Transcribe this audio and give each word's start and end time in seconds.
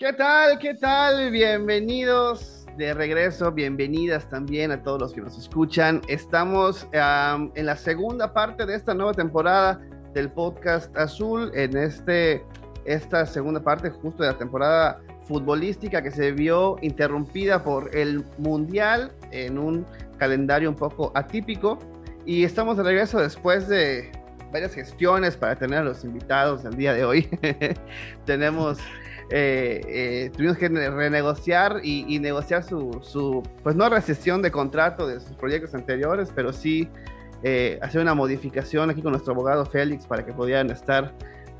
¿Qué 0.00 0.14
tal? 0.14 0.58
¿Qué 0.58 0.72
tal? 0.72 1.30
Bienvenidos 1.30 2.64
de 2.78 2.94
regreso, 2.94 3.52
bienvenidas 3.52 4.30
también 4.30 4.72
a 4.72 4.82
todos 4.82 4.98
los 4.98 5.12
que 5.12 5.20
nos 5.20 5.36
escuchan. 5.36 6.00
Estamos 6.08 6.88
en 6.92 7.66
la 7.66 7.76
segunda 7.76 8.32
parte 8.32 8.64
de 8.64 8.76
esta 8.76 8.94
nueva 8.94 9.12
temporada 9.12 9.78
del 10.14 10.30
podcast 10.30 10.96
Azul, 10.96 11.50
en 11.54 11.76
este, 11.76 12.42
esta 12.86 13.26
segunda 13.26 13.60
parte 13.60 13.90
justo 13.90 14.22
de 14.22 14.30
la 14.30 14.38
temporada 14.38 15.02
futbolística 15.24 16.02
que 16.02 16.10
se 16.10 16.32
vio 16.32 16.78
interrumpida 16.80 17.62
por 17.62 17.94
el 17.94 18.24
Mundial 18.38 19.12
en 19.32 19.58
un 19.58 19.84
calendario 20.16 20.70
un 20.70 20.76
poco 20.76 21.12
atípico. 21.14 21.78
Y 22.24 22.44
estamos 22.44 22.78
de 22.78 22.84
regreso 22.84 23.18
después 23.18 23.68
de 23.68 24.10
varias 24.50 24.72
gestiones 24.72 25.36
para 25.36 25.56
tener 25.56 25.80
a 25.80 25.84
los 25.84 26.04
invitados 26.04 26.62
del 26.62 26.74
día 26.74 26.94
de 26.94 27.04
hoy. 27.04 27.28
Tenemos 28.24 28.78
eh, 29.32 29.80
eh, 29.86 30.30
tuvimos 30.36 30.58
que 30.58 30.68
renegociar 30.68 31.80
y, 31.84 32.18
negociar 32.18 32.64
su, 32.64 33.42
pues 33.62 33.76
no 33.76 33.88
recesión 33.88 34.42
de 34.42 34.50
contrato 34.50 35.06
de 35.06 35.20
sus 35.20 35.36
proyectos 35.36 35.72
anteriores, 35.74 36.32
pero 36.34 36.52
sí 36.52 36.88
eh, 37.44 37.78
hacer 37.80 38.00
una 38.00 38.14
modificación 38.14 38.90
aquí 38.90 39.02
con 39.02 39.12
nuestro 39.12 39.32
abogado 39.32 39.64
Félix 39.66 40.04
para 40.06 40.26
que 40.26 40.32
pudieran 40.32 40.68
estar 40.70 41.14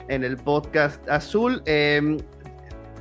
en 0.08 0.24
el 0.24 0.36
podcast 0.36 1.08
azul. 1.08 1.62
Em, 1.64 2.18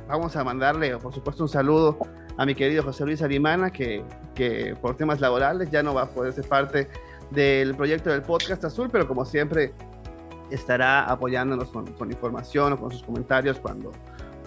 vamos 0.06 0.36
a 0.36 0.44
mandarle, 0.44 0.96
por 0.98 1.12
supuesto, 1.12 1.42
un 1.42 1.48
saludo 1.48 1.98
a 2.36 2.46
mi 2.46 2.54
querido 2.54 2.84
José 2.84 3.04
Luis 3.04 3.22
Arimana, 3.22 3.70
que, 3.70 4.04
que 4.36 4.76
por 4.80 4.96
temas 4.96 5.20
laborales 5.20 5.68
ya 5.72 5.82
no 5.82 5.94
va 5.94 6.02
a 6.02 6.10
poder 6.10 6.32
ser 6.32 6.46
parte 6.46 6.86
del 7.32 7.74
proyecto 7.74 8.10
del 8.10 8.22
podcast 8.22 8.64
azul, 8.64 8.88
pero 8.90 9.08
como 9.08 9.24
siempre 9.24 9.72
estará 10.48 11.04
apoyándonos 11.04 11.70
con, 11.70 11.86
con 11.94 12.10
información 12.10 12.72
o 12.74 12.78
con 12.78 12.92
sus 12.92 13.02
comentarios 13.02 13.58
cuando, 13.58 13.92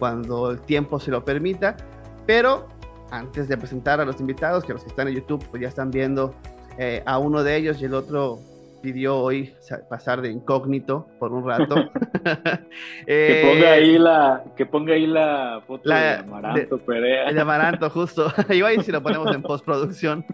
cuando 0.04 0.52
el 0.52 0.60
tiempo 0.60 1.00
se 1.00 1.12
lo 1.12 1.24
permita. 1.24 1.78
Pero 2.26 2.68
antes 3.10 3.48
de 3.48 3.58
presentar 3.58 4.02
a 4.02 4.06
los 4.06 4.20
invitados, 4.20 4.66
que 4.66 4.74
los 4.74 4.84
que 4.84 4.90
están 4.90 5.08
en 5.08 5.16
YouTube 5.16 5.42
pues 5.50 5.62
ya 5.62 5.70
están 5.70 5.92
viendo 5.92 6.36
eh, 6.78 7.02
a 7.06 7.20
uno 7.20 7.42
de 7.42 7.56
ellos 7.56 7.82
y 7.82 7.86
el 7.86 7.94
otro 7.94 8.38
pidió 8.82 9.18
hoy 9.18 9.54
pasar 9.90 10.22
de 10.22 10.30
incógnito 10.30 11.08
por 11.20 11.32
un 11.32 11.48
rato. 11.48 11.76
que 13.06 13.44
ponga 13.46 13.66
eh, 13.66 13.70
ahí 13.70 13.98
la 13.98 14.44
que 14.58 14.66
ponga 14.66 14.94
ahí 14.94 15.08
la 15.08 15.62
foto 15.66 15.88
de 15.88 16.16
Amaranto 16.16 16.78
Perea. 16.80 17.32
De 17.32 17.40
Amaranto, 17.40 17.90
justo. 17.90 18.30
Ahí 18.50 18.84
si 18.84 18.92
lo 18.92 19.02
ponemos 19.02 19.34
en 19.34 19.42
postproducción. 19.42 20.26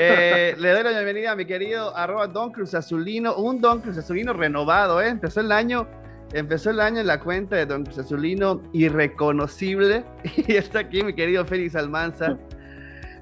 Eh, 0.00 0.54
le 0.58 0.70
doy 0.70 0.82
la 0.82 0.90
bienvenida 0.92 1.32
a 1.32 1.36
mi 1.36 1.44
querido 1.44 1.94
arroba 1.94 2.26
Don 2.26 2.52
Cruz 2.52 2.72
Azulino, 2.72 3.34
un 3.34 3.60
Don 3.60 3.82
Cruz 3.82 3.98
Azulino 3.98 4.32
renovado, 4.32 5.02
¿eh? 5.02 5.08
Empezó 5.08 5.42
el 5.42 5.52
año 5.52 5.86
Empezó 6.32 6.70
el 6.70 6.80
año 6.80 7.00
en 7.00 7.06
la 7.08 7.18
cuenta 7.18 7.56
de 7.56 7.66
Don 7.66 7.86
Azulino, 7.88 8.62
irreconocible. 8.72 10.04
Y 10.46 10.54
está 10.54 10.80
aquí 10.80 11.02
mi 11.02 11.14
querido 11.14 11.44
Félix 11.44 11.74
Almanza. 11.74 12.38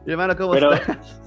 Mi 0.05 0.13
hermano, 0.13 0.37
¿cómo 0.37 0.55
estás? 0.55 1.21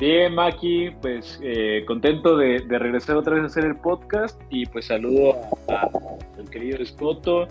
Bien, 0.00 0.34
Maki, 0.34 0.92
pues 1.02 1.38
eh, 1.42 1.84
contento 1.86 2.38
de, 2.38 2.64
regresar 2.70 3.18
otra 3.18 3.34
vez 3.34 3.42
a 3.42 3.46
hacer 3.46 3.66
el 3.66 3.76
podcast 3.76 4.40
y 4.48 4.64
pues 4.64 4.86
saludo 4.86 5.36
al 5.68 6.48
querido 6.48 6.78
Escoto, 6.78 7.46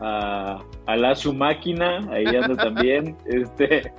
a, 0.00 0.60
a 0.86 0.96
la 0.96 1.14
su 1.14 1.32
máquina, 1.32 2.00
ahí 2.10 2.26
anda 2.26 2.56
también. 2.56 3.16
este, 3.26 3.92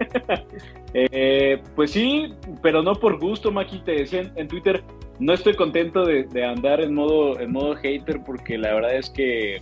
eh, 0.94 1.64
pues 1.74 1.92
sí, 1.92 2.34
pero 2.62 2.84
no 2.84 2.96
por 2.96 3.18
gusto, 3.18 3.50
Maki, 3.50 3.80
te 3.80 3.94
decía 3.94 4.30
en 4.36 4.48
Twitter, 4.50 4.84
no 5.20 5.34
estoy 5.34 5.56
contento 5.56 6.06
de, 6.06 6.44
andar 6.44 6.82
en 6.82 6.94
modo, 6.94 7.40
en 7.40 7.52
modo 7.52 7.76
hater 7.76 8.22
porque 8.24 8.58
la 8.58 8.74
verdad 8.74 8.96
es 8.96 9.10
que 9.10 9.62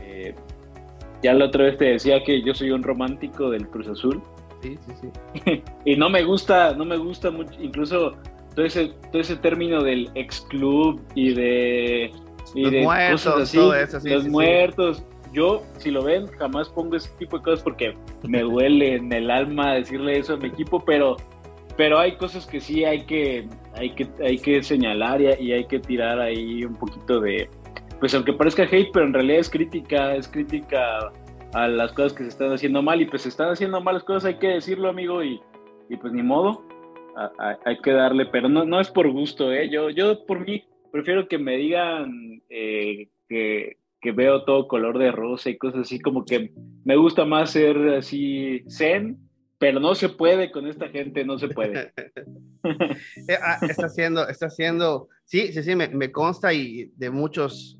eh, 0.00 0.34
ya 1.22 1.34
la 1.34 1.46
otra 1.46 1.64
vez 1.64 1.78
te 1.78 1.84
decía 1.86 2.22
que 2.24 2.42
yo 2.42 2.54
soy 2.54 2.70
un 2.70 2.82
romántico 2.82 3.50
del 3.50 3.68
Cruz 3.68 3.88
Azul. 3.88 4.22
Sí, 4.62 4.78
sí, 4.86 5.10
sí. 5.44 5.62
y 5.84 5.96
no 5.96 6.08
me 6.08 6.22
gusta, 6.24 6.74
no 6.74 6.84
me 6.84 6.96
gusta 6.96 7.30
mucho, 7.30 7.52
incluso 7.60 8.16
todo 8.54 8.64
ese, 8.64 8.92
todo 9.10 9.20
ese 9.20 9.36
término 9.36 9.82
del 9.82 10.10
ex 10.14 10.40
club 10.42 11.00
y 11.14 11.34
de, 11.34 12.12
los 12.54 12.72
muertos, 12.72 13.26
así, 13.26 13.58
los 14.08 14.28
muertos. 14.28 15.04
Yo, 15.32 15.62
si 15.78 15.90
lo 15.90 16.02
ven, 16.02 16.26
jamás 16.26 16.68
pongo 16.68 16.94
ese 16.96 17.08
tipo 17.18 17.38
de 17.38 17.44
cosas 17.44 17.62
porque 17.62 17.96
me 18.22 18.42
duele 18.42 18.96
en 18.96 19.10
el 19.10 19.30
alma 19.30 19.72
decirle 19.72 20.18
eso 20.18 20.34
a 20.34 20.36
mi 20.36 20.48
equipo, 20.48 20.84
pero 20.84 21.16
pero 21.76 21.98
hay 21.98 22.16
cosas 22.16 22.46
que 22.46 22.60
sí 22.60 22.84
hay 22.84 23.04
que, 23.04 23.48
hay 23.74 23.90
que, 23.90 24.08
hay 24.22 24.38
que 24.38 24.62
señalar 24.62 25.20
y, 25.20 25.52
hay 25.52 25.64
que 25.66 25.78
tirar 25.78 26.20
ahí 26.20 26.64
un 26.64 26.76
poquito 26.76 27.20
de, 27.20 27.48
pues 28.00 28.14
aunque 28.14 28.32
parezca 28.32 28.64
hate, 28.64 28.90
pero 28.92 29.06
en 29.06 29.14
realidad 29.14 29.40
es 29.40 29.50
crítica, 29.50 30.14
es 30.14 30.28
crítica 30.28 31.12
a 31.54 31.68
las 31.68 31.92
cosas 31.92 32.12
que 32.12 32.24
se 32.24 32.30
están 32.30 32.52
haciendo 32.52 32.82
mal 32.82 33.00
y 33.00 33.06
pues 33.06 33.22
se 33.22 33.28
están 33.28 33.50
haciendo 33.50 33.80
malas 33.80 34.04
cosas, 34.04 34.24
hay 34.24 34.38
que 34.38 34.48
decirlo 34.48 34.88
amigo 34.88 35.22
y, 35.22 35.40
pues 36.00 36.12
ni 36.12 36.22
modo, 36.22 36.64
hay 37.38 37.78
que 37.82 37.92
darle, 37.92 38.26
pero 38.26 38.48
no, 38.48 38.64
no 38.64 38.80
es 38.80 38.90
por 38.90 39.10
gusto, 39.10 39.52
¿eh? 39.52 39.68
yo, 39.68 39.90
yo 39.90 40.24
por 40.24 40.46
mí 40.46 40.64
prefiero 40.90 41.28
que 41.28 41.38
me 41.38 41.56
digan 41.56 42.42
eh, 42.48 43.08
que, 43.28 43.76
que 44.00 44.12
veo 44.12 44.44
todo 44.44 44.68
color 44.68 44.98
de 44.98 45.12
rosa 45.12 45.50
y 45.50 45.58
cosas 45.58 45.82
así, 45.82 46.00
como 46.00 46.24
que 46.24 46.52
me 46.84 46.96
gusta 46.96 47.24
más 47.24 47.50
ser 47.50 47.76
así 47.90 48.64
zen 48.68 49.21
pero 49.62 49.78
no 49.78 49.94
se 49.94 50.08
puede 50.08 50.50
con 50.50 50.66
esta 50.66 50.88
gente, 50.88 51.24
no 51.24 51.38
se 51.38 51.46
puede. 51.48 51.92
Eh, 53.28 53.36
ah, 53.42 53.58
está 53.62 53.86
haciendo, 53.86 54.28
está 54.28 54.46
haciendo, 54.46 55.08
sí, 55.24 55.52
sí, 55.52 55.64
sí, 55.64 55.74
me, 55.74 56.12
consta 56.12 56.52
y 56.52 56.92
de 56.96 57.10
muchos, 57.10 57.76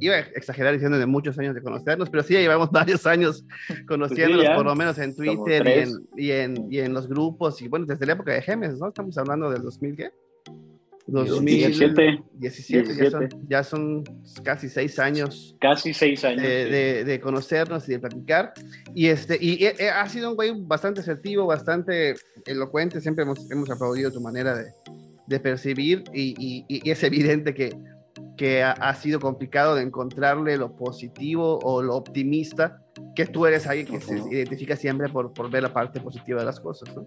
iba 0.00 0.16
a 0.16 0.18
exagerar 0.18 0.72
diciendo 0.72 0.98
de 0.98 1.06
muchos 1.06 1.38
años 1.38 1.54
de 1.54 1.62
conocernos, 1.62 2.10
pero 2.10 2.24
sí, 2.24 2.34
llevamos 2.34 2.70
varios 2.72 3.06
años 3.06 3.44
conociéndonos, 3.86 4.56
por 4.56 4.64
lo 4.64 4.74
menos 4.74 4.98
en 4.98 5.14
Twitter 5.14 5.64
y 5.66 5.70
en, 5.70 6.08
y 6.16 6.30
en, 6.32 6.72
y, 6.72 6.78
en, 6.80 6.92
los 6.92 7.08
grupos, 7.08 7.62
y 7.62 7.68
bueno, 7.68 7.86
desde 7.86 8.06
la 8.06 8.14
época 8.14 8.32
de 8.32 8.42
Gemes, 8.42 8.78
¿no? 8.78 8.88
Estamos 8.88 9.16
hablando 9.18 9.50
del 9.50 9.62
2000, 9.62 9.96
¿qué? 9.96 10.10
2017. 11.06 12.22
17, 12.34 13.28
Ya, 13.48 13.62
son, 13.64 14.04
casi 14.44 14.68
seis 14.68 14.98
años. 14.98 15.56
Casi 15.60 15.92
seis 15.92 16.24
años. 16.24 16.42
De, 16.42 17.20
conocernos 17.22 17.88
y 17.88 17.92
de 17.92 17.98
platicar. 17.98 18.52
Y, 18.94 19.06
este, 19.06 19.38
y 19.40 19.64
eh, 19.64 19.90
ha 19.90 20.08
sido 20.08 20.30
un 20.30 20.36
güey 20.36 20.52
bastante 20.56 21.00
asertivo, 21.00 21.46
bastante 21.46 22.14
elocuente. 22.46 23.00
Siempre 23.00 23.24
hemos, 23.24 23.50
hemos 23.50 23.70
aplaudido 23.70 24.12
tu 24.12 24.20
manera 24.20 24.56
de, 24.56 24.66
de 25.26 25.40
percibir 25.40 26.04
y, 26.12 26.34
y, 26.68 26.90
es 26.90 27.02
evidente 27.02 27.54
que, 27.54 27.70
que 28.42 28.60
ha, 28.60 28.94
sido 28.96 29.20
complicado 29.20 29.76
de 29.76 29.84
encontrarle 29.84 30.56
lo 30.56 30.74
positivo 30.74 31.60
o 31.62 31.80
lo 31.80 31.94
optimista 31.94 32.82
que 33.14 33.24
tú 33.24 33.46
eres 33.46 33.68
alguien 33.68 33.86
que 33.86 34.00
se 34.00 34.18
identifica 34.18 34.74
siempre 34.74 35.08
por, 35.08 35.32
por, 35.32 35.48
ver 35.48 35.62
la 35.62 35.72
parte 35.72 36.00
positiva 36.00 36.40
de 36.40 36.46
las 36.46 36.58
cosas, 36.58 36.92
¿no? 36.92 37.06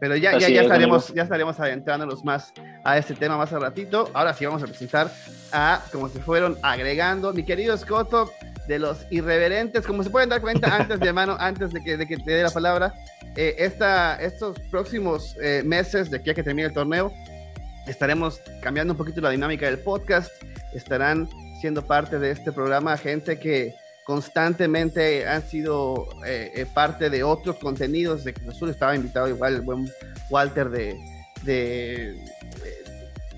Pero 0.00 0.16
ya, 0.16 0.36
ya, 0.40 0.48
ya, 0.48 0.62
estaremos, 0.62 1.14
ya 1.14 1.22
estaremos 1.22 1.60
adentrándonos 1.60 2.24
más 2.24 2.52
a 2.82 2.98
este 2.98 3.14
tema 3.14 3.36
más 3.36 3.52
al 3.52 3.62
ratito. 3.62 4.10
Ahora 4.12 4.34
sí 4.34 4.44
vamos 4.44 4.60
a 4.64 4.66
presentar 4.66 5.08
a, 5.52 5.84
como 5.92 6.08
se 6.08 6.18
fueron 6.18 6.58
agregando, 6.64 7.32
mi 7.32 7.44
querido 7.44 7.76
Scotto, 7.76 8.32
de 8.66 8.80
los 8.80 9.06
irreverentes, 9.12 9.86
como 9.86 10.02
se 10.02 10.10
pueden 10.10 10.30
dar 10.30 10.40
cuenta 10.40 10.74
antes 10.80 10.98
de 10.98 11.12
mano, 11.12 11.36
antes 11.38 11.72
de 11.72 11.80
que, 11.80 11.96
de 11.96 12.08
que 12.08 12.16
te 12.16 12.32
dé 12.32 12.42
la 12.42 12.50
palabra, 12.50 12.92
eh, 13.36 13.54
esta, 13.56 14.16
estos 14.16 14.58
próximos 14.68 15.36
eh, 15.40 15.62
meses 15.64 16.10
de 16.10 16.16
aquí 16.16 16.30
a 16.30 16.34
que 16.34 16.42
termine 16.42 16.66
el 16.66 16.74
torneo, 16.74 17.12
estaremos 17.86 18.40
cambiando 18.60 18.94
un 18.94 18.98
poquito 18.98 19.20
la 19.20 19.30
dinámica 19.30 19.66
del 19.66 19.78
podcast, 19.78 20.32
estarán 20.74 21.28
siendo 21.60 21.82
parte 21.82 22.18
de 22.18 22.30
este 22.30 22.52
programa 22.52 22.96
gente 22.96 23.38
que 23.38 23.74
constantemente 24.04 25.28
han 25.28 25.42
sido 25.42 26.08
eh, 26.26 26.50
eh, 26.54 26.66
parte 26.72 27.08
de 27.08 27.22
otros 27.22 27.56
contenidos 27.56 28.24
de 28.24 28.34
Cruz 28.34 28.56
Azul. 28.56 28.70
Estaba 28.70 28.96
invitado 28.96 29.28
igual 29.28 29.54
el 29.54 29.60
buen 29.60 29.90
Walter 30.30 30.68
de, 30.70 30.96
de, 31.44 32.16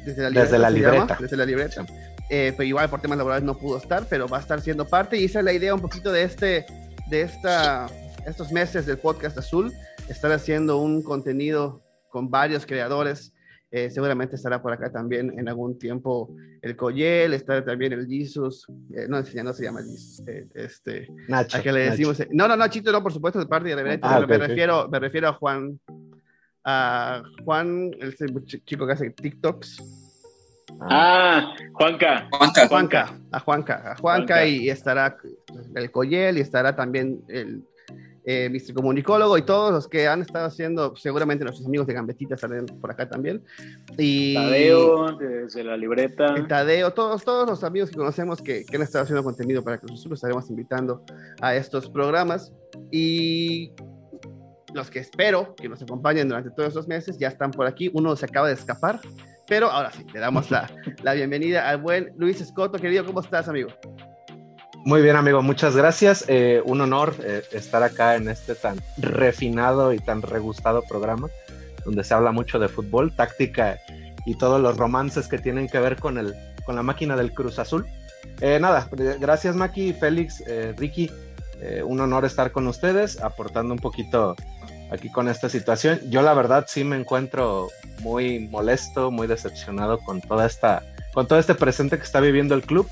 desde 0.04 0.58
la 0.58 0.70
libreta. 0.70 1.18
Desde 1.20 1.36
la 1.36 1.44
libreta. 1.44 1.84
Eh, 2.30 2.54
pero 2.56 2.66
igual 2.66 2.88
por 2.88 3.00
temas 3.00 3.18
laborales 3.18 3.44
no 3.44 3.56
pudo 3.56 3.76
estar, 3.76 4.06
pero 4.08 4.26
va 4.26 4.38
a 4.38 4.40
estar 4.40 4.60
siendo 4.60 4.86
parte 4.86 5.18
y 5.18 5.26
esa 5.26 5.40
es 5.40 5.44
la 5.44 5.52
idea 5.52 5.74
un 5.74 5.80
poquito 5.80 6.10
de 6.10 6.22
este, 6.22 6.64
de 7.08 7.20
esta, 7.20 7.86
estos 8.26 8.50
meses 8.50 8.86
del 8.86 8.96
podcast 8.96 9.36
azul, 9.36 9.72
estar 10.08 10.32
haciendo 10.32 10.78
un 10.78 11.02
contenido 11.02 11.82
con 12.08 12.30
varios 12.30 12.64
creadores 12.64 13.33
eh, 13.76 13.90
seguramente 13.90 14.36
estará 14.36 14.62
por 14.62 14.72
acá 14.72 14.92
también 14.92 15.36
en 15.36 15.48
algún 15.48 15.76
tiempo 15.76 16.32
el 16.62 16.76
Coyel, 16.76 17.34
estará 17.34 17.64
también 17.64 17.92
el 17.92 18.06
Jesus, 18.06 18.68
eh, 18.94 19.06
no, 19.08 19.18
no 19.18 19.52
se 19.52 19.64
llama 19.64 19.80
Jesus, 19.80 20.22
eh, 20.28 20.46
este, 20.54 21.08
Nacho, 21.26 21.58
a 21.58 21.60
que 21.60 21.72
le 21.72 21.90
decimos, 21.90 22.22
no, 22.30 22.46
no, 22.46 22.56
no, 22.56 22.68
Chito, 22.68 22.92
no, 22.92 23.02
por 23.02 23.12
supuesto, 23.12 23.40
de 23.40 23.46
parte 23.46 23.74
de 23.74 23.98
ah, 24.00 24.24
me, 24.28 24.38
refiero, 24.38 24.88
me 24.88 25.00
refiero 25.00 25.26
a 25.26 25.32
Juan, 25.32 25.80
a 26.62 27.24
Juan, 27.44 27.90
el 27.98 28.14
chico 28.64 28.86
que 28.86 28.92
hace 28.92 29.10
TikToks. 29.10 29.82
Ah, 30.80 31.56
Juanca. 31.72 32.28
Juanca. 32.30 32.68
Juanca, 32.68 33.20
a 33.32 33.40
Juanca, 33.40 33.90
a 33.90 33.96
Juanca, 33.96 34.46
y 34.46 34.70
estará 34.70 35.16
el 35.74 35.90
Coyel 35.90 36.38
y 36.38 36.42
estará 36.42 36.76
también 36.76 37.24
el 37.26 37.64
eh, 38.24 38.48
Mr. 38.50 38.74
Comunicólogo 38.74 39.36
y 39.36 39.42
todos 39.42 39.72
los 39.72 39.88
que 39.88 40.08
han 40.08 40.22
estado 40.22 40.46
haciendo, 40.46 40.96
seguramente 40.96 41.44
nuestros 41.44 41.66
amigos 41.66 41.86
de 41.86 41.94
Gambetita 41.94 42.36
salen 42.36 42.66
por 42.66 42.90
acá 42.90 43.08
también. 43.08 43.44
Y, 43.98 44.34
Tadeo, 44.34 45.16
desde 45.18 45.62
la 45.62 45.76
libreta. 45.76 46.34
Tadeo, 46.48 46.92
todos, 46.92 47.22
todos 47.22 47.48
los 47.48 47.62
amigos 47.64 47.90
que 47.90 47.96
conocemos 47.96 48.40
que, 48.40 48.64
que 48.64 48.76
han 48.76 48.82
estado 48.82 49.04
haciendo 49.04 49.22
contenido 49.22 49.62
para 49.62 49.78
que 49.78 49.86
nosotros 49.86 50.18
estaremos 50.18 50.48
invitando 50.48 51.04
a 51.40 51.54
estos 51.54 51.90
programas. 51.90 52.52
Y 52.90 53.72
los 54.72 54.90
que 54.90 55.00
espero 55.00 55.54
que 55.54 55.68
nos 55.68 55.82
acompañen 55.82 56.28
durante 56.28 56.50
todos 56.50 56.68
estos 56.68 56.88
meses 56.88 57.18
ya 57.18 57.28
están 57.28 57.50
por 57.50 57.66
aquí. 57.66 57.90
Uno 57.92 58.16
se 58.16 58.24
acaba 58.24 58.48
de 58.48 58.54
escapar, 58.54 59.00
pero 59.46 59.70
ahora 59.70 59.90
sí, 59.92 60.04
le 60.12 60.20
damos 60.20 60.50
la, 60.50 60.70
la 61.02 61.12
bienvenida 61.12 61.68
al 61.68 61.80
buen 61.80 62.12
Luis 62.16 62.40
Escoto. 62.40 62.78
Querido, 62.78 63.04
¿cómo 63.04 63.20
estás, 63.20 63.48
amigo? 63.48 63.68
Muy 64.84 65.00
bien, 65.00 65.16
amigo, 65.16 65.40
muchas 65.40 65.74
gracias. 65.74 66.26
Eh, 66.28 66.60
un 66.66 66.82
honor 66.82 67.14
eh, 67.24 67.42
estar 67.52 67.82
acá 67.82 68.16
en 68.16 68.28
este 68.28 68.54
tan 68.54 68.78
refinado 68.98 69.94
y 69.94 69.98
tan 69.98 70.20
regustado 70.20 70.82
programa, 70.86 71.30
donde 71.86 72.04
se 72.04 72.12
habla 72.12 72.32
mucho 72.32 72.58
de 72.58 72.68
fútbol, 72.68 73.16
táctica 73.16 73.78
y 74.26 74.36
todos 74.36 74.60
los 74.60 74.76
romances 74.76 75.26
que 75.26 75.38
tienen 75.38 75.70
que 75.70 75.78
ver 75.78 75.96
con, 75.96 76.18
el, 76.18 76.34
con 76.66 76.76
la 76.76 76.82
máquina 76.82 77.16
del 77.16 77.32
Cruz 77.32 77.58
Azul. 77.58 77.86
Eh, 78.42 78.58
nada, 78.60 78.90
gracias 79.18 79.56
Maki, 79.56 79.94
Félix, 79.94 80.44
Ricky. 80.76 81.10
un 81.84 82.00
honor 82.00 82.26
estar 82.26 82.52
con 82.52 82.66
ustedes, 82.66 83.22
aportando 83.22 83.72
un 83.72 83.80
poquito 83.80 84.36
aquí 84.90 85.10
con 85.10 85.30
esta 85.30 85.48
situación. 85.48 85.98
Yo 86.10 86.20
la 86.20 86.34
verdad 86.34 86.66
sí 86.68 86.84
me 86.84 86.96
encuentro 86.96 87.68
muy 88.00 88.48
molesto, 88.50 89.10
muy 89.10 89.28
decepcionado 89.28 89.96
con 90.00 90.20
toda 90.20 90.44
esta, 90.44 90.82
con 91.14 91.26
todo 91.26 91.38
este 91.38 91.54
presente 91.54 91.96
que 91.96 92.04
está 92.04 92.20
viviendo 92.20 92.54
el 92.54 92.64
club 92.64 92.86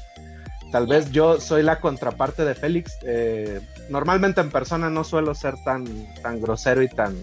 Tal 0.72 0.86
vez 0.86 1.12
yo 1.12 1.38
soy 1.38 1.62
la 1.62 1.80
contraparte 1.80 2.46
de 2.46 2.54
Félix. 2.54 2.98
Eh, 3.04 3.60
normalmente 3.90 4.40
en 4.40 4.50
persona 4.50 4.88
no 4.88 5.04
suelo 5.04 5.34
ser 5.34 5.54
tan, 5.64 5.84
tan 6.22 6.40
grosero 6.40 6.82
y 6.82 6.88
tan, 6.88 7.14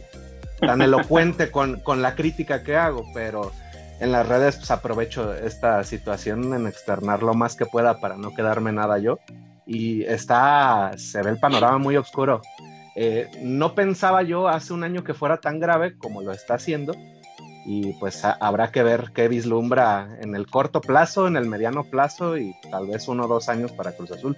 tan 0.60 0.82
elocuente 0.84 1.50
con, 1.50 1.80
con, 1.80 2.04
la 2.04 2.14
crítica 2.14 2.62
que 2.62 2.78
hago, 2.78 3.06
pero 3.12 3.52
en 4.00 4.12
las 4.12 4.28
redes 4.28 4.58
pues, 4.58 4.70
aprovecho 4.70 5.34
esta 5.34 5.84
situación 5.84 6.54
en 6.54 6.68
externar 6.68 7.24
lo 7.24 7.34
más 7.34 7.56
que 7.56 7.66
pueda 7.66 8.00
para 8.00 8.18
no 8.18 8.36
quedarme 8.36 8.72
nada 8.72 9.00
yo. 9.00 9.18
Y 9.66 10.04
está, 10.04 10.92
se 10.98 11.24
ve 11.24 11.32
el 11.32 11.40
panorama 11.40 11.80
muy 11.80 11.98
oscuro. 11.98 12.44
Eh, 12.96 13.32
no 13.42 13.74
pensaba 13.74 14.22
yo 14.22 14.48
hace 14.48 14.74
un 14.74 14.84
año 14.84 15.04
que 15.04 15.16
fuera 15.16 15.38
tan 15.38 15.60
grave 15.60 15.98
como 15.98 16.22
lo 16.22 16.32
está 16.32 16.54
haciendo 16.56 16.94
y 17.72 17.94
pues 17.94 18.24
habrá 18.26 18.72
que 18.72 18.82
ver 18.82 19.12
qué 19.14 19.28
vislumbra 19.28 20.18
en 20.22 20.34
el 20.34 20.48
corto 20.48 20.82
plazo, 20.82 21.28
en 21.28 21.38
el 21.38 21.46
mediano 21.46 21.84
plazo 21.84 22.36
y 22.36 22.52
tal 22.72 22.88
vez 22.88 23.08
uno 23.08 23.26
o 23.26 23.28
dos 23.28 23.48
años 23.48 23.72
para 23.74 23.92
Cruz 23.92 24.12
Azul. 24.12 24.36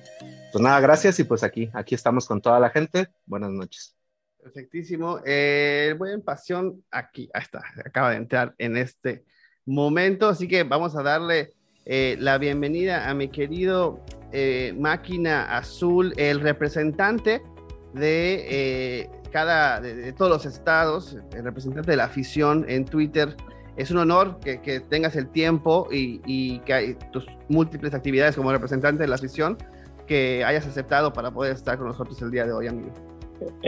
Pues 0.52 0.62
nada, 0.62 0.82
gracias 0.82 1.18
y 1.22 1.24
pues 1.24 1.42
aquí, 1.42 1.70
aquí 1.72 1.96
estamos 1.96 2.28
con 2.28 2.42
toda 2.42 2.60
la 2.60 2.70
gente. 2.70 3.08
Buenas 3.26 3.52
noches. 3.52 3.96
Perfectísimo. 4.38 5.22
Eh, 5.26 5.96
buen 5.98 6.22
pasión 6.22 6.84
aquí, 6.92 7.30
ahí 7.34 7.44
está, 7.44 7.62
acaba 7.86 8.10
de 8.10 8.18
entrar 8.18 8.54
en 8.58 8.76
este 8.76 9.24
momento, 9.66 10.28
así 10.28 10.50
que 10.50 10.64
vamos 10.64 10.98
a 10.98 11.02
darle 11.02 11.54
eh, 11.86 12.18
la 12.20 12.38
bienvenida 12.38 13.10
a 13.10 13.14
mi 13.14 13.30
querido 13.30 14.04
eh, 14.34 14.76
Máquina 14.78 15.56
Azul, 15.56 16.14
el 16.18 16.42
representante 16.42 17.42
de 17.94 18.46
eh, 18.50 19.10
cada, 19.32 19.82
de, 19.82 20.12
todos 20.14 20.32
los 20.32 20.46
estados, 20.46 21.18
el 21.34 21.44
representante 21.44 21.92
de 21.92 21.98
la 21.98 22.06
afición 22.06 22.66
en 22.68 22.86
Twitter. 22.86 23.36
Es 23.78 23.90
un 23.90 23.98
honor 23.98 24.40
que, 24.40 24.62
que 24.62 24.82
tengas 24.82 25.16
el 25.16 25.30
tiempo 25.30 25.88
y, 25.92 26.22
y, 26.26 26.60
que 26.60 26.74
hay 26.74 26.98
tus 27.12 27.26
múltiples 27.48 27.94
actividades 27.94 28.36
como 28.36 28.52
representante 28.52 29.04
de 29.04 29.08
la 29.08 29.16
afición 29.16 29.58
que 30.06 30.44
hayas 30.44 30.68
aceptado 30.68 31.14
para 31.14 31.32
poder 31.32 31.54
estar 31.54 31.78
con 31.78 31.88
nosotros 31.88 32.22
el 32.22 32.32
día 32.32 32.46
de 32.46 32.52
hoy, 32.52 32.68
amigo. 32.68 32.92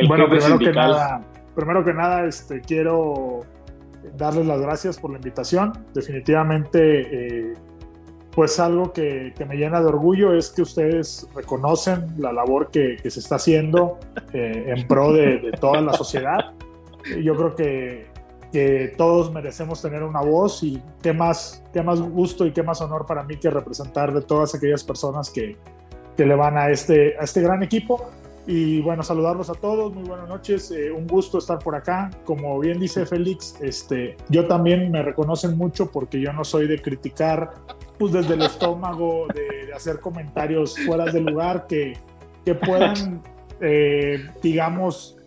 bueno, 0.07 0.29
primero 0.29 0.59
que 0.59 0.73
nada, 0.73 1.21
primero 1.55 1.85
que 1.85 1.93
nada, 1.93 2.25
este, 2.25 2.59
quiero 2.59 3.41
darles 4.17 4.45
las 4.45 4.59
gracias 4.61 4.99
por 4.99 5.11
la 5.11 5.17
invitación. 5.17 5.71
Definitivamente 5.93 7.51
eh, 7.51 7.53
pues 8.35 8.59
algo 8.59 8.93
que, 8.93 9.33
me 9.47 9.55
llena 9.55 9.79
de 9.79 9.87
orgullo 9.87 10.33
es 10.33 10.49
que 10.49 10.63
ustedes 10.63 11.27
reconocen 11.35 12.15
la 12.17 12.33
labor 12.33 12.71
que, 12.71 12.97
se 13.09 13.19
está 13.19 13.35
haciendo 13.35 13.99
eh, 14.33 14.73
en 14.75 14.87
pro 14.87 15.13
de, 15.13 15.51
toda 15.59 15.81
la 15.81 15.93
sociedad. 15.93 16.53
Yo 17.21 17.35
creo 17.35 17.55
que, 17.55 18.07
que, 18.51 18.93
todos 18.97 19.31
merecemos 19.31 19.81
tener 19.81 20.03
una 20.03 20.21
voz 20.21 20.63
y 20.63 20.81
qué 21.01 21.13
más, 21.13 21.63
qué 21.73 21.83
más 21.83 22.01
gusto 22.01 22.45
y 22.45 22.51
qué 22.51 22.63
más 22.63 22.81
honor 22.81 23.05
para 23.05 23.23
mí 23.23 23.37
que 23.37 23.49
representar 23.49 24.13
de 24.13 24.21
todas 24.21 24.55
aquellas 24.55 24.83
personas 24.83 25.29
que, 25.29 25.57
que 26.17 26.25
le 26.25 26.35
van 26.35 26.57
a 26.57 26.69
este, 26.69 27.15
a 27.19 27.23
este 27.23 27.41
gran 27.41 27.61
equipo. 27.61 28.09
Y 28.45 28.81
bueno, 28.81 29.03
saludarlos 29.03 29.49
a 29.49 29.53
todos, 29.53 29.93
muy 29.93 30.03
buenas 30.03 30.27
noches, 30.27 30.69
eh, 30.71 30.91
un 30.91 31.07
gusto 31.07 31.37
estar 31.37 31.59
por 31.59 31.75
acá. 31.75 32.09
Como 32.25 32.59
bien 32.59 32.77
dice 32.77 33.05
Félix, 33.05 33.55
este, 33.61 34.17
yo 34.27 34.47
también 34.47 34.91
me 34.91 35.01
reconocen 35.01 35.57
mucho 35.57 35.89
porque 35.89 36.19
yo 36.19 36.33
no 36.33 36.43
soy 36.43 36.67
de 36.67 36.81
criticar 36.81 37.53
pues 37.97 38.13
desde 38.13 38.33
el 38.33 38.41
estómago, 38.41 39.27
de, 39.33 39.73
hacer 39.73 39.99
comentarios 39.99 40.77
fuera 40.85 41.05
de 41.05 41.21
lugar 41.21 41.67
que, 41.67 41.97
que 42.45 42.55
puedan, 42.55 43.21
eh, 43.59 44.29
digamos, 44.41 45.17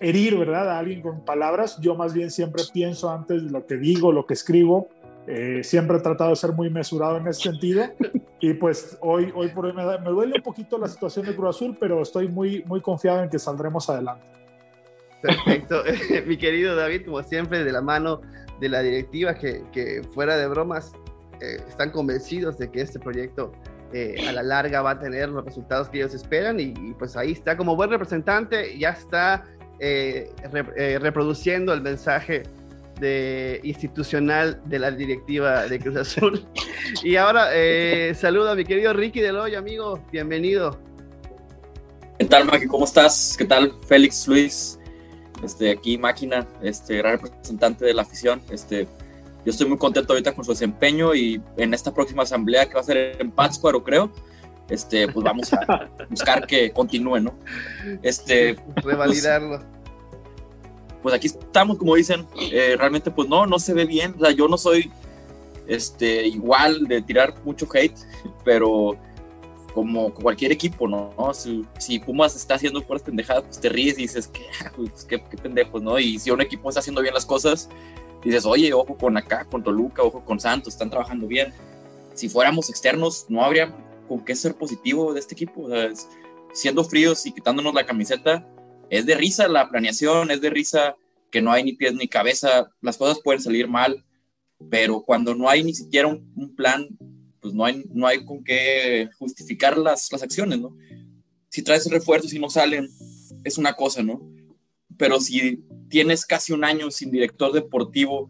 herir, 0.00 0.36
¿verdad? 0.36 0.70
A 0.70 0.78
alguien 0.78 1.00
con 1.00 1.24
palabras. 1.24 1.78
Yo 1.80 1.94
más 1.94 2.12
bien 2.12 2.30
siempre 2.30 2.62
pienso 2.72 3.10
antes 3.10 3.44
de 3.44 3.50
lo 3.50 3.66
que 3.66 3.76
digo, 3.76 4.12
lo 4.12 4.26
que 4.26 4.34
escribo. 4.34 4.88
Eh, 5.26 5.60
siempre 5.62 5.98
he 5.98 6.00
tratado 6.00 6.30
de 6.30 6.36
ser 6.36 6.52
muy 6.52 6.68
mesurado 6.68 7.18
en 7.18 7.28
ese 7.28 7.42
sentido. 7.42 7.84
Y 8.40 8.54
pues 8.54 8.98
hoy, 9.00 9.32
hoy 9.36 9.48
por 9.50 9.66
hoy 9.66 9.72
me, 9.72 9.84
me, 9.84 10.10
duele 10.10 10.34
un 10.36 10.42
poquito 10.42 10.76
la 10.76 10.88
situación 10.88 11.24
de 11.26 11.36
Cruz 11.36 11.56
Azul, 11.56 11.76
pero 11.78 12.02
estoy 12.02 12.26
muy, 12.26 12.64
muy 12.64 12.80
confiado 12.80 13.22
en 13.22 13.30
que 13.30 13.38
saldremos 13.38 13.88
adelante. 13.88 14.24
Perfecto. 15.22 15.84
Mi 16.26 16.36
querido 16.36 16.74
David, 16.74 17.06
como 17.06 17.22
siempre, 17.22 17.62
de 17.62 17.70
la 17.70 17.80
mano 17.80 18.20
de 18.58 18.68
la 18.68 18.80
directiva, 18.80 19.34
que, 19.34 19.62
que 19.72 20.02
fuera 20.12 20.36
de 20.36 20.48
bromas, 20.48 20.92
eh, 21.42 21.60
están 21.68 21.90
convencidos 21.90 22.56
de 22.56 22.70
que 22.70 22.82
este 22.82 23.00
proyecto 23.00 23.52
eh, 23.92 24.24
a 24.28 24.32
la 24.32 24.44
larga 24.44 24.80
va 24.80 24.92
a 24.92 24.98
tener 25.00 25.28
los 25.28 25.44
resultados 25.44 25.88
que 25.88 25.98
ellos 25.98 26.14
esperan 26.14 26.60
y, 26.60 26.72
pues 26.98 27.16
ahí 27.16 27.32
está 27.32 27.56
como 27.56 27.74
buen 27.74 27.90
representante, 27.90 28.78
ya 28.78 28.90
está 28.90 29.44
eh, 29.80 30.30
reproduciendo 31.00 31.72
el 31.72 31.80
mensaje 31.82 32.44
institucional 33.64 34.62
de 34.66 34.78
la 34.78 34.92
directiva 34.92 35.66
de 35.66 35.80
Cruz 35.80 35.96
Azul. 35.96 36.46
y 37.02 37.16
ahora 37.16 37.48
saludo 38.14 38.52
a 38.52 38.54
mi 38.54 38.64
querido 38.64 38.92
Ricky 38.92 39.20
Deloy, 39.20 39.56
amigo, 39.56 40.00
bienvenido. 40.12 40.78
¿Qué 42.20 42.26
tal, 42.26 42.44
Maki? 42.44 42.68
¿Cómo 42.68 42.84
estás? 42.84 43.34
¿Qué 43.36 43.44
tal, 43.44 43.72
Félix, 43.88 44.28
Luis? 44.28 44.78
Este, 45.42 45.72
aquí 45.72 45.98
Máquina, 45.98 46.46
este, 46.62 46.98
gran 46.98 47.18
representante 47.18 47.84
de 47.84 47.94
la 47.94 48.02
afición. 48.02 48.40
Este, 48.50 48.86
yo 49.44 49.50
estoy 49.50 49.68
muy 49.68 49.78
contento 49.78 50.12
ahorita 50.12 50.34
con 50.34 50.44
su 50.44 50.52
desempeño 50.52 51.14
y 51.14 51.40
en 51.56 51.74
esta 51.74 51.92
próxima 51.92 52.22
asamblea 52.22 52.66
que 52.66 52.74
va 52.74 52.80
a 52.80 52.84
ser 52.84 53.16
en 53.20 53.30
Pátzcuaro, 53.30 53.82
creo, 53.82 54.12
este, 54.68 55.08
pues 55.08 55.24
vamos 55.24 55.52
a 55.52 55.90
buscar 56.10 56.46
que 56.46 56.70
continúe, 56.70 57.20
¿no? 57.20 57.34
Este, 58.02 58.56
Revalidarlo. 58.76 59.58
Pues, 59.58 61.02
pues, 61.02 61.14
aquí 61.14 61.26
estamos, 61.26 61.78
como 61.78 61.96
dicen, 61.96 62.26
eh, 62.52 62.76
realmente 62.78 63.10
pues 63.10 63.28
no, 63.28 63.46
no 63.46 63.58
se 63.58 63.74
ve 63.74 63.84
bien, 63.84 64.14
o 64.16 64.24
sea, 64.24 64.30
yo 64.30 64.46
no 64.46 64.56
soy 64.56 64.90
este, 65.66 66.26
igual 66.26 66.86
de 66.86 67.02
tirar 67.02 67.34
mucho 67.44 67.66
hate, 67.72 67.98
pero 68.44 68.96
como 69.74 70.12
cualquier 70.12 70.52
equipo, 70.52 70.86
¿no? 70.86 71.12
Si, 71.34 71.64
si, 71.78 71.98
Pumas 71.98 72.36
está 72.36 72.54
haciendo 72.54 72.82
puras 72.82 73.02
pendejadas, 73.02 73.44
pues 73.44 73.58
te 73.58 73.68
ríes 73.68 73.98
y 73.98 74.02
dices, 74.02 74.28
qué, 74.28 74.44
pues, 74.76 75.04
qué, 75.04 75.22
qué 75.24 75.36
pendejos, 75.36 75.82
¿no? 75.82 75.98
Y 75.98 76.18
si 76.18 76.30
un 76.30 76.40
equipo 76.40 76.68
está 76.68 76.80
haciendo 76.80 77.00
bien 77.00 77.14
las 77.14 77.26
cosas, 77.26 77.68
dices, 78.28 78.46
oye, 78.46 78.72
ojo 78.72 78.96
con 78.96 79.16
acá, 79.16 79.44
con 79.44 79.62
Toluca, 79.62 80.02
ojo 80.02 80.24
con 80.24 80.40
Santos, 80.40 80.74
están 80.74 80.90
trabajando 80.90 81.26
bien. 81.26 81.52
Si 82.14 82.28
fuéramos 82.28 82.70
externos, 82.70 83.26
no 83.28 83.44
habría 83.44 83.74
con 84.08 84.24
qué 84.24 84.34
ser 84.34 84.54
positivo 84.54 85.12
de 85.12 85.20
este 85.20 85.34
equipo. 85.34 85.68
Siendo 86.52 86.84
fríos 86.84 87.24
y 87.26 87.32
quitándonos 87.32 87.74
la 87.74 87.86
camiseta, 87.86 88.46
es 88.90 89.06
de 89.06 89.14
risa 89.14 89.48
la 89.48 89.68
planeación, 89.70 90.30
es 90.30 90.40
de 90.40 90.50
risa 90.50 90.96
que 91.30 91.40
no 91.40 91.50
hay 91.50 91.64
ni 91.64 91.72
pies 91.72 91.94
ni 91.94 92.06
cabeza, 92.08 92.70
las 92.82 92.98
cosas 92.98 93.20
pueden 93.24 93.40
salir 93.40 93.66
mal, 93.66 94.04
pero 94.70 95.02
cuando 95.02 95.34
no 95.34 95.48
hay 95.48 95.64
ni 95.64 95.74
siquiera 95.74 96.08
un, 96.08 96.54
plan, 96.54 96.86
pues 97.40 97.54
no 97.54 97.64
hay, 97.64 97.82
no 97.90 98.06
hay 98.06 98.24
con 98.24 98.44
qué 98.44 99.08
justificar 99.18 99.78
las, 99.78 100.12
las 100.12 100.22
acciones, 100.22 100.60
¿no? 100.60 100.76
Si 101.48 101.62
traes 101.62 101.90
refuerzos 101.90 102.32
y 102.34 102.38
no 102.38 102.50
salen, 102.50 102.86
es 103.44 103.56
una 103.56 103.72
cosa, 103.72 104.02
¿no? 104.02 104.20
Pero 104.96 105.20
si 105.20 105.62
tienes 105.88 106.24
casi 106.24 106.52
un 106.52 106.64
año 106.64 106.90
sin 106.90 107.10
director 107.10 107.52
deportivo 107.52 108.28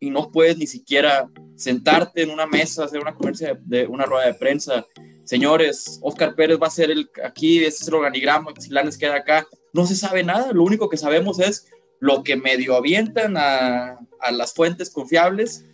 y 0.00 0.10
no 0.10 0.30
puedes 0.30 0.58
ni 0.58 0.66
siquiera 0.66 1.28
sentarte 1.56 2.22
en 2.22 2.30
una 2.30 2.46
mesa, 2.46 2.84
hacer 2.84 3.00
una 3.00 3.14
conferencia 3.14 3.58
de, 3.64 3.86
una 3.86 4.04
rueda 4.04 4.26
de 4.26 4.34
prensa, 4.34 4.86
señores, 5.24 5.98
Oscar 6.02 6.34
Pérez 6.34 6.58
va 6.62 6.68
a 6.68 6.70
ser 6.70 6.90
el 6.90 7.10
aquí, 7.24 7.64
este 7.64 7.82
es 7.82 7.88
el 7.88 7.94
organigrama, 7.94 8.52
si 8.58 8.70
les 8.70 8.96
queda 8.96 9.16
acá, 9.16 9.46
no 9.72 9.86
se 9.86 9.96
sabe 9.96 10.22
nada, 10.22 10.52
lo 10.52 10.62
único 10.62 10.88
que 10.88 10.96
sabemos 10.96 11.40
es 11.40 11.68
lo 12.00 12.22
que 12.22 12.36
medio 12.36 12.76
avientan 12.76 13.36
a, 13.36 13.98
las 14.30 14.54
fuentes 14.54 14.90
confiables, 14.90 15.66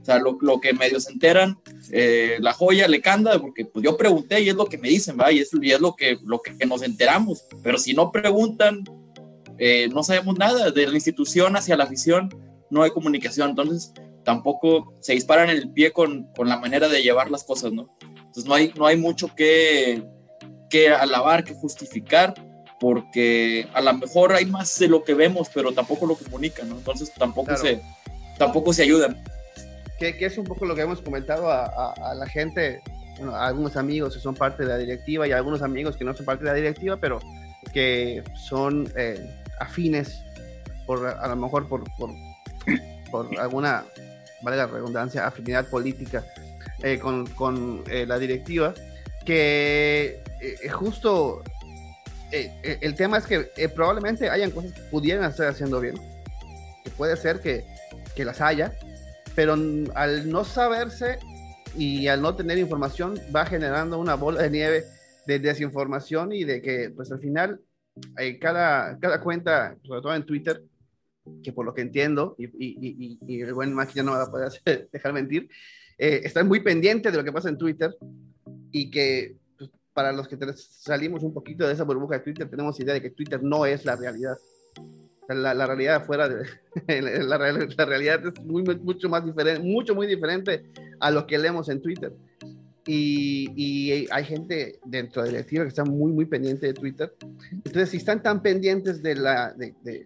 o 0.00 0.04
sea, 0.04 0.18
lo, 0.18 0.38
lo 0.40 0.60
que 0.60 0.72
medio 0.72 0.98
se 1.00 1.12
enteran, 1.12 1.58
eh, 1.92 2.38
la 2.40 2.52
joya 2.52 2.88
le 2.88 3.00
canda, 3.00 3.38
porque 3.38 3.64
pues 3.64 3.84
yo 3.84 3.96
pregunté 3.96 4.40
y 4.40 4.48
es 4.48 4.56
lo 4.56 4.66
que 4.66 4.78
me 4.78 4.88
dicen, 4.88 5.18
¿va? 5.20 5.30
Y 5.30 5.40
es, 5.40 5.50
y 5.60 5.70
es 5.70 5.80
lo, 5.80 5.94
que, 5.94 6.18
lo 6.24 6.40
que 6.40 6.66
nos 6.66 6.82
enteramos, 6.82 7.44
pero 7.62 7.78
si 7.78 7.94
no 7.94 8.10
preguntan, 8.10 8.84
eh, 9.58 9.88
no 9.92 10.02
sabemos 10.02 10.38
nada 10.38 10.70
de 10.70 10.86
la 10.86 10.94
institución 10.94 11.56
hacia 11.56 11.76
la 11.76 11.84
afición, 11.84 12.28
no 12.70 12.82
hay 12.82 12.90
comunicación, 12.90 13.50
entonces 13.50 13.92
tampoco 14.24 14.94
se 15.00 15.14
disparan 15.14 15.50
en 15.50 15.56
el 15.56 15.70
pie 15.70 15.92
con, 15.92 16.28
con, 16.36 16.48
la 16.48 16.58
manera 16.58 16.88
de 16.88 17.02
llevar 17.02 17.30
las 17.30 17.44
cosas, 17.44 17.72
¿no? 17.72 17.88
Entonces 18.00 18.44
no 18.44 18.54
hay, 18.54 18.72
no 18.76 18.86
hay 18.86 18.96
mucho 18.96 19.34
que, 19.34 20.04
que 20.70 20.90
alabar, 20.90 21.44
que 21.44 21.54
justificar, 21.54 22.34
porque 22.78 23.66
a 23.72 23.80
lo 23.80 23.94
mejor 23.94 24.34
hay 24.34 24.46
más 24.46 24.78
de 24.78 24.88
lo 24.88 25.02
que 25.02 25.14
vemos, 25.14 25.48
pero 25.52 25.72
tampoco 25.72 26.06
lo 26.06 26.14
comunican, 26.14 26.68
¿no? 26.68 26.76
Entonces 26.76 27.12
tampoco, 27.18 27.56
se, 27.56 27.80
tampoco 28.36 28.72
se 28.72 28.82
ayudan. 28.82 29.22
Que, 29.98 30.16
que, 30.16 30.26
es 30.26 30.38
un 30.38 30.44
poco 30.44 30.66
lo 30.66 30.76
que 30.76 30.82
hemos 30.82 31.00
comentado 31.00 31.50
a, 31.50 31.64
a, 31.64 32.10
a 32.10 32.14
la 32.14 32.26
gente, 32.28 32.80
bueno, 33.16 33.34
a 33.34 33.48
algunos 33.48 33.76
amigos 33.76 34.14
que 34.14 34.20
son 34.20 34.36
parte 34.36 34.62
de 34.62 34.68
la 34.68 34.78
directiva 34.78 35.26
y 35.26 35.32
a 35.32 35.36
algunos 35.36 35.62
amigos 35.62 35.96
que 35.96 36.04
no 36.04 36.14
son 36.14 36.24
parte 36.24 36.44
de 36.44 36.50
la 36.50 36.56
directiva, 36.56 36.98
pero 37.00 37.18
que 37.72 38.22
son 38.48 38.90
eh, 38.96 39.18
afines, 39.60 40.20
por, 40.86 41.06
a 41.06 41.28
lo 41.28 41.36
mejor 41.36 41.68
por, 41.68 41.84
por, 41.96 42.10
por 43.10 43.38
alguna, 43.38 43.84
vale 44.42 44.56
la 44.56 44.66
redundancia, 44.66 45.26
afinidad 45.26 45.68
política 45.68 46.24
eh, 46.82 46.98
con, 46.98 47.26
con 47.26 47.82
eh, 47.90 48.06
la 48.06 48.18
directiva, 48.18 48.74
que 49.24 50.22
eh, 50.40 50.68
justo 50.70 51.42
eh, 52.30 52.78
el 52.82 52.94
tema 52.94 53.18
es 53.18 53.26
que 53.26 53.50
eh, 53.56 53.68
probablemente 53.68 54.28
hayan 54.28 54.50
cosas 54.50 54.72
que 54.72 54.82
pudieran 54.82 55.28
estar 55.30 55.48
haciendo 55.48 55.80
bien, 55.80 55.96
que 56.84 56.90
puede 56.90 57.16
ser 57.16 57.40
que, 57.40 57.64
que 58.14 58.24
las 58.24 58.40
haya, 58.40 58.72
pero 59.34 59.54
al 59.94 60.30
no 60.30 60.44
saberse 60.44 61.18
y 61.76 62.08
al 62.08 62.20
no 62.20 62.34
tener 62.36 62.58
información 62.58 63.18
va 63.34 63.46
generando 63.46 63.98
una 63.98 64.14
bola 64.14 64.42
de 64.42 64.50
nieve 64.50 64.84
de 65.26 65.38
desinformación 65.38 66.32
y 66.32 66.44
de 66.44 66.62
que 66.62 66.90
pues 66.94 67.12
al 67.12 67.20
final 67.20 67.60
eh, 68.18 68.38
cada, 68.38 68.98
cada 68.98 69.20
cuenta, 69.20 69.76
sobre 69.82 70.00
todo 70.00 70.14
en 70.14 70.24
Twitter, 70.24 70.62
que 71.42 71.52
por 71.52 71.64
lo 71.64 71.74
que 71.74 71.82
entiendo, 71.82 72.34
y, 72.38 73.42
el 73.42 73.54
buen 73.54 73.76
ya 73.94 74.02
no 74.02 74.12
va 74.12 74.22
a 74.22 74.30
poder 74.30 74.52
dejar 74.92 75.12
mentir, 75.12 75.48
eh, 75.98 76.20
están 76.24 76.46
muy 76.46 76.60
pendientes 76.60 77.12
de 77.12 77.18
lo 77.18 77.24
que 77.24 77.32
pasa 77.32 77.48
en 77.48 77.58
Twitter 77.58 77.94
y 78.70 78.90
que 78.90 79.36
pues, 79.58 79.70
para 79.92 80.12
los 80.12 80.28
que 80.28 80.38
salimos 80.54 81.22
un 81.22 81.34
poquito 81.34 81.66
de 81.66 81.72
esa 81.72 81.84
burbuja 81.84 82.18
de 82.18 82.24
Twitter, 82.24 82.48
tenemos 82.48 82.78
idea 82.80 82.94
de 82.94 83.02
que 83.02 83.10
Twitter 83.10 83.42
no 83.42 83.66
es 83.66 83.84
la 83.84 83.96
realidad. 83.96 84.36
La, 85.28 85.66
realidad 85.66 86.06
fuera 86.06 86.26
de 86.26 86.46
la, 87.22 87.36
la, 87.36 87.84
realidad 87.84 88.26
es 88.26 88.42
muy, 88.42 88.62
mucho 88.62 89.10
más 89.10 89.26
diferente, 89.26 89.62
mucho 89.62 89.94
muy 89.94 90.06
diferente 90.06 90.64
a 91.00 91.10
lo 91.10 91.26
que 91.26 91.36
leemos 91.36 91.68
en 91.68 91.82
Twitter. 91.82 92.14
Y, 92.90 93.52
y, 93.54 94.08
hay 94.10 94.24
gente 94.24 94.80
dentro 94.86 95.22
de 95.22 95.28
la 95.28 95.32
directiva 95.32 95.64
que 95.64 95.68
está 95.68 95.84
muy, 95.84 96.10
muy 96.10 96.24
pendiente 96.24 96.68
de 96.68 96.72
Twitter. 96.72 97.14
Entonces, 97.52 97.90
si 97.90 97.98
están 97.98 98.22
tan 98.22 98.40
pendientes 98.40 99.02
de 99.02 99.14
la, 99.14 99.52
de, 99.52 99.74
de, 99.82 100.02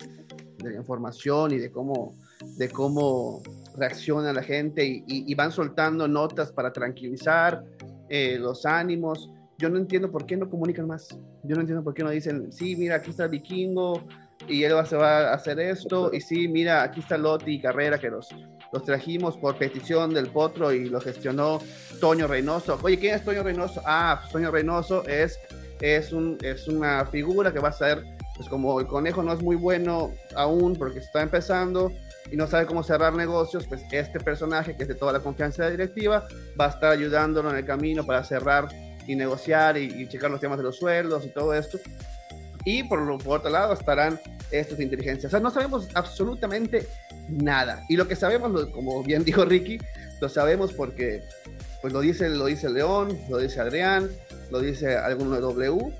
de 0.59 0.71
la 0.71 0.79
información 0.79 1.53
y 1.53 1.59
de 1.59 1.71
cómo, 1.71 2.17
de 2.57 2.69
cómo 2.69 3.41
reacciona 3.77 4.33
la 4.33 4.43
gente 4.43 4.85
y, 4.85 5.05
y, 5.07 5.31
y 5.31 5.35
van 5.37 5.53
soltando 5.53 6.09
notas 6.09 6.51
para 6.51 6.73
tranquilizar 6.73 7.62
eh, 8.09 8.37
los 8.41 8.67
ánimos, 8.67 9.31
yo 9.59 9.71
no 9.71 9.79
entiendo 9.79 10.11
por 10.11 10.27
qué 10.27 10.37
no 10.37 10.51
comunican 10.51 10.89
más. 10.89 11.09
Yo 11.45 11.55
no 11.55 11.61
entiendo 11.61 11.85
por 11.85 11.95
qué 11.95 12.03
no 12.03 12.11
dicen, 12.11 12.53
sí, 12.53 12.75
mira, 12.75 12.97
aquí 12.97 13.11
está 13.11 13.25
el 13.25 13.31
vikingo 13.31 14.03
y 14.49 14.65
él 14.65 14.75
va, 14.75 14.85
se 14.85 14.97
va 14.97 15.31
a 15.31 15.35
hacer 15.35 15.61
esto. 15.61 16.12
Y 16.12 16.21
sí, 16.21 16.49
mira, 16.49 16.83
aquí 16.83 16.99
está 16.99 17.17
Lotti 17.17 17.53
y 17.53 17.61
Carrera 17.61 17.97
que 17.99 18.11
los, 18.11 18.29
los 18.73 18.85
trajimos 18.85 19.37
por 19.37 19.57
petición 19.57 20.14
del 20.14 20.29
Potro 20.29 20.73
y 20.73 20.88
lo 20.88 21.00
gestionó 21.00 21.61
Toño 22.00 22.26
Reynoso. 22.26 22.79
Oye, 22.83 22.99
¿quién 22.99 23.14
es 23.14 23.25
Toño 23.25 23.43
Reynoso? 23.43 23.83
Ah, 23.85 24.19
pues 24.21 24.33
Toño 24.33 24.50
Reynoso 24.50 25.05
es, 25.07 25.38
es, 25.81 26.12
un, 26.12 26.38
es 26.43 26.67
una 26.69 27.05
figura 27.07 27.52
que 27.52 27.61
va 27.61 27.69
a 27.69 27.73
ser, 27.73 28.02
pues 28.35 28.49
como 28.49 28.81
el 28.81 28.87
conejo 28.87 29.23
no 29.23 29.35
es 29.35 29.43
muy 29.43 29.57
bueno 29.57 30.12
aún 30.35 30.75
porque 30.75 31.00
está 31.00 31.21
empezando 31.21 31.93
y 32.31 32.37
no 32.37 32.47
sabe 32.47 32.64
cómo 32.64 32.83
cerrar 32.83 33.12
negocios, 33.12 33.67
pues 33.67 33.83
este 33.93 34.19
personaje 34.21 34.75
que 34.75 34.85
es 34.85 34.88
de 34.88 34.95
toda 34.95 35.12
la 35.12 35.21
confianza 35.21 35.64
de 35.64 35.73
directiva 35.73 36.26
va 36.59 36.67
a 36.67 36.71
estar 36.71 36.93
ayudándolo 36.93 37.50
en 37.50 37.57
el 37.57 37.67
camino 37.67 38.07
para 38.07 38.25
cerrar 38.25 38.69
y 39.07 39.14
negociar 39.14 39.76
y, 39.76 39.85
y, 39.85 40.09
checar 40.09 40.31
los 40.31 40.41
temas 40.41 40.57
de 40.57 40.64
los 40.64 40.76
sueldos 40.79 41.26
y 41.26 41.29
todo 41.29 41.52
esto. 41.52 41.79
Y 42.64 42.85
por, 42.85 43.23
por 43.23 43.41
otro 43.41 43.50
lado 43.50 43.75
estarán 43.75 44.19
estos 44.50 44.79
de 44.79 44.85
inteligencia. 44.85 45.26
O 45.26 45.31
sea, 45.31 45.41
no 45.41 45.50
sabemos 45.50 45.88
absolutamente 45.95 46.87
nada. 47.33 47.85
Y 47.89 47.97
lo 47.97 48.07
que 48.07 48.17
sabemos, 48.17 48.67
como 48.67 49.03
bien 49.03 49.25
dijo 49.25 49.45
Ricky, 49.45 49.79
lo 50.21 50.29
sabemos 50.29 50.73
porque 50.73 51.23
pues 51.81 51.93
lo 51.93 52.01
dice, 52.01 52.29
lo 52.29 52.47
dice 52.47 52.71
León, 52.71 53.19
lo 53.29 53.39
dice 53.39 53.61
Adrián, 53.61 54.09
lo 54.51 54.61
dice 54.61 54.97
alguno 54.97 55.35
de 55.35 55.41
W. 55.41 55.93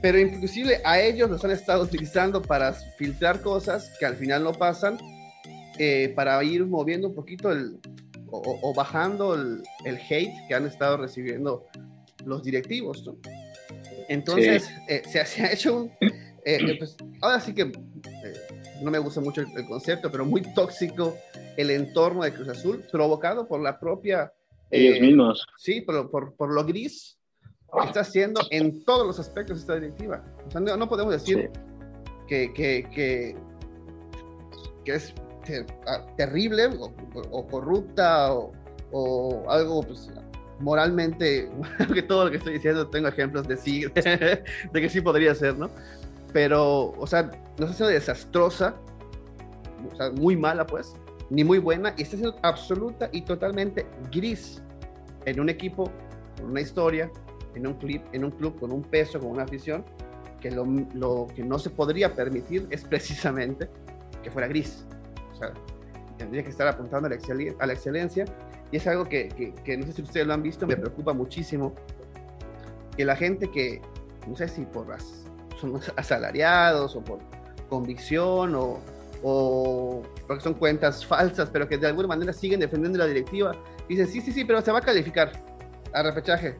Pero 0.00 0.18
inclusive 0.20 0.80
a 0.84 1.00
ellos 1.00 1.28
los 1.28 1.44
han 1.44 1.50
estado 1.50 1.82
utilizando 1.82 2.40
para 2.40 2.72
filtrar 2.72 3.40
cosas 3.40 3.92
que 3.98 4.06
al 4.06 4.16
final 4.16 4.44
no 4.44 4.52
pasan, 4.52 4.98
eh, 5.78 6.12
para 6.14 6.42
ir 6.44 6.64
moviendo 6.66 7.08
un 7.08 7.14
poquito 7.14 7.50
el, 7.50 7.78
o, 8.28 8.60
o 8.62 8.74
bajando 8.74 9.34
el, 9.34 9.62
el, 9.84 9.96
hate 9.96 10.32
que 10.46 10.54
han 10.54 10.66
estado 10.66 10.98
recibiendo 10.98 11.66
los 12.24 12.42
directivos, 12.42 13.04
¿no? 13.04 13.16
Entonces, 14.08 14.64
sí. 14.64 14.72
eh, 14.88 15.02
se, 15.08 15.24
se, 15.26 15.42
ha 15.42 15.52
hecho 15.52 15.76
un... 15.76 15.92
Eh, 16.48 16.76
pues, 16.78 16.96
ahora 17.22 17.40
sí 17.40 17.52
que 17.52 17.72
no 18.82 18.90
me 18.90 18.98
gusta 18.98 19.20
mucho 19.20 19.40
el, 19.42 19.48
el, 19.56 19.66
concepto, 19.66 20.10
pero 20.10 20.24
muy 20.24 20.42
tóxico 20.54 21.16
el 21.56 21.70
entorno 21.70 22.22
de 22.22 22.32
Cruz 22.32 22.48
Azul, 22.48 22.84
provocado 22.90 23.46
por 23.46 23.60
la 23.60 23.78
propia... 23.78 24.32
Ellos 24.70 25.00
mismos. 25.00 25.46
Sí, 25.56 25.80
por, 25.80 26.10
por, 26.10 26.34
por, 26.34 26.52
lo 26.52 26.64
gris 26.64 27.18
que 27.72 27.86
está 27.86 28.00
haciendo 28.00 28.40
en 28.50 28.84
todos 28.84 29.06
los 29.06 29.18
aspectos 29.20 29.60
esta 29.60 29.74
directiva. 29.74 30.24
O 30.46 30.50
sea, 30.50 30.60
no, 30.60 30.76
no 30.76 30.88
podemos 30.88 31.12
decir 31.12 31.50
sí. 31.52 31.60
que, 32.26 32.52
que, 32.52 32.88
que, 32.92 33.36
que, 34.84 34.94
es 34.94 35.14
ter, 35.44 35.66
terrible 36.16 36.66
o, 36.66 36.92
o 37.30 37.46
corrupta 37.46 38.34
o, 38.34 38.52
o 38.90 39.44
algo 39.48 39.82
pues, 39.82 40.10
moralmente, 40.60 41.50
que 41.94 42.02
todo 42.02 42.24
lo 42.24 42.30
que 42.30 42.38
estoy 42.38 42.54
diciendo 42.54 42.88
tengo 42.88 43.08
ejemplos 43.08 43.46
de 43.46 43.56
sí, 43.56 43.84
de 43.94 44.44
que 44.72 44.88
sí 44.88 45.00
podría 45.00 45.34
ser, 45.34 45.56
¿no? 45.56 45.70
Pero, 46.36 46.92
o 46.98 47.06
sea, 47.06 47.22
no 47.58 47.64
está 47.64 47.72
siendo 47.72 47.94
desastrosa, 47.94 48.74
o 49.90 49.96
sea, 49.96 50.10
muy 50.10 50.36
mala, 50.36 50.66
pues, 50.66 50.94
ni 51.30 51.44
muy 51.44 51.56
buena, 51.56 51.94
y 51.96 52.02
está 52.02 52.18
siendo 52.18 52.36
absoluta 52.42 53.08
y 53.10 53.22
totalmente 53.22 53.86
gris 54.12 54.62
en 55.24 55.40
un 55.40 55.48
equipo, 55.48 55.90
con 56.36 56.50
una 56.50 56.60
historia, 56.60 57.10
en 57.54 57.66
un, 57.66 57.72
clip, 57.78 58.02
en 58.12 58.22
un 58.22 58.32
club 58.32 58.60
con 58.60 58.70
un 58.70 58.82
peso, 58.82 59.18
con 59.18 59.30
una 59.30 59.44
afición, 59.44 59.82
que 60.38 60.50
lo, 60.50 61.26
que 61.34 61.42
no 61.42 61.58
se 61.58 61.70
podría 61.70 62.14
permitir 62.14 62.66
es 62.68 62.84
precisamente 62.84 63.70
que 64.22 64.30
fuera 64.30 64.46
gris. 64.46 64.84
O 65.32 65.36
sea, 65.36 65.54
tendría 66.18 66.42
que 66.42 66.50
estar 66.50 66.68
apuntando 66.68 67.06
a 67.06 67.08
la, 67.08 67.14
excel 67.14 67.56
a 67.58 67.66
la 67.66 67.72
excelencia 67.72 68.26
y 68.70 68.76
es 68.76 68.86
algo 68.86 69.06
que, 69.06 69.54
que, 69.64 69.78
no 69.78 69.86
sé 69.86 69.94
si 69.94 70.02
ustedes 70.02 70.26
lo 70.26 70.34
han 70.34 70.42
visto, 70.42 70.66
me 70.66 70.76
preocupa 70.76 71.14
muchísimo, 71.14 71.72
que 72.94 73.06
la 73.06 73.16
gente 73.16 73.50
que, 73.50 73.80
no 74.28 74.36
sé 74.36 74.48
si 74.48 74.66
por 74.66 74.86
las, 74.86 75.25
son 75.60 75.80
asalariados 75.96 76.96
o 76.96 77.02
por 77.02 77.18
convicción 77.68 78.54
o, 78.54 78.78
o 79.22 80.02
porque 80.26 80.42
son 80.42 80.54
cuentas 80.54 81.04
falsas, 81.04 81.48
pero 81.52 81.68
que 81.68 81.78
de 81.78 81.86
alguna 81.86 82.08
manera 82.08 82.32
siguen 82.32 82.60
defendiendo 82.60 82.98
la 82.98 83.06
directiva, 83.06 83.52
dicen, 83.88 84.08
sí, 84.08 84.20
sí, 84.20 84.32
sí, 84.32 84.44
pero 84.44 84.60
se 84.62 84.72
va 84.72 84.78
a 84.78 84.82
calificar 84.82 85.32
a 85.92 86.02
repechaje. 86.02 86.56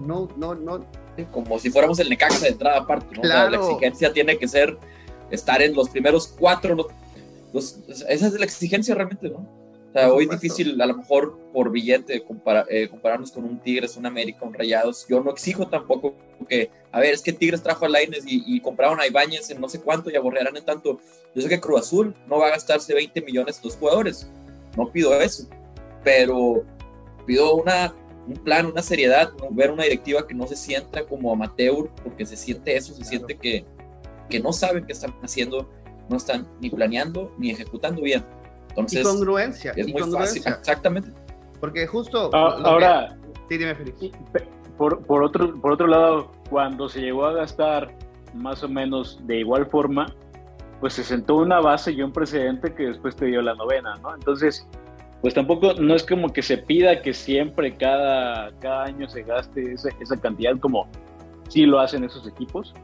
No, 0.00 0.28
no, 0.36 0.54
no. 0.54 0.84
Como 1.30 1.58
si 1.58 1.70
fuéramos 1.70 1.98
el 2.00 2.08
Necaxa 2.08 2.40
de 2.40 2.48
entrada 2.48 2.78
aparte, 2.78 3.14
¿no? 3.14 3.22
Claro. 3.22 3.50
la 3.50 3.56
exigencia 3.58 4.12
tiene 4.12 4.36
que 4.36 4.48
ser 4.48 4.76
estar 5.30 5.62
en 5.62 5.74
los 5.74 5.88
primeros 5.88 6.34
cuatro, 6.38 6.74
los, 6.74 6.86
los, 7.52 8.04
esa 8.08 8.26
es 8.26 8.32
la 8.32 8.44
exigencia 8.44 8.94
realmente, 8.94 9.28
¿no? 9.28 9.63
Sea, 9.94 10.12
hoy 10.12 10.24
es 10.24 10.30
difícil, 10.30 10.82
a 10.82 10.86
lo 10.86 10.96
mejor 10.96 11.38
por 11.52 11.70
billete, 11.70 12.16
eh, 12.16 12.88
compararnos 12.88 13.30
con 13.30 13.44
un 13.44 13.60
Tigres, 13.60 13.96
un 13.96 14.06
América, 14.06 14.44
un 14.44 14.52
Rayados. 14.52 15.06
Yo 15.08 15.22
no 15.22 15.30
exijo 15.30 15.68
tampoco 15.68 16.16
que, 16.48 16.68
a 16.90 16.98
ver, 16.98 17.14
es 17.14 17.22
que 17.22 17.32
Tigres 17.32 17.62
trajo 17.62 17.84
a 17.84 17.88
Laines 17.88 18.24
y, 18.26 18.42
y, 18.44 18.58
compraron 18.58 18.98
a 18.98 19.06
Ibáñez 19.06 19.50
en 19.50 19.60
no 19.60 19.68
sé 19.68 19.80
cuánto 19.80 20.10
y 20.10 20.16
aborrearán 20.16 20.56
en 20.56 20.64
tanto. 20.64 20.98
Yo 21.32 21.42
sé 21.42 21.48
que 21.48 21.60
Cruz 21.60 21.82
Azul 21.82 22.12
no 22.26 22.38
va 22.38 22.48
a 22.48 22.50
gastarse 22.50 22.92
20 22.92 23.22
millones 23.22 23.60
los 23.62 23.76
jugadores. 23.76 24.28
No 24.76 24.90
pido 24.90 25.14
eso. 25.20 25.48
Pero 26.02 26.64
pido 27.24 27.54
una, 27.54 27.94
un 28.26 28.34
plan, 28.34 28.66
una 28.66 28.82
seriedad, 28.82 29.32
ver 29.52 29.70
una 29.70 29.84
directiva 29.84 30.26
que 30.26 30.34
no 30.34 30.48
se 30.48 30.56
sienta 30.56 31.06
como 31.06 31.32
amateur, 31.32 31.88
porque 32.02 32.26
se 32.26 32.36
siente 32.36 32.76
eso, 32.76 32.94
se 32.94 33.02
claro. 33.02 33.10
siente 33.10 33.36
que, 33.36 33.64
que 34.28 34.40
no 34.40 34.52
saben 34.52 34.86
qué 34.86 34.92
están 34.92 35.14
haciendo, 35.22 35.70
no 36.08 36.16
están 36.16 36.48
ni 36.60 36.68
planeando 36.68 37.32
ni 37.38 37.52
ejecutando 37.52 38.02
bien. 38.02 38.24
Entonces, 38.76 39.00
y 39.00 39.02
congruencia. 39.02 39.72
Es 39.76 39.88
y 39.88 39.92
muy 39.92 40.00
congruencia. 40.00 40.42
fácil, 40.42 40.58
exactamente. 40.58 41.10
Porque 41.60 41.86
justo. 41.86 42.30
Ah, 42.32 42.58
ahora. 42.64 43.16
Que, 43.48 43.54
sí, 43.54 43.58
dime, 43.58 43.74
Félix. 43.74 43.98
Por, 44.76 45.04
por, 45.06 45.22
otro, 45.22 45.54
por 45.60 45.72
otro 45.72 45.86
lado, 45.86 46.32
cuando 46.50 46.88
se 46.88 47.00
llegó 47.00 47.26
a 47.26 47.32
gastar 47.32 47.96
más 48.34 48.62
o 48.64 48.68
menos 48.68 49.20
de 49.26 49.38
igual 49.38 49.66
forma, 49.66 50.12
pues 50.80 50.94
se 50.94 51.04
sentó 51.04 51.36
una 51.36 51.60
base 51.60 51.92
y 51.92 52.02
un 52.02 52.12
precedente 52.12 52.74
que 52.74 52.84
después 52.88 53.14
te 53.14 53.26
dio 53.26 53.40
la 53.40 53.54
novena, 53.54 53.94
¿no? 54.02 54.14
Entonces, 54.14 54.66
pues 55.20 55.32
tampoco, 55.32 55.74
no 55.74 55.94
es 55.94 56.04
como 56.04 56.32
que 56.32 56.42
se 56.42 56.58
pida 56.58 57.00
que 57.00 57.14
siempre 57.14 57.76
cada, 57.76 58.50
cada 58.58 58.84
año 58.84 59.08
se 59.08 59.22
gaste 59.22 59.72
esa, 59.72 59.88
esa 60.00 60.20
cantidad 60.20 60.58
como 60.58 60.88
sí 61.48 61.64
lo 61.64 61.80
hacen 61.80 62.04
esos 62.04 62.26
equipos, 62.26 62.74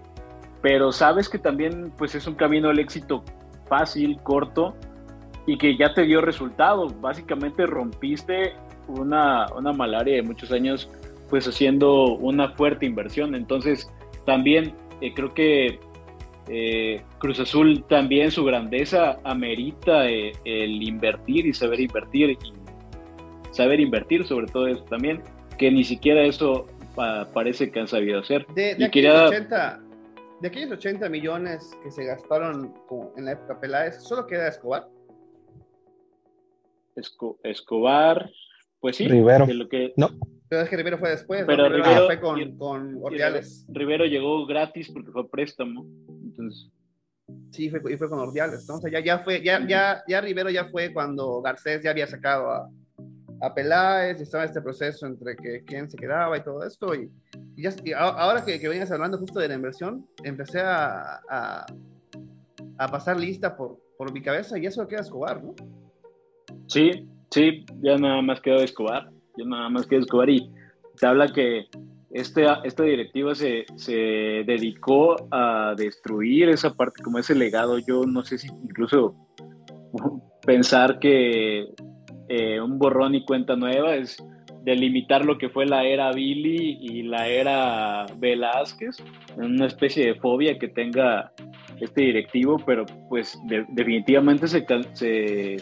pero 0.63 0.93
sabes 0.93 1.29
que 1.29 1.39
también 1.39 1.93
pues 1.99 2.15
es 2.15 2.27
un 2.27 2.35
camino 2.35 2.71
al 2.71 2.79
éxito 2.79 3.25
fácil, 3.67 4.19
corto 4.23 4.75
y 5.47 5.59
que 5.59 5.77
ya 5.77 5.95
te 5.95 6.03
dio 6.03 6.21
resultado. 6.21 6.89
Básicamente 7.01 7.67
rompiste 7.67 8.55
una, 8.89 9.47
una 9.55 9.73
malaria 9.73 10.17
de 10.17 10.23
muchos 10.23 10.53
años 10.53 10.91
pues 11.29 11.47
haciendo 11.47 12.17
una 12.17 12.51
fuerte 12.51 12.85
inversión. 12.85 13.35
Entonces 13.35 13.91
también 14.27 14.75
eh, 15.01 15.15
creo 15.15 15.33
que 15.33 15.79
eh, 16.49 17.03
Cruz 17.19 17.41
Azul 17.41 17.85
también 17.89 18.31
su 18.31 18.45
grandeza 18.45 19.19
amerita 19.25 20.09
eh, 20.09 20.33
el 20.45 20.83
invertir 20.83 21.47
y 21.47 21.55
saber 21.55 21.81
invertir 21.81 22.31
y 22.31 22.39
saber 23.53 23.81
invertir 23.81 24.27
sobre 24.27 24.47
todo 24.47 24.67
eso 24.67 24.83
también, 24.85 25.23
que 25.59 25.71
ni 25.71 25.85
siquiera 25.85 26.23
eso 26.23 26.67
parece 27.33 27.71
que 27.71 27.81
han 27.81 27.89
sabido 27.89 28.21
hacer. 28.21 28.47
De, 28.49 28.75
de, 28.75 28.85
aquellos 28.85 29.31
80, 29.31 29.81
de, 30.41 30.49
aquellos 30.49 30.73
80, 30.73 31.09
millones 31.09 31.71
que 31.83 31.91
se 31.91 32.05
gastaron 32.05 32.75
en 33.17 33.25
la 33.25 33.33
época 33.33 33.59
Peláez, 33.59 34.03
¿solo 34.03 34.27
queda 34.27 34.49
Escobar? 34.49 34.87
Escobar, 37.43 38.31
pues 38.81 38.97
sí. 38.97 39.09
Rivero. 39.09 39.47
lo 39.47 39.69
que, 39.69 39.93
no. 39.97 40.11
Pero 40.49 40.63
es 40.63 40.69
que 40.69 40.77
Rivero 40.77 40.99
fue 40.99 41.11
después. 41.11 41.45
Pero 41.47 41.69
¿no? 41.69 41.77
Rivero, 41.77 42.07
fue 42.07 42.21
con, 42.21 42.57
con 42.57 42.99
Ordiales. 43.03 43.65
Rivero 43.69 44.05
llegó 44.05 44.47
gratis 44.47 44.91
porque 44.93 45.13
fue 45.13 45.31
préstamo. 45.31 45.87
Entonces. 46.09 46.71
Sí, 47.53 47.71
fue, 47.71 47.81
y 47.93 47.97
fue 47.97 48.09
con 48.09 48.19
Ordiales. 48.19 48.67
¿no? 48.69 48.77
O 48.77 48.81
sea, 48.81 48.91
ya, 48.91 49.01
ya 49.01 49.21
fue, 49.21 49.43
ya, 49.43 49.65
ya, 49.67 50.03
ya 50.09 50.21
Rivero 50.21 50.51
ya 50.51 50.69
fue 50.69 50.93
cuando 50.93 51.41
Garcés 51.41 51.83
ya 51.85 51.91
había 51.91 52.09
sacado 52.09 52.51
a, 52.51 52.69
a 53.41 53.55
Peláez, 53.55 54.21
estaba 54.21 54.45
este 54.45 54.61
proceso 54.61 55.07
entre 55.07 55.37
que 55.37 55.65
quién 55.65 55.91
se 55.91 55.97
quedaba 55.97 56.37
y 56.37 56.43
todo 56.43 56.65
esto. 56.65 56.95
Y, 56.95 57.11
y, 57.57 57.63
ya, 57.63 57.71
y 57.85 57.93
ahora 57.93 58.45
que, 58.45 58.59
que 58.59 58.69
venías 58.69 58.91
hablando 58.91 59.19
justo 59.19 59.39
de 59.39 59.49
la 59.49 59.55
inversión, 59.55 60.07
empecé 60.25 60.61
a, 60.61 61.21
a, 61.29 61.67
a, 62.79 62.89
pasar 62.89 63.19
lista 63.19 63.57
por, 63.57 63.79
por 63.97 64.13
mi 64.13 64.21
cabeza 64.21 64.59
y 64.59 64.67
eso 64.67 64.87
queda 64.87 65.01
Escobar, 65.01 65.43
¿no? 65.43 65.55
Sí, 66.67 67.09
sí, 67.31 67.65
ya 67.83 67.97
nada 67.97 68.23
más 68.23 68.41
quedó 68.41 68.57
Escobar 68.57 69.11
yo 69.37 69.47
nada 69.47 69.69
más 69.69 69.87
que 69.87 69.97
Escobar 69.97 70.31
y 70.31 70.51
te 70.99 71.07
habla 71.07 71.29
que 71.29 71.67
este, 72.11 72.45
esta 72.65 72.83
directiva 72.83 73.35
se, 73.35 73.65
se, 73.77 73.93
dedicó 74.47 75.17
a 75.31 75.75
destruir 75.77 76.49
esa 76.49 76.75
parte, 76.75 77.03
como 77.03 77.19
ese 77.19 77.35
legado. 77.35 77.79
Yo 77.79 78.05
no 78.05 78.25
sé 78.25 78.39
si 78.39 78.49
incluso 78.49 79.15
pensar 80.45 80.99
que 80.99 81.69
eh, 82.29 82.61
un 82.61 82.79
borrón 82.79 83.15
y 83.15 83.25
cuenta 83.25 83.57
nueva 83.57 83.95
es 83.95 84.23
delimitar 84.63 85.25
lo 85.25 85.39
que 85.39 85.49
fue 85.49 85.65
la 85.65 85.85
era 85.85 86.13
Billy 86.13 86.79
y 86.81 87.03
la 87.03 87.29
era 87.29 88.07
Velázquez, 88.19 88.97
una 89.37 89.67
especie 89.67 90.07
de 90.07 90.15
fobia 90.17 90.59
que 90.59 90.69
tenga 90.69 91.33
este 91.81 92.03
directivo, 92.03 92.59
pero 92.67 92.85
pues 93.09 93.39
de, 93.47 93.65
definitivamente 93.71 94.49
se, 94.49 94.67
se 94.93 95.57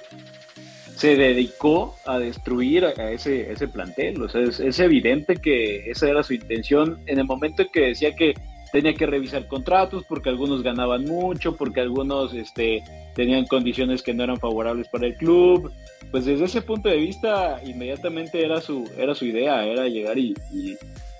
se 0.99 1.15
dedicó 1.15 1.95
a 2.07 2.19
destruir 2.19 2.85
a 2.85 3.11
ese, 3.13 3.53
ese 3.53 3.69
plantel. 3.69 4.21
O 4.21 4.29
sea, 4.29 4.41
es, 4.43 4.81
evidente 4.81 5.37
que 5.37 5.89
esa 5.89 6.09
era 6.09 6.25
su 6.25 6.35
intención 6.35 6.99
en 7.07 7.21
el 7.21 7.25
momento 7.25 7.63
en 7.63 7.69
que 7.73 7.81
decía 7.83 8.17
que 8.17 8.35
tenía 8.73 8.95
que 8.95 9.07
revisar 9.07 9.47
contratos 9.47 10.05
porque 10.09 10.29
algunos 10.29 10.65
ganaban 10.65 11.05
mucho, 11.05 11.55
porque 11.55 11.81
algunos 11.81 12.35
este, 12.35 12.83
tenían 13.15 13.47
condiciones 13.47 14.03
que 14.03 14.13
no 14.13 14.25
eran 14.25 14.41
favorables 14.41 14.89
para 14.89 15.07
el 15.07 15.15
club. 15.15 15.71
Pues 16.11 16.25
desde 16.25 16.47
ese 16.47 16.63
punto 16.63 16.89
de 16.89 16.97
vista, 16.97 17.61
inmediatamente 17.65 18.45
era 18.45 18.61
su, 18.61 18.91
era 18.99 19.15
su 19.15 19.25
idea, 19.25 19.65
era 19.65 19.87
llegar 19.87 20.19
y, 20.19 20.35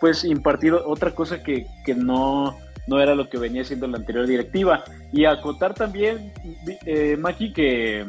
pues 0.01 0.25
impartir 0.25 0.75
otra 0.75 1.13
cosa 1.13 1.41
que, 1.41 1.67
que 1.85 1.95
no, 1.95 2.59
no 2.89 3.01
era 3.01 3.15
lo 3.15 3.29
que 3.29 3.39
venía 3.39 3.63
siendo 3.63 3.87
la 3.87 3.99
anterior 3.99 4.27
directiva. 4.27 4.83
Y 5.13 5.25
acotar 5.25 5.73
también, 5.75 6.33
eh, 6.85 7.17
que 7.55 8.05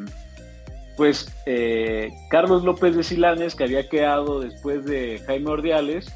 pues 1.00 1.34
eh, 1.46 2.12
Carlos 2.30 2.66
López 2.66 2.94
de 2.94 3.04
Silanes, 3.04 3.56
que 3.56 3.64
había 3.64 3.88
quedado 3.88 4.42
después 4.42 4.84
de 4.84 5.20
Jaime 5.20 5.50
Ordiales, 5.50 6.14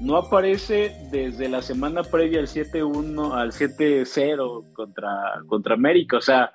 no 0.00 0.16
aparece 0.16 0.96
desde 1.12 1.48
la 1.48 1.62
semana 1.62 2.02
previa 2.02 2.40
al 2.40 2.48
7-1 2.48 3.32
al 3.32 3.52
7-0 3.52 4.72
contra, 4.72 5.10
contra 5.46 5.74
América. 5.74 6.16
O 6.16 6.20
sea, 6.20 6.50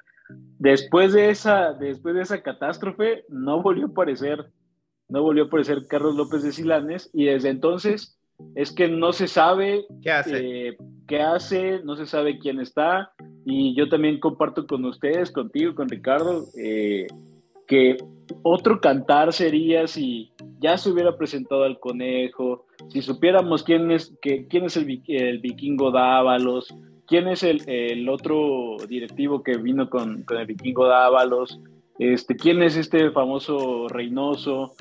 después 0.59 1.13
de 1.13 1.29
esa, 1.29 1.71
después 1.71 2.13
de 2.13 2.23
esa 2.23 2.43
catástrofe, 2.43 3.23
no 3.29 3.61
volvió 3.61 3.85
a 3.85 3.89
aparecer, 3.91 4.51
no 5.07 5.23
volvió 5.23 5.45
a 5.45 5.47
aparecer 5.47 5.87
Carlos 5.87 6.15
López 6.15 6.43
de 6.43 6.51
Silanes, 6.51 7.09
y 7.13 7.27
desde 7.27 7.51
entonces 7.51 8.19
es 8.55 8.73
que 8.73 8.89
no 8.89 9.13
se 9.13 9.29
sabe 9.29 9.85
qué 10.03 10.11
hace, 10.11 10.67
eh, 10.67 10.77
qué 11.07 11.21
hace 11.21 11.79
no 11.85 11.95
se 11.95 12.05
sabe 12.05 12.37
quién 12.37 12.59
está, 12.59 13.13
y 13.45 13.73
yo 13.77 13.87
también 13.87 14.19
comparto 14.19 14.67
con 14.67 14.83
ustedes, 14.83 15.31
contigo, 15.31 15.73
con 15.73 15.87
Ricardo, 15.87 16.43
eh, 16.61 17.07
que 17.71 17.95
otro 18.43 18.81
cantar 18.81 19.31
sería 19.31 19.87
si 19.87 20.33
ya 20.59 20.77
se 20.77 20.89
hubiera 20.89 21.15
presentado 21.15 21.63
al 21.63 21.79
conejo, 21.79 22.65
si 22.89 23.01
supiéramos 23.01 23.63
quién 23.63 23.91
es, 23.91 24.13
que, 24.21 24.45
quién 24.47 24.65
es 24.65 24.75
el, 24.75 25.01
el, 25.07 25.39
vikingo 25.39 25.89
Dávalos, 25.89 26.67
quién 27.07 27.29
es 27.29 27.43
el, 27.43 27.61
el, 27.69 28.09
otro 28.09 28.75
directivo 28.89 29.41
que 29.41 29.55
vino 29.55 29.89
con, 29.89 30.23
con, 30.23 30.35
el 30.35 30.47
vikingo 30.47 30.85
Dávalos, 30.85 31.61
este, 32.01 32.35
quién 32.35 32.63
es 32.63 32.75
este 32.77 33.11
famoso 33.11 33.87
Reynoso 33.87 34.73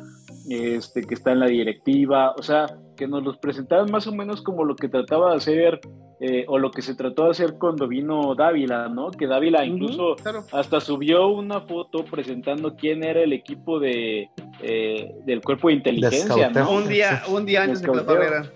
este, 0.48 1.02
que 1.02 1.12
está 1.12 1.33
en 1.33 1.40
la 1.40 1.48
directiva, 1.48 2.33
o 2.33 2.42
sea, 2.42 2.66
que 2.96 3.06
nos 3.06 3.22
los 3.22 3.37
presentaban 3.37 3.90
más 3.90 4.06
o 4.06 4.12
menos 4.12 4.40
como 4.40 4.64
lo 4.64 4.74
que 4.74 4.88
trataba 4.88 5.33
de 5.33 5.37
hacer 5.37 5.80
eh, 6.20 6.46
o 6.48 6.59
lo 6.59 6.70
que 6.70 6.80
se 6.80 6.94
trató 6.94 7.24
de 7.24 7.33
hacer 7.33 7.59
cuando 7.59 7.87
vino 7.88 8.35
Dávila, 8.35 8.88
¿no? 8.88 9.11
Que 9.11 9.26
Dávila 9.26 9.66
incluso 9.66 10.16
hasta 10.50 10.80
subió 10.80 11.28
una 11.28 11.61
foto 11.61 12.06
presentando 12.06 12.74
quién 12.74 13.04
era 13.04 13.20
el 13.20 13.35
equipo 13.35 13.78
de 13.78 14.30
eh, 14.62 15.12
del 15.26 15.42
cuerpo 15.42 15.68
de 15.68 15.74
inteligencia, 15.74 16.48
¿no? 16.48 16.72
Un 16.72 16.88
día, 16.88 17.22
un 17.28 17.44
día 17.44 17.64
antes 17.64 17.83
de 17.83 17.90
que 17.90 17.96
lo 17.96 18.06
corrieran. 18.06 18.50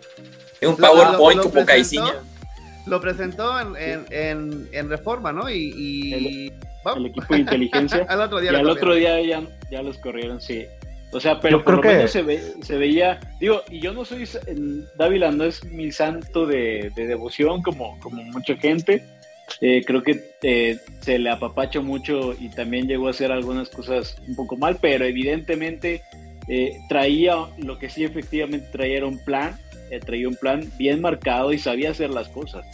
Un 0.67 0.77
PowerPoint 0.77 1.43
como 1.43 1.67
Caiciña. 1.67 2.15
Lo 2.87 2.99
presentó 2.99 3.61
en, 3.61 4.07
en, 4.11 4.69
en, 4.73 4.89
Reforma, 4.89 5.33
¿no? 5.33 5.51
Y, 5.51 5.73
y... 5.77 6.53
El, 6.93 6.99
el, 6.99 7.07
equipo 7.07 7.35
de 7.35 7.41
inteligencia. 7.41 8.05
al 8.09 8.21
otro 8.21 8.41
día, 8.41 8.53
y 8.53 8.57
al 8.57 8.69
otro 8.69 8.95
día 8.95 9.21
ya, 9.21 9.43
ya 9.71 9.83
los 9.83 9.99
corrieron, 9.99 10.41
sí. 10.41 10.67
O 11.15 11.21
sea, 11.21 11.39
pero 11.39 11.63
por 11.63 11.77
lo 11.77 11.83
menos 11.83 12.11
se, 12.11 12.23
ve, 12.23 12.43
se 12.63 12.77
veía, 12.77 13.21
digo, 13.39 13.63
y 13.71 13.79
yo 13.79 13.93
no 13.95 14.05
soy, 14.05 14.29
Dávila 14.97 15.31
no 15.31 15.45
es 15.45 15.65
mi 15.65 15.93
santo 15.93 16.45
de, 16.45 16.91
devoción 16.97 17.63
como, 17.63 17.99
como 18.01 18.21
mucha 18.25 18.57
gente. 18.57 19.05
Eh, 19.61 19.85
creo 19.87 20.03
que 20.03 20.21
eh, 20.43 20.79
se 21.01 21.19
le 21.21 21.31
apapacha 21.31 21.81
mucho 21.81 22.35
y 22.39 22.49
también 22.49 22.89
llegó 22.89 23.07
a 23.07 23.11
hacer 23.11 23.31
algunas 23.31 23.69
cosas 23.69 24.17
un 24.27 24.35
poco 24.35 24.57
mal, 24.57 24.79
pero 24.81 25.05
evidentemente 25.05 26.03
eh, 26.49 26.73
traía, 26.89 27.37
lo 27.59 27.79
que 27.79 27.91
sí 27.91 28.03
efectivamente 28.03 28.67
traía 28.73 28.97
era 28.97 29.07
un 29.07 29.23
plan, 29.25 29.57
traía 30.05 30.27
un 30.27 30.35
plan 30.35 30.69
bien 30.77 31.01
marcado 31.01 31.53
y 31.53 31.59
sabía 31.59 31.91
hacer 31.93 32.11
las 32.11 32.29
cosas. 32.29 32.67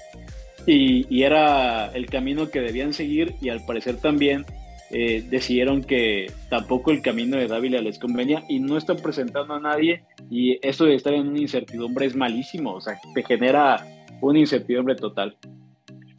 Y, 0.67 1.23
era 1.23 1.87
el 1.93 2.07
camino 2.07 2.51
que 2.51 2.61
debían 2.61 2.93
seguir 2.93 3.35
y 3.41 3.49
al 3.49 3.65
parecer 3.65 3.97
también 3.97 4.45
eh, 4.91 5.25
decidieron 5.29 5.83
que 5.83 6.33
tampoco 6.49 6.91
el 6.91 7.03
camino 7.03 7.37
de 7.37 7.47
Dávila 7.47 7.81
les 7.81 7.99
convenía 7.99 8.45
y 8.49 8.61
no 8.61 8.77
están 8.77 8.97
presentando 8.97 9.55
a 9.55 9.61
nadie 9.61 10.05
y 10.31 10.59
eso 10.67 10.85
de 10.85 10.95
estar 10.95 11.15
en 11.15 11.29
una 11.29 11.41
incertidumbre 11.41 12.07
es 12.07 12.17
malísimo, 12.17 12.75
o 12.75 12.81
sea, 12.81 12.99
te 13.15 13.23
genera 13.23 13.87
una 14.21 14.39
incertidumbre 14.39 14.97
total. 14.97 15.37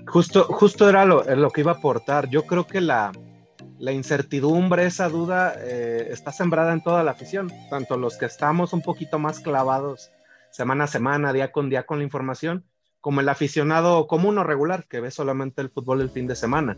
Justo, 0.08 0.46
justo 0.46 0.90
era 0.90 1.06
lo, 1.06 1.24
lo 1.36 1.50
que 1.52 1.62
iba 1.62 1.72
a 1.72 1.76
aportar. 1.76 2.30
Yo 2.30 2.44
creo 2.44 2.66
que 2.66 2.82
la, 2.82 3.12
la 3.82 3.92
incertidumbre, 3.92 4.86
esa 4.86 5.10
duda, 5.10 5.56
eh, 5.58 6.08
está 6.12 6.32
sembrada 6.32 6.72
en 6.72 6.82
toda 6.82 7.04
la 7.04 7.12
afición, 7.12 7.52
tanto 7.70 7.98
los 7.98 8.18
que 8.18 8.26
estamos 8.26 8.74
un 8.74 8.82
poquito 8.82 9.20
más 9.20 9.40
clavados 9.40 10.12
semana 10.52 10.84
a 10.84 10.88
semana, 10.88 11.34
día 11.34 11.52
con 11.52 11.70
día 11.70 11.84
con 11.84 11.98
la 11.98 12.04
información, 12.04 12.64
como 13.02 13.20
el 13.20 13.30
aficionado 13.30 14.08
común 14.08 14.38
o 14.38 14.44
regular 14.44 14.86
que 14.88 15.02
ve 15.02 15.12
solamente 15.12 15.62
el 15.62 15.70
fútbol 15.70 16.02
el 16.02 16.10
fin 16.10 16.28
de 16.28 16.36
semana 16.36 16.78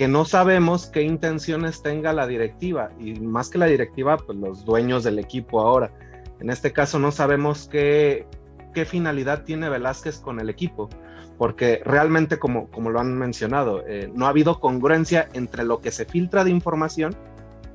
que 0.00 0.08
no 0.08 0.24
sabemos 0.24 0.86
qué 0.86 1.02
intenciones 1.02 1.82
tenga 1.82 2.14
la 2.14 2.26
directiva 2.26 2.90
y 2.98 3.20
más 3.20 3.50
que 3.50 3.58
la 3.58 3.66
directiva, 3.66 4.16
pues 4.16 4.38
los 4.38 4.64
dueños 4.64 5.04
del 5.04 5.18
equipo 5.18 5.60
ahora. 5.60 5.92
En 6.40 6.48
este 6.48 6.72
caso 6.72 6.98
no 6.98 7.12
sabemos 7.12 7.68
qué, 7.70 8.26
qué 8.72 8.86
finalidad 8.86 9.44
tiene 9.44 9.68
Velázquez 9.68 10.18
con 10.18 10.40
el 10.40 10.48
equipo, 10.48 10.88
porque 11.36 11.82
realmente, 11.84 12.38
como, 12.38 12.70
como 12.70 12.88
lo 12.88 12.98
han 12.98 13.18
mencionado, 13.18 13.84
eh, 13.86 14.10
no 14.14 14.24
ha 14.24 14.30
habido 14.30 14.58
congruencia 14.58 15.28
entre 15.34 15.64
lo 15.64 15.82
que 15.82 15.90
se 15.90 16.06
filtra 16.06 16.44
de 16.44 16.50
información 16.50 17.14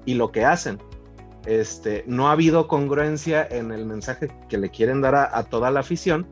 y 0.03 0.15
lo 0.15 0.31
que 0.31 0.45
hacen. 0.45 0.79
Este, 1.45 2.03
no 2.07 2.29
ha 2.29 2.31
habido 2.31 2.67
congruencia 2.67 3.47
en 3.47 3.71
el 3.71 3.85
mensaje 3.85 4.29
que 4.49 4.57
le 4.57 4.71
quieren 4.71 4.99
dar 4.99 5.13
a, 5.13 5.37
a 5.37 5.43
toda 5.43 5.69
la 5.69 5.81
afición 5.81 6.25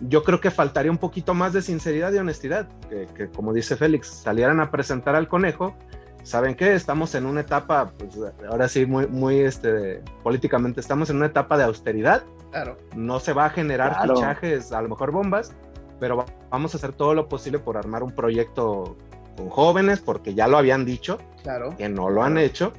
yo 0.00 0.22
creo 0.22 0.40
que 0.40 0.50
faltaría 0.50 0.90
un 0.90 0.98
poquito 0.98 1.34
más 1.34 1.52
de 1.52 1.62
sinceridad 1.62 2.12
y 2.12 2.18
honestidad, 2.18 2.68
que, 2.88 3.28
como 3.28 3.52
dice 3.52 3.76
Félix, 3.76 4.08
salieran 4.08 4.60
a 4.60 4.70
presentar 4.70 5.14
al 5.14 5.28
conejo. 5.28 5.74
¿Saben 6.22 6.54
qué? 6.54 6.74
Estamos 6.74 7.14
en 7.14 7.24
una 7.24 7.42
etapa, 7.42 7.92
pues 7.96 8.18
ahora 8.48 8.68
sí, 8.68 8.84
muy, 8.84 9.06
muy 9.06 9.38
este, 9.38 10.02
políticamente, 10.22 10.80
estamos 10.80 11.08
en 11.08 11.16
una 11.16 11.26
etapa 11.26 11.56
de 11.56 11.64
austeridad. 11.64 12.24
Claro. 12.50 12.76
No 12.94 13.20
se 13.20 13.32
va 13.32 13.46
a 13.46 13.50
generar 13.50 14.02
fichajes, 14.02 14.72
a 14.72 14.82
lo 14.82 14.88
mejor 14.88 15.12
bombas, 15.12 15.52
pero 16.00 16.24
vamos 16.50 16.74
a 16.74 16.78
hacer 16.78 16.92
todo 16.92 17.14
lo 17.14 17.28
posible 17.28 17.58
por 17.58 17.76
armar 17.76 18.02
un 18.02 18.12
proyecto 18.12 18.96
con 19.36 19.48
jóvenes, 19.50 20.00
porque 20.00 20.34
ya 20.34 20.48
lo 20.48 20.58
habían 20.58 20.84
dicho, 20.84 21.18
claro. 21.42 21.76
que 21.76 21.88
no 21.88 22.10
lo 22.10 22.22
han 22.22 22.38
hecho, 22.38 22.72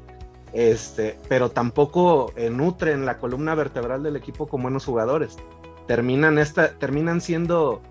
este, 0.53 1.17
pero 1.30 1.49
tampoco 1.49 2.34
eh, 2.36 2.49
nutren 2.49 3.06
la 3.06 3.17
columna 3.17 3.56
vertebral 3.56 4.03
del 4.03 4.15
equipo 4.15 4.47
con 4.47 4.62
buenos 4.62 4.86
jugadores. 4.86 5.38
Terminan, 5.88 6.38
esta, 6.38 6.78
terminan 6.78 7.21
siendo 7.21 7.82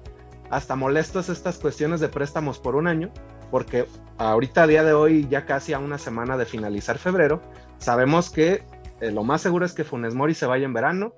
hasta 0.51 0.77
molestos 0.77 1.29
estas 1.29 1.59
cuestiones 1.59 2.01
de 2.01 2.09
préstamos 2.09 2.59
por 2.59 2.77
un 2.77 2.87
año, 2.87 3.11
porque 3.51 3.87
ahorita 4.19 4.65
a 4.65 4.67
día 4.67 4.85
de 4.85 4.93
hoy, 4.93 5.27
ya 5.29 5.47
casi 5.47 5.73
a 5.73 5.79
una 5.79 5.99
semana 5.99 6.37
de 6.37 6.47
finalizar 6.47 6.99
febrero, 6.99 7.41
sabemos 7.79 8.31
que 8.31 8.63
eh, 9.01 9.11
lo 9.11 9.25
más 9.25 9.41
seguro 9.41 9.65
es 9.65 9.73
que 9.73 9.85
Funes 9.85 10.15
Mori 10.15 10.35
se 10.35 10.47
vaya 10.47 10.65
en 10.65 10.73
verano, 10.73 11.15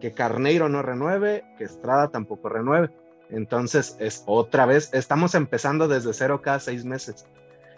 que 0.00 0.12
Carneiro 0.12 0.68
no 0.68 0.82
renueve, 0.82 1.44
que 1.58 1.64
Estrada 1.64 2.08
tampoco 2.08 2.48
renueve. 2.48 2.90
Entonces, 3.30 3.96
es 4.00 4.22
otra 4.26 4.66
vez, 4.66 4.90
estamos 4.92 5.34
empezando 5.34 5.88
desde 5.88 6.12
cero 6.12 6.42
cada 6.42 6.60
seis 6.60 6.84
meses. 6.84 7.26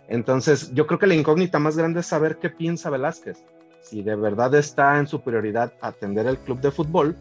Entonces, 0.09 0.73
yo 0.75 0.87
creo 0.87 0.99
que 0.99 1.07
la 1.07 1.15
incógnita 1.15 1.59
más 1.59 1.77
grande 1.77 2.01
es 2.01 2.07
saber 2.07 2.39
qué 2.39 2.51
piensa 2.51 2.91
Velázquez. 2.91 3.45
Si 3.81 4.03
de 4.03 4.17
verdad 4.17 4.55
está 4.55 4.99
en 4.99 5.07
su 5.07 5.21
prioridad 5.23 5.73
atender 5.81 6.27
el 6.27 6.39
club 6.39 6.61
de 6.61 6.71
fútbol 6.71 7.17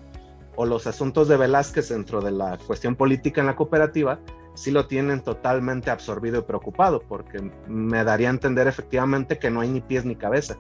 o 0.56 0.65
los 0.65 0.88
asuntos 0.88 1.28
de 1.28 1.38
Velázquez 1.38 1.89
dentro 1.89 2.22
de 2.22 2.32
la 2.32 2.58
cuestión 2.58 2.96
política 2.96 3.41
en 3.41 3.48
la 3.48 3.56
cooperativa, 3.56 4.20
si 4.54 4.72
lo 4.72 4.88
tienen 4.88 5.22
totalmente 5.22 5.91
absorbido 5.91 6.39
y 6.39 6.44
preocupado, 6.44 7.02
porque 7.02 7.52
me 7.68 8.04
daría 8.04 8.30
a 8.30 8.32
entender 8.32 8.68
efectivamente 8.68 9.38
que 9.38 9.52
no 9.52 9.62
hay 9.62 9.70
ni 9.70 9.82
pies 9.82 10.06
ni 10.06 10.15
cabeza. 10.15 10.58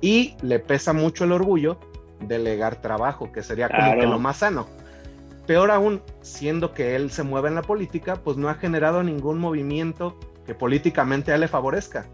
Y 0.00 0.36
le 0.42 0.58
pesa 0.58 0.92
mucho 0.92 1.24
el 1.24 1.32
orgullo 1.32 1.78
delegar 2.20 2.80
trabajo, 2.80 3.32
que 3.32 3.42
sería 3.42 3.68
como 3.68 4.00
que 4.00 4.06
lo 4.06 4.18
más 4.18 4.38
sano. 4.38 4.66
Peor 5.46 5.70
aún, 5.72 6.02
siendo 6.20 6.72
que 6.72 6.94
él 6.94 7.10
se 7.10 7.24
mueve 7.24 7.48
en 7.48 7.56
la 7.56 7.62
política, 7.62 8.16
pues 8.16 8.36
no 8.36 8.48
ha 8.48 8.54
generado 8.54 9.02
ningún 9.02 9.38
movimiento 9.38 10.16
que 10.46 10.54
políticamente 10.54 11.32
a 11.32 11.34
él 11.34 11.40
le 11.40 11.48
favorezca. 11.48 12.06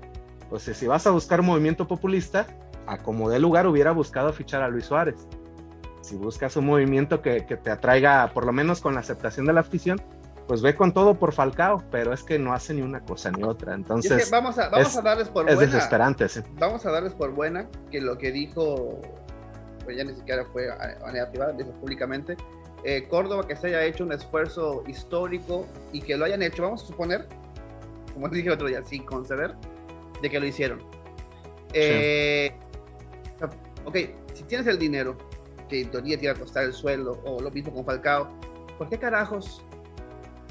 Pues 0.49 0.63
si 0.63 0.87
vas 0.87 1.07
a 1.07 1.11
buscar 1.11 1.43
movimiento 1.43 1.87
populista, 1.87 2.47
a 2.87 2.99
como 2.99 3.29
de 3.29 3.39
lugar 3.39 3.67
hubiera 3.67 3.93
buscado 3.93 4.33
fichar 4.33 4.63
a 4.63 4.69
Luis 4.69 4.87
Suárez. 4.87 5.29
Si 6.01 6.17
buscas 6.17 6.57
un 6.57 6.67
movimiento 6.67 7.21
que, 7.23 7.45
que 7.47 7.57
te 7.57 7.71
atraiga, 7.71 8.31
por 8.33 8.47
lo 8.47 8.53
menos 8.53 8.81
con 8.81 8.95
la 8.95 9.01
aceptación 9.01 9.47
de 9.47 9.53
la 9.53 9.61
afición, 9.61 10.01
pues 10.49 10.63
ve 10.63 10.75
con 10.75 10.95
todo 10.95 11.15
por 11.15 11.35
Falcao, 11.35 11.85
pero 11.91 12.15
es 12.15 12.25
que 12.25 12.39
no 12.39 12.55
hace 12.55 12.73
ni 12.73 12.81
una 12.81 13.01
cosa 13.01 13.31
ni 13.31 13.43
otra. 13.43 13.75
Entonces, 13.75 14.31
vamos, 14.31 14.59
a, 14.59 14.71
vamos 14.71 14.97
a 14.97 15.03
darles 15.03 15.29
por 15.29 15.49
es 15.49 15.57
buena. 15.57 15.73
desesperante, 15.73 16.27
sí. 16.27 16.41
Vamos 16.55 16.87
a 16.87 16.91
darles 16.91 17.13
por 17.13 17.33
buena 17.33 17.69
que 17.91 18.01
lo 18.01 18.17
que 18.17 18.33
dijo, 18.33 18.99
pues 19.85 19.99
ya 19.99 20.05
ni 20.05 20.15
siquiera 20.15 20.47
fue 20.47 20.71
a 20.71 20.99
manera 21.05 21.31
privada, 21.31 21.53
dijo 21.53 21.71
públicamente, 21.73 22.35
eh, 22.83 23.07
Córdoba 23.09 23.47
que 23.47 23.57
se 23.57 23.67
haya 23.67 23.85
hecho 23.85 24.05
un 24.05 24.13
esfuerzo 24.13 24.85
histórico 24.87 25.67
y 25.93 26.01
que 26.01 26.17
lo 26.17 26.25
hayan 26.25 26.43
hecho, 26.43 26.63
vamos 26.63 26.83
a 26.83 26.87
suponer, 26.87 27.27
como 28.15 28.29
dije 28.31 28.51
otro 28.51 28.69
día, 28.69 28.83
sin 28.83 29.05
conceder, 29.05 29.55
de 30.23 30.31
que 30.31 30.41
lo 30.41 30.47
hicieron. 30.47 30.81
Eh, 31.75 32.55
ok, 33.85 33.97
si 34.33 34.45
tienes 34.45 34.67
el 34.67 34.79
dinero, 34.79 35.19
que 35.69 35.83
en 35.83 35.91
teoría 35.91 36.17
te 36.17 36.25
iba 36.25 36.33
a 36.33 36.37
costar 36.39 36.65
el 36.65 36.73
sueldo, 36.73 37.21
o 37.25 37.41
lo 37.41 37.51
mismo 37.51 37.73
con 37.73 37.85
Falcao, 37.85 38.29
¿por 38.77 38.89
qué 38.89 38.99
carajos 38.99 39.63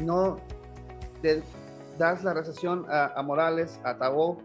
no 0.03 0.38
das 1.97 2.23
la 2.23 2.34
recesión 2.34 2.86
a, 2.89 3.21
Morales, 3.23 3.80
a 3.84 3.97
Tabó, 3.97 4.41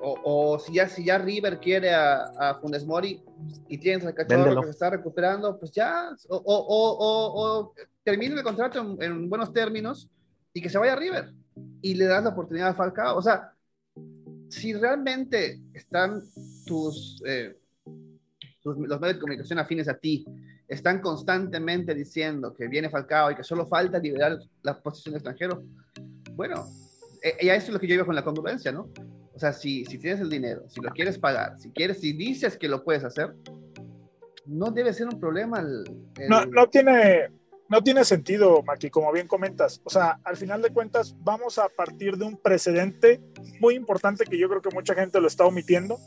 o, 0.00 0.58
si, 0.58 0.74
ya, 0.74 0.88
si 0.88 1.04
ya 1.04 1.18
River 1.18 1.58
quiere 1.58 1.92
a, 1.92 2.22
a 2.38 2.54
Funes 2.60 2.86
Mori 2.86 3.22
y 3.68 3.78
tienes 3.78 4.06
al 4.06 4.14
cachorro 4.14 4.60
que 4.60 4.66
se 4.66 4.72
está 4.72 4.90
recuperando, 4.90 5.58
pues 5.58 5.72
ya, 5.72 6.10
o, 6.28 6.42
o 6.46 7.74
termine 8.02 8.36
el 8.36 8.42
contrato 8.42 8.96
en, 9.00 9.28
buenos 9.28 9.52
términos 9.52 10.08
y 10.54 10.62
que 10.62 10.70
se 10.70 10.78
vaya 10.78 10.94
a 10.94 10.96
River 10.96 11.34
y 11.82 11.94
le 11.94 12.06
das 12.06 12.24
la 12.24 12.30
oportunidad 12.30 12.68
a 12.68 12.74
Falcao. 12.74 13.18
O 13.18 13.22
sea, 13.22 13.52
si 14.48 14.72
realmente 14.72 15.60
están 15.74 16.22
tus, 16.64 17.22
eh, 17.26 17.57
tus, 18.74 18.88
los 18.88 19.00
medios 19.00 19.16
de 19.16 19.20
comunicación 19.20 19.58
afines 19.58 19.88
a 19.88 19.94
ti, 19.94 20.24
están 20.66 21.00
constantemente 21.00 21.94
diciendo 21.94 22.54
que 22.54 22.68
viene 22.68 22.90
Falcao 22.90 23.30
y 23.30 23.36
que 23.36 23.44
solo 23.44 23.66
falta 23.68 23.98
liberar 23.98 24.38
la 24.62 24.80
posición 24.80 25.12
de 25.12 25.18
extranjero, 25.18 25.62
bueno, 26.34 26.66
eh, 27.22 27.36
ya 27.42 27.54
eso 27.54 27.68
es 27.68 27.72
lo 27.72 27.80
que 27.80 27.86
yo 27.86 27.94
iba 27.94 28.04
con 28.04 28.14
la 28.14 28.24
congruencia, 28.24 28.70
¿no? 28.72 28.88
O 29.34 29.38
sea, 29.38 29.52
si, 29.52 29.84
si 29.84 29.98
tienes 29.98 30.20
el 30.20 30.28
dinero, 30.28 30.68
si 30.68 30.80
lo 30.80 30.90
quieres 30.90 31.18
pagar, 31.18 31.58
si 31.58 31.70
quieres, 31.70 32.00
si 32.00 32.12
dices 32.12 32.56
que 32.56 32.68
lo 32.68 32.82
puedes 32.82 33.04
hacer, 33.04 33.34
no 34.46 34.70
debe 34.70 34.92
ser 34.92 35.06
un 35.06 35.20
problema. 35.20 35.62
No, 36.28 36.46
no 36.46 36.68
tiene, 36.68 37.28
no 37.68 37.82
tiene 37.82 38.04
sentido, 38.04 38.62
Maki, 38.62 38.90
como 38.90 39.12
bien 39.12 39.28
comentas. 39.28 39.80
O 39.84 39.90
sea, 39.90 40.18
al 40.24 40.36
final 40.36 40.62
de 40.62 40.70
cuentas, 40.70 41.14
vamos 41.20 41.58
a 41.58 41.68
partir 41.68 42.16
de 42.16 42.24
un 42.24 42.36
precedente 42.36 43.20
muy 43.60 43.74
importante 43.74 44.24
que 44.24 44.38
yo 44.38 44.48
creo 44.48 44.62
que 44.62 44.74
mucha 44.74 44.94
gente 44.94 45.20
lo 45.20 45.26
está 45.28 45.44
omitiendo, 45.44 45.98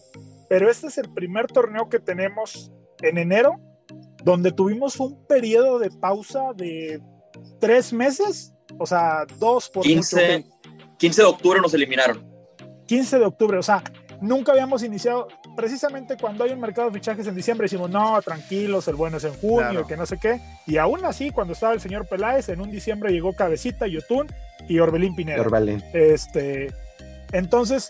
pero 0.52 0.70
este 0.70 0.88
es 0.88 0.98
el 0.98 1.10
primer 1.10 1.48
torneo 1.48 1.88
que 1.88 1.98
tenemos 1.98 2.74
en 3.02 3.18
enero 3.18 3.58
donde 4.22 4.52
tuvimos 4.52 5.00
un 5.00 5.26
periodo 5.26 5.80
de 5.80 5.90
pausa 5.90 6.52
de 6.54 7.02
tres 7.62 7.94
meses, 7.94 8.54
o 8.78 8.86
sea, 8.86 9.26
dos 9.40 9.70
por 9.70 9.84
15, 9.84 10.44
15 10.98 11.22
de 11.22 11.26
octubre 11.26 11.62
nos 11.62 11.74
eliminaron. 11.74 12.30
15 12.86 13.20
de 13.20 13.26
octubre, 13.26 13.58
o 13.60 13.64
sea, 13.64 13.82
nunca 14.20 14.52
habíamos 14.52 14.84
iniciado, 14.84 15.30
precisamente 15.56 16.18
cuando 16.20 16.44
hay 16.44 16.52
un 16.52 16.60
mercado 16.60 16.90
de 16.90 16.96
fichajes 16.96 17.26
en 17.28 17.36
diciembre, 17.36 17.64
decimos, 17.64 17.90
no, 17.90 18.22
tranquilos, 18.22 18.90
el 18.90 18.96
bueno 18.96 19.20
es 19.20 19.24
en 19.24 19.34
junio, 19.36 19.88
que 19.88 19.96
no 19.96 20.06
sé 20.06 20.18
qué, 20.22 20.42
y 20.68 20.76
aún 20.76 21.06
así, 21.06 21.32
cuando 21.32 21.54
estaba 21.54 21.74
el 21.74 21.80
señor 21.80 22.10
Peláez, 22.10 22.50
en 22.50 22.60
un 22.60 22.70
diciembre 22.70 23.14
llegó 23.14 23.32
Cabecita, 23.32 23.88
Yotun 23.88 24.28
y 24.68 24.80
Orbelín 24.80 25.16
Pineda. 25.16 25.40
Orbelín. 25.40 25.82
Este, 25.94 26.74
entonces, 27.32 27.88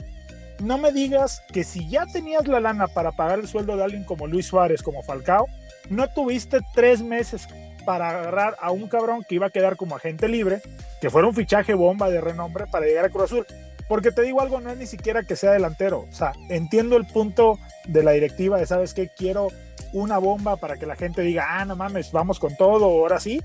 no 0.62 0.78
me 0.78 0.92
digas 0.92 1.44
que 1.52 1.64
si 1.64 1.88
ya 1.90 2.06
tenías 2.06 2.48
la 2.48 2.60
lana 2.60 2.88
para 2.88 3.12
pagar 3.12 3.40
el 3.40 3.48
sueldo 3.48 3.76
de 3.76 3.84
alguien 3.84 4.04
como 4.04 4.28
Luis 4.28 4.46
Suárez, 4.46 4.82
como 4.82 5.04
Falcao, 5.04 5.48
no 5.90 6.08
tuviste 6.10 6.60
tres 6.74 7.02
meses 7.02 7.48
para 7.86 8.10
agarrar 8.10 8.58
a 8.62 8.72
un 8.72 8.88
cabrón 8.88 9.26
que 9.28 9.36
iba 9.36 9.48
a 9.48 9.52
quedar 9.52 9.76
como 9.76 9.96
agente 9.96 10.28
libre, 10.28 10.62
que 11.02 11.10
fuera 11.10 11.28
un 11.28 11.34
fichaje 11.34 11.74
bomba 11.74 12.10
de 12.10 12.22
renombre 12.22 12.66
para 12.68 12.86
llegar 12.86 13.06
a 13.06 13.10
Cruz 13.10 13.26
Azul. 13.26 13.46
Porque 13.88 14.12
te 14.12 14.22
digo 14.22 14.40
algo, 14.42 14.62
no 14.62 14.70
es 14.70 14.78
ni 14.78 14.86
siquiera 14.86 15.24
que 15.24 15.36
sea 15.36 15.52
delantero. 15.52 16.06
O 16.10 16.14
sea, 16.14 16.32
entiendo 16.50 16.96
el 16.96 17.06
punto 17.06 17.60
de 17.86 18.04
la 18.04 18.12
directiva 18.12 18.58
de, 18.58 18.66
¿sabes 18.66 18.94
qué? 18.94 19.10
Quiero 19.10 19.50
una 19.92 20.18
bomba 20.18 20.56
para 20.56 20.78
que 20.78 20.86
la 20.86 20.96
gente 20.96 21.22
diga, 21.22 21.46
ah, 21.50 21.66
no 21.66 21.76
mames, 21.76 22.12
vamos 22.12 22.40
con 22.40 22.56
todo, 22.56 22.86
ahora 22.86 23.20
sí. 23.20 23.42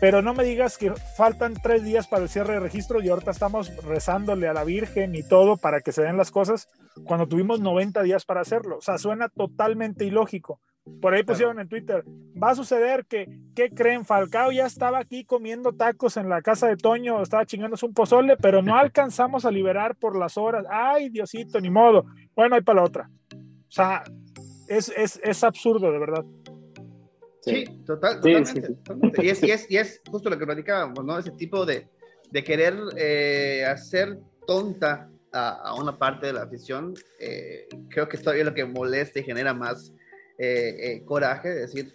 Pero 0.00 0.22
no 0.22 0.32
me 0.32 0.44
digas 0.44 0.78
que 0.78 0.92
faltan 1.16 1.54
tres 1.54 1.82
días 1.82 2.06
para 2.06 2.22
el 2.22 2.28
cierre 2.28 2.54
de 2.54 2.60
registro 2.60 3.02
y 3.02 3.08
ahorita 3.08 3.32
estamos 3.32 3.74
rezándole 3.84 4.46
a 4.46 4.52
la 4.52 4.64
Virgen 4.64 5.14
y 5.14 5.22
todo 5.22 5.56
para 5.56 5.80
que 5.80 5.90
se 5.92 6.02
den 6.02 6.16
las 6.16 6.30
cosas 6.30 6.68
cuando 7.04 7.26
tuvimos 7.26 7.60
90 7.60 8.02
días 8.02 8.24
para 8.24 8.40
hacerlo. 8.40 8.78
O 8.78 8.80
sea, 8.80 8.98
suena 8.98 9.28
totalmente 9.28 10.04
ilógico. 10.04 10.60
Por 11.02 11.14
ahí 11.14 11.22
pusieron 11.22 11.60
en 11.60 11.68
Twitter, 11.68 12.02
va 12.42 12.50
a 12.50 12.54
suceder 12.54 13.04
que, 13.06 13.28
¿qué 13.54 13.70
creen? 13.70 14.04
Falcao 14.04 14.50
ya 14.52 14.66
estaba 14.66 14.98
aquí 14.98 15.24
comiendo 15.24 15.72
tacos 15.72 16.16
en 16.16 16.28
la 16.28 16.40
casa 16.40 16.66
de 16.66 16.76
Toño, 16.76 17.20
estaba 17.20 17.44
chingándose 17.44 17.84
un 17.84 17.92
pozole, 17.92 18.36
pero 18.36 18.62
no 18.62 18.74
alcanzamos 18.78 19.44
a 19.44 19.50
liberar 19.50 19.96
por 19.96 20.18
las 20.18 20.38
horas. 20.38 20.64
Ay, 20.70 21.10
Diosito, 21.10 21.60
ni 21.60 21.70
modo. 21.70 22.06
Bueno, 22.34 22.54
hay 22.54 22.62
para 22.62 22.80
la 22.80 22.86
otra. 22.86 23.10
O 23.34 23.70
sea, 23.70 24.02
es, 24.66 24.88
es, 24.96 25.20
es 25.22 25.44
absurdo, 25.44 25.92
de 25.92 25.98
verdad. 25.98 26.24
Sí, 27.40 27.64
total, 27.86 28.20
totalmente. 28.20 28.74
Y, 29.22 29.28
es, 29.28 29.42
y, 29.42 29.50
es, 29.50 29.70
y, 29.70 29.76
es, 29.76 30.00
justo 30.10 30.28
lo 30.28 30.38
que 30.38 30.46
platicábamos, 30.46 31.04
¿no? 31.04 31.18
Ese 31.18 31.30
tipo 31.32 31.64
de, 31.64 31.88
de 32.30 32.44
querer 32.44 32.74
eh, 32.96 33.64
hacer 33.66 34.18
tonta 34.46 35.08
a, 35.32 35.48
a, 35.70 35.74
una 35.74 35.96
parte 35.96 36.26
de 36.26 36.32
la 36.32 36.42
afición, 36.42 36.94
eh, 37.20 37.68
creo 37.90 38.08
que 38.08 38.16
es 38.16 38.22
todavía 38.22 38.44
lo 38.44 38.54
que 38.54 38.64
molesta 38.64 39.20
y 39.20 39.24
genera 39.24 39.54
más 39.54 39.92
eh, 40.38 40.76
eh, 40.78 41.04
coraje 41.04 41.48
de 41.48 41.60
decir, 41.62 41.94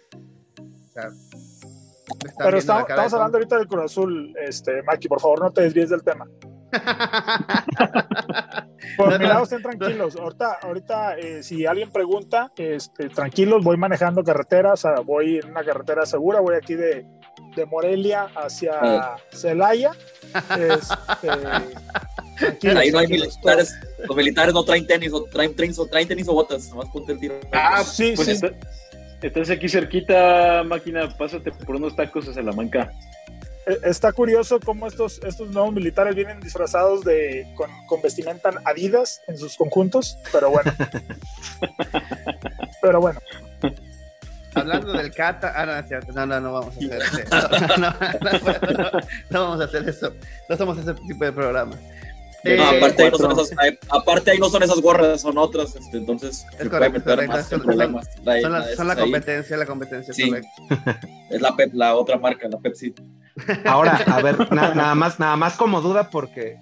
pero 2.38 2.58
estamos, 2.58 3.12
hablando 3.12 3.38
ahorita 3.38 3.58
del 3.58 3.66
Cruz 3.66 3.84
Azul, 3.84 4.34
este, 4.38 4.82
Maki, 4.82 5.08
por 5.08 5.20
favor 5.20 5.40
no 5.40 5.50
te 5.50 5.62
desvíes 5.62 5.90
del 5.90 6.02
tema. 6.02 6.28
por 8.96 9.18
mi 9.18 9.26
lado, 9.26 9.44
estén 9.44 9.62
tranquilos. 9.62 10.16
Ahorita, 10.16 10.58
ahorita 10.62 11.18
eh, 11.18 11.42
si 11.42 11.66
alguien 11.66 11.90
pregunta, 11.90 12.52
este, 12.56 13.08
tranquilos, 13.08 13.62
voy 13.62 13.76
manejando 13.76 14.22
carreteras, 14.22 14.86
voy 15.04 15.38
en 15.38 15.50
una 15.50 15.64
carretera 15.64 16.06
segura, 16.06 16.40
voy 16.40 16.56
aquí 16.56 16.74
de, 16.74 17.06
de 17.56 17.66
Morelia 17.66 18.28
hacia 18.34 19.16
Celaya. 19.30 19.92
Este, 20.58 21.30
Ahí 22.76 22.90
no 22.90 22.98
hay 22.98 23.06
militares. 23.06 23.78
Los 24.06 24.16
militares 24.16 24.54
no 24.54 24.64
traen 24.64 24.86
tenis 24.86 25.12
o 25.12 25.24
traen, 25.24 25.54
traen, 25.54 25.72
o, 25.76 25.86
traen 25.86 26.08
tenis 26.08 26.28
o 26.28 26.34
botas. 26.34 26.68
Nomás 26.70 26.88
ponte 26.88 27.12
el 27.12 27.20
tiro. 27.20 27.38
Ah, 27.52 27.84
sí, 27.84 28.14
pues 28.16 28.40
sí. 28.40 28.46
estás 29.22 29.50
aquí 29.50 29.68
cerquita, 29.68 30.64
máquina. 30.64 31.08
Pásate 31.16 31.52
por 31.52 31.76
unos 31.76 31.94
tacos 31.94 32.28
a 32.28 32.34
Salamanca. 32.34 32.90
E, 33.66 33.78
está 33.84 34.12
curioso 34.12 34.60
cómo 34.60 34.86
estos, 34.86 35.20
estos 35.24 35.50
nuevos 35.50 35.72
militares 35.72 36.14
vienen 36.14 36.40
disfrazados 36.40 37.04
de 37.04 37.46
con, 37.56 37.70
con 37.86 38.02
vestimenta 38.02 38.50
Adidas 38.64 39.22
en 39.26 39.38
sus 39.38 39.56
conjuntos, 39.56 40.18
pero 40.32 40.50
bueno. 40.50 40.72
pero 42.82 43.00
bueno. 43.00 43.20
hablando 44.54 44.92
del 44.92 45.12
Cata, 45.12 45.52
ah, 45.56 45.66
no, 45.66 46.12
no, 46.12 46.26
no, 46.26 46.40
no 46.40 46.52
vamos 46.52 46.74
a 46.76 46.78
hacer 46.78 47.02
eso. 47.02 47.78
No, 47.78 47.90
no, 47.90 48.90
no, 49.30 49.40
vamos 49.42 49.60
a 49.60 49.64
hacer 49.64 49.88
eso. 49.88 50.14
No 50.48 50.56
somos 50.56 50.78
ese 50.78 50.94
tipo 50.94 51.24
de 51.24 51.32
programa. 51.32 51.76
Eh, 52.44 52.58
no, 52.58 52.64
aparte, 52.64 53.04
ahí 53.04 53.10
no 53.10 53.16
son 53.16 53.32
esas, 53.32 53.50
aparte 53.88 54.30
ahí 54.30 54.38
no 54.38 54.50
son 54.50 54.62
esas 54.62 54.80
gorras, 54.80 55.22
son 55.22 55.38
otras, 55.38 55.76
este, 55.76 55.96
entonces 55.96 56.44
es 56.58 56.68
correcto, 56.68 57.02
correcto. 57.02 57.32
Más 57.32 57.48
son, 57.48 57.62
problemas. 57.62 58.06
Son, 58.16 58.24
la, 58.24 58.40
son, 58.40 58.52
la, 58.52 58.76
son 58.76 58.88
la 58.88 58.96
competencia, 58.96 59.56
la 59.56 59.66
competencia, 59.66 60.12
sí. 60.12 60.30
Es 61.30 61.40
la, 61.40 61.56
Pep, 61.56 61.72
la 61.72 61.94
otra 61.96 62.18
marca, 62.18 62.46
la 62.48 62.58
Pepsi. 62.58 62.94
Ahora, 63.64 63.96
a 64.06 64.20
ver, 64.20 64.52
na, 64.52 64.74
nada 64.74 64.94
más, 64.94 65.18
nada 65.18 65.36
más 65.36 65.56
como 65.56 65.80
duda 65.80 66.10
porque 66.10 66.58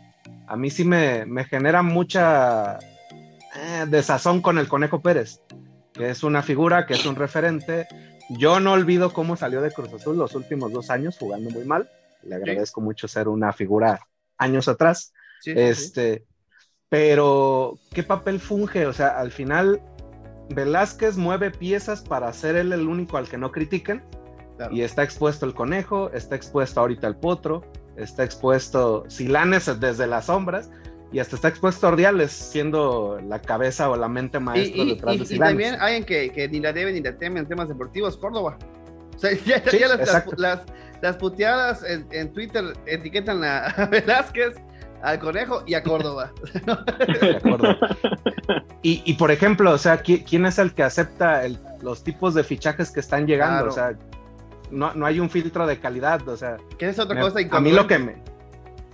a 0.47 0.57
mí 0.57 0.71
sí 0.71 0.85
me, 0.85 1.27
me 1.27 1.45
genera 1.45 1.83
mucha 1.83 2.79
eh, 2.79 3.85
desazón 3.89 4.41
con 4.41 4.59
el 4.59 4.69
Conejo 4.69 5.03
Pérez, 5.03 5.41
que 5.93 6.11
es 6.11 6.23
una 6.23 6.43
figura, 6.43 6.87
que 6.87 6.95
es 6.95 7.05
un 7.05 7.17
referente. 7.17 7.89
Yo 8.31 8.61
no 8.61 8.73
olvido 8.73 9.13
cómo 9.13 9.35
salió 9.37 9.61
de 9.61 9.73
Cruz 9.73 9.93
Azul 9.93 10.17
los 10.17 10.37
últimos 10.37 10.73
dos 10.73 10.91
años 10.91 11.17
jugando 11.19 11.51
muy 11.51 11.65
mal. 11.65 11.91
Le 12.23 12.37
agradezco 12.37 12.81
sí. 12.81 12.85
mucho 12.85 13.09
ser 13.09 13.27
una 13.27 13.53
figura 13.53 14.07
años 14.39 14.69
atrás 14.69 15.13
Sí, 15.43 15.53
este, 15.57 16.19
sí. 16.19 16.25
pero 16.89 17.79
¿qué 17.93 18.05
papel 18.05 18.39
funge? 18.39 18.87
O 18.87 18.93
sea, 18.93 19.19
al 19.19 19.33
final 19.33 19.83
Velázquez 20.51 21.17
mueve 21.17 21.51
piezas 21.51 22.03
para 22.03 22.33
ser 22.33 22.55
él 22.57 22.73
el 22.73 22.87
único 22.87 23.17
al 23.17 23.29
que 23.29 23.39
no 23.39 23.51
critiquen. 23.51 24.03
Claro. 24.57 24.73
Y 24.73 24.83
está 24.83 25.03
expuesto 25.03 25.47
el 25.47 25.55
conejo, 25.55 26.11
está 26.13 26.37
expuesto 26.37 26.81
ahorita 26.81 27.09
el 27.09 27.17
potro, 27.17 27.65
está 27.97 28.23
expuesto 28.23 29.05
Silanes 29.09 29.69
desde 29.81 30.07
las 30.07 30.27
sombras 30.27 30.71
y 31.11 31.19
hasta 31.19 31.37
está 31.37 31.49
expuesto 31.49 31.89
Ordiales 31.89 32.31
siendo 32.31 33.19
la 33.27 33.41
cabeza 33.41 33.91
o 33.91 33.97
la 33.97 34.09
mente 34.09 34.39
maestra 34.39 34.83
y, 34.83 34.91
y, 34.91 34.95
detrás 34.95 35.15
y, 35.15 35.19
de 35.19 35.25
y 35.25 35.27
Silanes. 35.27 35.51
también 35.51 35.77
hay 35.81 36.05
que, 36.05 36.31
que 36.31 36.49
ni 36.49 36.61
la 36.61 36.73
debe 36.73 36.93
ni 36.93 37.01
la 37.01 37.17
teme 37.17 37.41
en 37.41 37.49
temas 37.49 37.69
deportivos, 37.69 38.17
Córdoba. 38.17 38.59
O 39.17 39.19
sea, 39.19 39.33
ya, 39.47 39.63
sí, 39.69 39.79
ya 39.81 39.89
las, 39.89 40.07
las, 40.07 40.39
las, 40.39 40.61
las, 41.01 41.17
puteadas 41.17 41.83
en, 41.83 42.07
en, 42.13 42.33
Twitter 42.33 42.65
etiquetan 42.87 43.43
a 43.43 43.89
Velázquez 43.91 44.55
al 45.03 45.19
Conejo 45.19 45.63
y 45.67 45.75
a 45.75 45.83
Córdoba. 45.83 46.33
y, 48.83 49.03
y, 49.05 49.15
por 49.15 49.31
ejemplo, 49.31 49.73
o 49.73 49.79
sea, 49.79 49.99
¿quién 49.99 50.47
es 50.47 50.59
el 50.59 50.73
que 50.73 50.83
acepta 50.83 51.45
el, 51.45 51.59
los 51.81 52.05
tipos 52.05 52.35
de 52.35 52.45
fichajes 52.45 52.91
que 52.91 53.01
están 53.01 53.27
llegando? 53.27 53.65
Claro. 53.65 53.71
O 53.71 53.75
sea, 53.75 53.99
no, 54.71 54.95
no, 54.95 55.07
hay 55.07 55.21
un 55.21 55.29
filtro 55.29 55.67
de 55.67 55.79
calidad, 55.79 56.27
o 56.29 56.37
sea. 56.37 56.57
¿Qué 56.79 56.89
es 56.89 56.99
otra 56.99 57.17
me, 57.17 57.21
cosa? 57.21 57.41
A 57.51 57.61
mí 57.61 57.73
lo 57.73 57.87
que 57.87 57.99
me, 57.99 58.23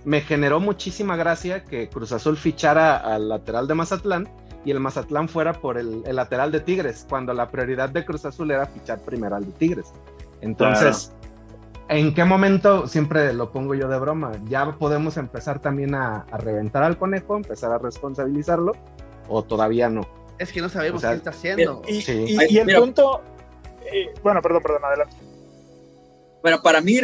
me 0.03 0.21
generó 0.21 0.59
muchísima 0.59 1.15
gracia 1.15 1.63
que 1.63 1.89
Cruz 1.89 2.11
Azul 2.11 2.37
fichara 2.37 2.97
al 2.97 3.29
lateral 3.29 3.67
de 3.67 3.75
Mazatlán 3.75 4.27
y 4.65 4.71
el 4.71 4.79
Mazatlán 4.79 5.29
fuera 5.29 5.53
por 5.53 5.77
el, 5.77 6.03
el 6.05 6.15
lateral 6.15 6.51
de 6.51 6.59
Tigres, 6.59 7.05
cuando 7.07 7.33
la 7.33 7.49
prioridad 7.49 7.89
de 7.89 8.03
Cruz 8.03 8.25
Azul 8.25 8.51
era 8.51 8.65
fichar 8.65 8.99
primero 8.99 9.35
al 9.35 9.45
de 9.45 9.51
Tigres. 9.53 9.93
Entonces, 10.41 11.07
claro. 11.07 11.18
¿En 11.89 12.13
qué 12.13 12.23
momento, 12.23 12.85
siempre 12.87 13.33
lo 13.33 13.51
pongo 13.51 13.73
yo 13.73 13.87
de 13.87 13.97
broma, 13.97 14.31
ya 14.47 14.77
podemos 14.77 15.17
empezar 15.17 15.59
también 15.59 15.95
a, 15.95 16.17
a, 16.29 16.37
reventar 16.37 16.83
al 16.83 16.99
conejo, 16.99 17.35
empezar 17.35 17.71
a 17.71 17.79
responsabilizarlo, 17.79 18.73
o 19.27 19.43
todavía 19.43 19.89
no? 19.89 20.07
Es 20.37 20.53
que 20.53 20.61
no 20.61 20.69
sabemos 20.69 20.99
o 20.99 21.01
sea, 21.01 21.09
qué 21.11 21.17
está 21.17 21.31
haciendo. 21.31 21.81
Y, 21.87 22.01
sí. 22.03 22.25
y, 22.27 22.53
y 22.53 22.57
el 22.59 22.67
Mira, 22.67 22.79
punto, 22.79 23.23
eh, 23.91 24.13
bueno, 24.21 24.39
perdón, 24.39 24.61
perdón, 24.61 24.85
adelante. 24.85 25.15
Bueno, 26.43 26.61
para 26.61 26.79
mí, 26.79 26.99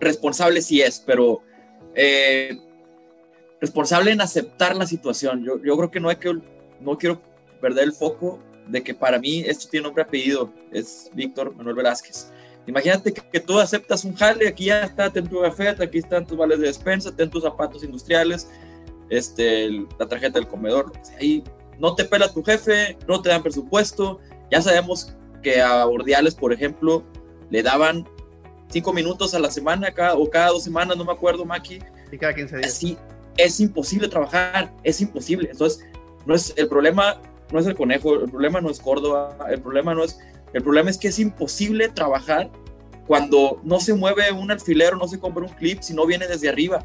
responsable 0.00 0.60
sí 0.60 0.82
es, 0.82 1.00
pero 1.00 1.40
eh, 1.94 2.60
responsable 3.58 4.10
en 4.10 4.20
aceptar 4.20 4.76
la 4.76 4.86
situación. 4.86 5.42
Yo, 5.44 5.62
yo 5.62 5.78
creo 5.78 5.90
que 5.90 5.98
no, 5.98 6.10
hay 6.10 6.16
que 6.16 6.38
no 6.80 6.98
quiero 6.98 7.22
perder 7.62 7.84
el 7.84 7.92
foco 7.94 8.38
de 8.68 8.82
que 8.82 8.92
para 8.92 9.18
mí 9.18 9.40
esto 9.46 9.66
tiene 9.70 9.84
nombre 9.84 10.02
apellido, 10.02 10.52
es 10.72 11.10
Víctor 11.14 11.54
Manuel 11.54 11.76
Velázquez 11.76 12.30
Imagínate 12.66 13.12
que, 13.12 13.22
que, 13.22 13.40
tú 13.40 13.58
aceptas 13.58 14.04
un 14.04 14.14
jale, 14.14 14.48
aquí 14.48 14.66
ya 14.66 14.82
está, 14.82 15.10
ten 15.12 15.28
tu 15.28 15.40
gafeta, 15.40 15.84
aquí 15.84 15.98
están 15.98 16.26
tus 16.26 16.36
vales 16.36 16.58
de 16.58 16.66
despensa, 16.66 17.14
ten 17.14 17.30
tus 17.30 17.42
zapatos 17.42 17.84
industriales, 17.84 18.50
este, 19.08 19.70
la 19.70 20.06
tarjeta 20.08 20.38
del 20.38 20.48
comedor. 20.48 20.92
Ahí 21.20 21.44
no 21.78 21.94
te 21.94 22.04
pela 22.04 22.32
tu 22.32 22.42
jefe, 22.42 22.98
no 23.06 23.22
te 23.22 23.28
dan 23.28 23.42
presupuesto. 23.42 24.20
Ya 24.50 24.60
sabemos 24.60 25.14
que 25.42 25.60
a 25.60 25.86
Ordiales, 25.86 26.34
por 26.34 26.52
ejemplo, 26.52 27.04
le 27.50 27.62
daban 27.62 28.08
cinco 28.68 28.92
minutos 28.92 29.34
a 29.34 29.38
la 29.38 29.50
semana 29.50 29.92
cada, 29.92 30.14
o 30.14 30.28
cada 30.28 30.48
dos 30.48 30.64
semanas, 30.64 30.96
no 30.96 31.04
me 31.04 31.12
acuerdo, 31.12 31.44
Maki. 31.44 31.78
Y 32.10 32.18
cada 32.18 32.34
15 32.34 32.56
días. 32.56 32.68
Así, 32.68 32.96
es 33.36 33.60
imposible 33.60 34.08
trabajar, 34.08 34.72
es 34.82 35.00
imposible. 35.00 35.48
Entonces, 35.50 35.84
no 36.24 36.34
es, 36.34 36.52
el 36.56 36.68
problema 36.68 37.20
no 37.52 37.60
es 37.60 37.66
el 37.66 37.74
conejo, 37.74 38.14
el 38.14 38.30
problema 38.30 38.60
no 38.60 38.70
es 38.70 38.80
Córdoba, 38.80 39.36
el 39.48 39.60
problema 39.60 39.94
no 39.94 40.02
es 40.02 40.18
el 40.52 40.62
problema 40.62 40.90
es 40.90 40.98
que 40.98 41.08
es 41.08 41.18
imposible 41.18 41.88
trabajar 41.88 42.50
cuando 43.06 43.60
no 43.62 43.78
se 43.80 43.94
mueve 43.94 44.32
un 44.32 44.50
alfilero, 44.50 44.96
no 44.96 45.06
se 45.06 45.18
compra 45.18 45.44
un 45.44 45.50
clip, 45.50 45.80
si 45.80 45.94
no 45.94 46.06
viene 46.06 46.26
desde 46.26 46.48
arriba. 46.48 46.84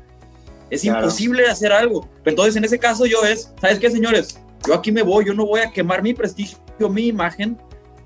Es 0.70 0.82
claro. 0.82 1.00
imposible 1.00 1.48
hacer 1.48 1.72
algo. 1.72 2.08
Entonces, 2.26 2.56
en 2.56 2.64
ese 2.64 2.80
caso, 2.80 3.06
yo 3.06 3.24
es, 3.26 3.52
¿sabes 3.60 3.80
qué, 3.80 3.90
señores? 3.90 4.40
Yo 4.68 4.74
aquí 4.74 4.92
me 4.92 5.02
voy, 5.02 5.26
yo 5.26 5.34
no 5.34 5.46
voy 5.46 5.62
a 5.62 5.72
quemar 5.72 6.04
mi 6.04 6.14
prestigio, 6.14 6.58
mi 6.90 7.08
imagen, 7.08 7.58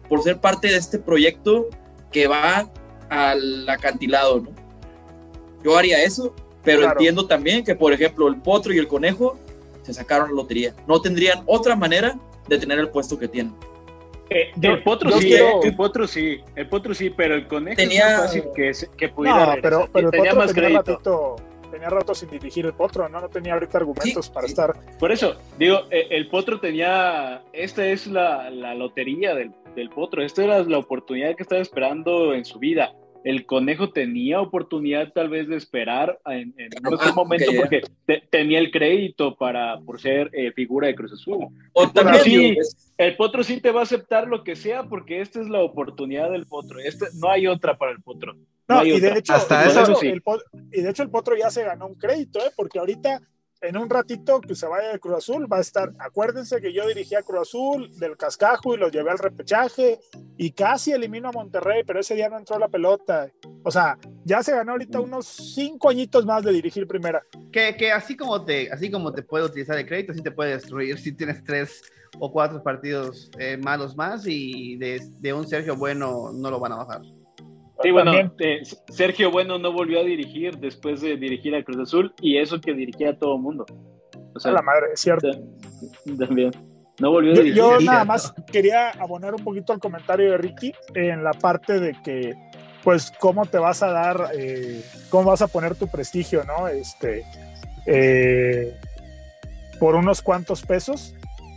por 0.08 0.24
ser 0.24 0.40
parte 0.40 0.70
de 0.70 0.78
este 0.78 0.98
proyecto 0.98 1.68
que 2.12 2.28
va 2.28 2.72
al 3.10 3.68
acantilado, 3.70 4.42
¿no? 4.42 4.50
Yo 5.64 5.78
haría 5.78 6.04
eso, 6.04 6.34
pero 6.64 6.80
claro. 6.80 6.94
entiendo 6.94 7.28
también 7.28 7.64
que, 7.64 7.76
por 7.76 7.92
ejemplo, 7.92 8.28
el 8.28 8.38
potro 8.38 8.74
y 8.74 8.78
el 8.78 8.88
conejo 8.88 9.38
se 9.84 9.94
sacaron 9.94 10.30
la 10.30 10.36
lotería. 10.36 10.74
No 10.88 11.02
tendrían 11.02 11.44
otra 11.46 11.76
manera 11.76 12.18
de 12.48 12.58
tener 12.58 12.80
el 12.80 12.90
puesto 12.90 13.20
que 13.20 13.28
tienen. 13.28 13.54
Eh, 14.30 14.52
yo, 14.56 14.72
el 14.72 14.84
potro 14.84 15.12
sí, 15.12 15.28
quiero... 15.28 15.46
eh, 15.64 15.68
el 15.68 15.76
potro 15.76 16.08
sí, 16.08 16.40
el 16.56 16.68
potro 16.68 16.94
sí, 16.94 17.10
pero 17.12 17.36
el 17.36 17.48
conejo 17.48 17.76
tenía... 17.76 18.08
es 18.08 18.12
más 18.14 18.22
fácil 18.22 18.44
que, 18.56 18.72
que 18.98 19.10
pudiera 19.10 19.56
no, 19.56 19.62
pero, 19.62 19.90
pero 19.94 20.10
tenía 20.10 20.34
más 20.34 20.54
tenía 20.54 20.82
ratito, 20.82 21.36
tenía 21.70 21.90
rato 21.90 22.16
sin 22.16 22.30
dirigir 22.30 22.66
el 22.66 22.74
potro, 22.74 23.08
¿no? 23.08 23.22
No 23.22 23.30
tenía 23.30 23.54
ahorita 23.54 23.78
argumentos 23.78 24.26
sí, 24.26 24.32
para 24.34 24.48
sí. 24.48 24.54
estar. 24.54 24.74
Por 24.98 25.12
eso, 25.12 25.36
digo, 25.60 25.82
eh, 25.92 26.08
el 26.10 26.28
potro 26.30 26.60
tenía, 26.60 27.44
esta 27.54 27.86
es 27.86 28.08
la, 28.08 28.50
la 28.50 28.74
lotería 28.74 29.36
del, 29.36 29.52
del 29.76 29.90
potro, 29.90 30.24
esta 30.24 30.44
era 30.44 30.64
la 30.64 30.80
oportunidad 30.80 31.36
que 31.36 31.44
estaba 31.44 31.62
esperando 31.62 32.34
en 32.34 32.46
su 32.46 32.58
vida 32.58 32.94
el 33.26 33.48
conejo 33.48 33.90
tenía 33.90 34.40
oportunidad 34.40 35.12
tal 35.12 35.30
vez 35.30 35.48
de 35.48 35.56
esperar 35.56 36.20
en, 36.28 36.54
en 36.58 36.70
un 36.88 36.98
ah, 37.02 37.12
momento 37.16 37.50
okay, 37.50 37.60
porque 37.60 37.82
te, 38.06 38.24
tenía 38.30 38.60
el 38.60 38.70
crédito 38.70 39.36
para 39.36 39.80
por 39.80 40.00
ser 40.00 40.30
eh, 40.32 40.52
figura 40.52 40.88
de 40.88 40.96
Cruz 40.96 41.12
Azul. 41.14 41.48
O 41.74 41.90
también 41.90 42.24
sí, 42.24 42.58
el 43.00 43.16
potro 43.16 43.44
sí 43.44 43.60
te 43.60 43.72
va 43.72 43.80
a 43.80 43.84
aceptar 43.84 44.28
lo 44.28 44.44
que 44.44 44.56
sea 44.56 44.84
porque 44.84 45.22
esta 45.22 45.42
es 45.42 45.50
la 45.50 45.64
oportunidad 45.64 46.30
del 46.30 46.46
potro. 46.46 46.78
Este, 46.78 47.08
no 47.16 47.32
hay 47.32 47.48
otra 47.48 47.76
para 47.80 47.94
el 47.94 48.02
potro. 48.04 48.36
No, 48.68 48.76
no 48.76 48.86
y, 48.86 49.00
de 49.00 49.18
hecho, 49.18 49.34
Hasta 49.34 49.66
eso, 49.66 49.82
eso 49.82 49.96
sí. 49.96 50.08
el, 50.08 50.22
y 50.72 50.82
de 50.82 50.90
hecho 50.92 51.02
el 51.02 51.10
potro 51.10 51.36
ya 51.36 51.50
se 51.50 51.64
ganó 51.64 51.88
un 51.88 51.96
crédito, 51.96 52.38
¿eh? 52.40 52.52
porque 52.56 52.78
ahorita 52.78 53.22
en 53.62 53.78
un 53.78 53.90
ratito 53.90 54.42
que 54.42 54.56
se 54.56 54.68
vaya 54.68 54.90
de 54.90 55.00
Cruz 55.00 55.18
Azul 55.18 55.52
va 55.52 55.58
a 55.58 55.62
estar, 55.62 55.92
acuérdense 56.00 56.62
que 56.62 56.74
yo 56.74 56.88
dirigí 56.88 57.16
a 57.16 57.24
Cruz 57.24 57.42
Azul 57.42 57.90
del 57.98 58.18
cascajo 58.18 58.74
y 58.74 58.78
los 58.78 58.92
llevé 58.92 59.12
al 59.12 59.18
repechaje 59.18 60.00
y 60.38 60.52
casi 60.52 60.92
eliminó 60.92 61.30
a 61.30 61.32
Monterrey, 61.32 61.84
pero 61.86 62.00
ese 62.00 62.16
día 62.16 62.30
no 62.30 62.38
entró 62.38 62.60
la 62.60 62.68
pelota. 62.68 63.30
O 63.64 63.72
sea, 63.72 63.98
ya 64.24 64.44
se 64.44 64.52
ganó 64.52 64.74
ahorita 64.74 65.00
unos 65.00 65.26
cinco 65.26 65.90
añitos 65.90 66.26
más 66.26 66.44
de 66.44 66.52
dirigir 66.52 66.88
primera. 66.88 67.24
Que, 67.52 67.76
que 67.76 67.92
así 67.92 68.16
como 68.16 68.44
te, 68.44 68.72
así 68.72 68.92
como 68.92 69.14
te 69.14 69.24
puede 69.24 69.46
utilizar 69.46 69.78
el 69.78 69.88
crédito, 69.88 70.14
sí 70.14 70.22
te 70.22 70.32
puede 70.32 70.52
destruir 70.52 71.00
si 71.00 71.12
tienes 71.14 71.44
tres 71.44 71.82
o 72.20 72.32
cuatro 72.32 72.64
partidos 72.64 73.30
eh, 73.40 73.58
malos 73.58 73.96
más 73.96 74.24
y 74.26 74.78
de 74.78 75.34
un 75.34 75.48
Sergio 75.48 75.76
Bueno 75.76 76.32
no 76.34 76.50
lo 76.50 76.60
van 76.60 76.74
a 76.74 76.78
bajar. 76.78 77.02
Sí, 77.82 77.92
bueno, 77.92 78.14
eh, 78.40 78.62
Sergio 78.90 79.32
Bueno 79.32 79.60
no 79.60 79.74
volvió 79.74 80.00
a 80.00 80.04
dirigir 80.04 80.58
después 80.58 81.02
de 81.02 81.18
dirigir 81.18 81.56
a 81.56 81.64
Cruz 81.64 81.80
Azul 81.80 82.14
y 82.22 82.38
eso 82.38 82.62
que 82.62 82.74
dirigía 82.74 83.12
a 83.12 83.18
todo 83.18 83.36
el 83.36 83.42
mundo. 83.42 83.66
O 84.34 84.40
sea, 84.40 84.52
a 84.52 84.56
la 84.56 84.62
madre, 84.62 84.88
es 84.94 85.00
cierto. 85.00 85.30
También. 86.20 86.52
No 87.00 87.12
volvió 87.12 87.34
a 87.34 87.36
yo, 87.36 87.42
dirigir. 87.42 87.62
Yo 87.62 87.80
nada 87.82 88.06
más 88.06 88.34
quería 88.52 88.92
abonar 88.92 89.36
un 89.36 89.44
poquito 89.44 89.74
al 89.74 89.80
comentario 89.80 90.32
de 90.32 90.38
Ricky 90.38 90.74
en 90.94 91.24
la 91.24 91.34
parte 91.34 91.80
de 91.80 91.96
que, 92.02 92.34
pues, 92.84 93.12
cómo 93.20 93.46
te 93.46 93.58
vas 93.58 93.84
a 93.84 93.92
dar, 93.92 94.32
eh, 94.34 94.82
cómo 95.10 95.30
vas 95.30 95.42
a 95.42 95.48
poner 95.48 95.76
tu 95.76 95.88
prestigio, 95.88 96.46
¿no? 96.46 96.70
Este, 96.70 97.26
eh, 97.86 98.78
por 99.80 99.96
unos 99.96 100.22
cuantos 100.22 100.62
pesos. 100.62 101.14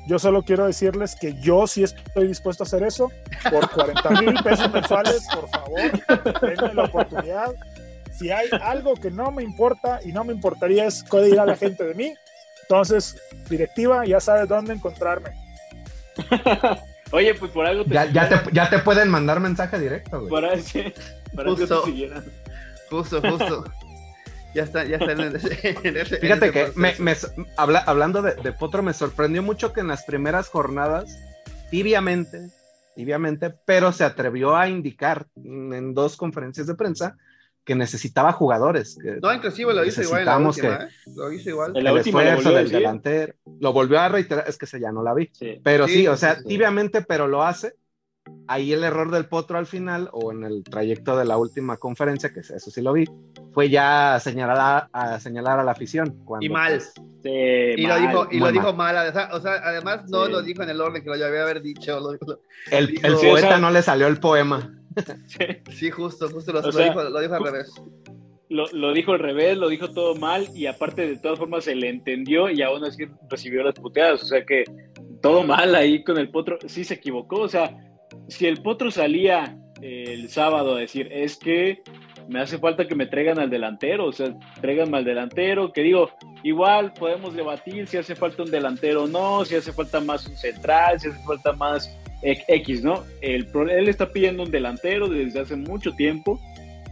Yo 0.09 0.19
solo 0.19 0.43
quiero 0.43 0.67
decirles 0.67 1.15
que 1.15 1.35
yo 1.35 1.67
sí 1.67 1.83
estoy 1.83 2.29
dispuesto 2.29 2.63
a 2.63 2.67
hacer 2.67 2.83
eso 2.83 3.13
por 3.51 3.71
40 3.71 4.11
mil 4.23 4.35
pesos 4.43 4.73
mensuales, 4.73 5.27
por 5.31 5.51
favor, 5.51 6.41
denme 6.41 6.75
la 6.75 6.85
oportunidad. 6.85 7.55
Si 8.11 8.31
hay 8.31 8.49
algo 8.63 8.95
que 8.95 9.11
no 9.11 9.31
me 9.31 9.43
importa 9.43 10.01
y 10.03 10.13
no 10.13 10.25
me 10.25 10.33
importaría 10.33 10.87
es 10.87 11.03
qué 11.03 11.21
dirá 11.25 11.45
la 11.45 11.57
gente 11.57 11.85
de 11.85 11.95
mí, 11.95 12.15
entonces, 12.63 13.21
directiva, 13.51 14.07
ya 14.07 14.19
sabes 14.19 14.49
dónde 14.49 14.73
encontrarme. 14.73 15.31
Oye, 17.11 17.35
pues 17.35 17.53
por 17.53 17.67
algo 17.67 17.85
te... 17.85 17.91
Ya, 17.93 18.11
ya, 18.11 18.29
te, 18.29 18.53
ya 18.53 18.71
te 18.71 18.79
pueden 18.79 19.11
mandar 19.11 19.41
mensaje 19.41 19.79
directo, 19.79 20.21
güey. 20.21 20.31
Para 21.35 21.51
justo, 21.51 21.85
que 21.85 22.11
justo, 22.89 23.21
justo. 23.21 23.65
Ya 24.59 24.65
está, 24.65 24.85
ya 24.85 24.97
está 24.97 25.13
en, 25.13 25.21
ese, 25.37 25.79
en 25.85 25.97
ese, 25.97 26.17
Fíjate 26.19 26.47
en 26.47 26.53
que 26.53 26.73
me, 26.75 26.95
me, 26.99 27.15
habla, 27.57 27.79
hablando 27.81 28.23
de, 28.23 28.35
de, 28.35 28.53
Potro, 28.53 28.83
me 28.83 28.93
sorprendió 28.93 29.43
mucho 29.43 29.73
que 29.73 29.81
en 29.81 29.89
las 29.89 30.05
primeras 30.05 30.49
jornadas, 30.49 31.19
tibiamente, 31.71 32.51
tibiamente, 32.97 33.55
pero 33.65 33.93
se 33.93 34.05
atrevió 34.05 34.57
a 34.57 34.69
indicar 34.69 35.27
en 35.37 35.95
dos 35.95 36.17
conferencias 36.17 36.67
de 36.67 36.75
prensa 36.75 37.17
que 37.65 37.75
necesitaba 37.75 38.33
jugadores. 38.33 38.99
no, 39.23 39.33
inclusive 39.33 39.75
lo 39.75 39.85
hizo 39.85 40.03
igual 40.03 40.21
en 40.21 40.27
la 40.27 40.39
última, 40.39 40.75
¿eh? 40.75 40.89
Lo 41.15 41.31
hizo 41.31 41.51
igual. 41.51 41.77
En 41.77 41.85
la 41.85 41.91
el 41.91 41.99
esfuerzo 41.99 42.51
del 42.51 42.71
delantero. 42.71 43.35
Lo 43.61 43.73
volvió 43.73 44.01
a 44.01 44.09
reiterar, 44.09 44.49
es 44.49 44.57
que 44.57 44.67
se 44.67 44.81
ya 44.81 44.91
no 44.91 45.03
la 45.03 45.13
vi. 45.13 45.31
Pero 45.63 45.87
sí, 45.87 46.09
o 46.09 46.17
sea, 46.17 46.43
tibiamente, 46.43 47.03
pero 47.03 47.29
lo 47.29 47.45
hace 47.45 47.75
ahí 48.49 48.73
el 48.73 48.83
error 48.83 49.11
del 49.11 49.27
potro 49.27 49.59
al 49.59 49.67
final 49.67 50.09
o 50.13 50.33
en 50.33 50.45
el 50.45 50.65
trayecto 50.65 51.17
de 51.17 51.25
la 51.25 51.37
última 51.37 51.77
conferencia, 51.77 52.33
que 52.33 52.41
eso 52.41 52.71
sí 52.71 52.81
lo 52.81 52.93
vi, 52.93 53.05
fue 53.53 53.69
ya 53.69 54.19
señalar 54.21 54.89
a, 54.93 55.21
señalar 55.21 55.61
a 55.61 55.65
la 55.65 55.73
afición. 55.73 56.17
y 56.41 56.49
mal. 56.49 56.81
y 57.23 57.87
lo 57.87 58.01
dijo, 58.01 58.29
y 58.31 58.39
lo 58.39 58.53
dijo 58.53 58.73
mal. 58.73 58.97
O 59.33 59.41
sea, 59.41 59.53
además 59.65 60.09
no 60.09 60.27
lo 60.29 60.43
dijo 60.43 60.63
en 60.63 60.71
el 60.71 60.81
orden 60.81 61.03
que 61.03 61.11
lo 61.11 61.19
debía 61.19 61.43
haber 61.43 61.63
dicho. 61.63 61.99
el, 62.71 63.01
poeta 63.01 63.59
no 63.59 63.71
le 63.71 63.83
salió 63.83 64.07
el 64.07 64.19
poema. 64.19 64.75
Sí, 65.71 65.91
justo, 65.91 66.29
justo 66.29 66.53
lo, 66.53 66.61
dijo, 66.61 67.05
lo, 67.05 67.21
dijo, 67.21 67.35
al 67.35 67.45
revés. 67.45 67.73
Lo, 68.49 68.67
lo, 68.73 68.93
dijo 68.93 69.13
al 69.13 69.21
revés, 69.21 69.57
lo 69.57 69.69
dijo 69.69 69.91
todo 69.93 70.17
mal 70.17 70.49
y 70.57 70.67
aparte 70.67 71.07
de 71.07 71.19
todas 71.19 71.39
formas 71.39 71.65
se 71.65 71.77
le 71.77 71.89
entendió 71.89 72.51
y 72.51 72.63
aún 72.63 72.85
así 72.85 73.05
recibió 73.31 73.63
las 73.63 73.75
puteadas. 73.75 74.25
O 74.25 74.27
sea 74.27 74.45
que 74.45 74.65
todo 75.21 75.45
mal 75.45 75.75
ahí 75.75 76.03
con 76.03 76.19
el 76.19 76.31
potro. 76.31 76.59
Sí 76.67 76.85
se 76.85 76.95
equivocó. 76.95 77.43
O 77.43 77.49
sea, 77.49 77.77
si 78.29 78.47
el 78.47 78.63
Potro 78.63 78.91
salía 78.91 79.57
el 79.81 80.29
sábado 80.29 80.77
a 80.77 80.81
decir, 80.81 81.09
es 81.13 81.37
que 81.37 81.83
me 82.29 82.41
hace 82.41 82.59
falta 82.59 82.87
que 82.87 82.95
me 82.95 83.07
traigan 83.07 83.39
al 83.39 83.49
delantero, 83.49 84.07
o 84.07 84.13
sea, 84.13 84.35
tráiganme 84.61 84.99
al 84.99 85.05
delantero, 85.05 85.73
que 85.73 85.83
digo, 85.83 86.11
igual 86.43 86.93
podemos 86.93 87.35
debatir 87.35 87.87
si 87.87 87.97
hace 87.97 88.15
falta 88.15 88.43
un 88.43 88.51
delantero 88.51 89.05
o 89.05 89.07
no, 89.07 89.45
si 89.45 89.55
hace 89.55 89.73
falta 89.73 90.01
más 90.01 90.27
un 90.27 90.37
central, 90.37 91.01
si 91.01 91.09
hace 91.09 91.19
falta 91.25 91.53
más 91.55 91.97
X, 92.23 92.83
¿no? 92.83 93.05
El, 93.23 93.49
él 93.71 93.89
está 93.89 94.13
pidiendo 94.13 94.43
un 94.43 94.51
delantero 94.51 95.09
desde 95.09 95.41
hace 95.41 95.57
mucho 95.57 95.93
tiempo 95.93 96.39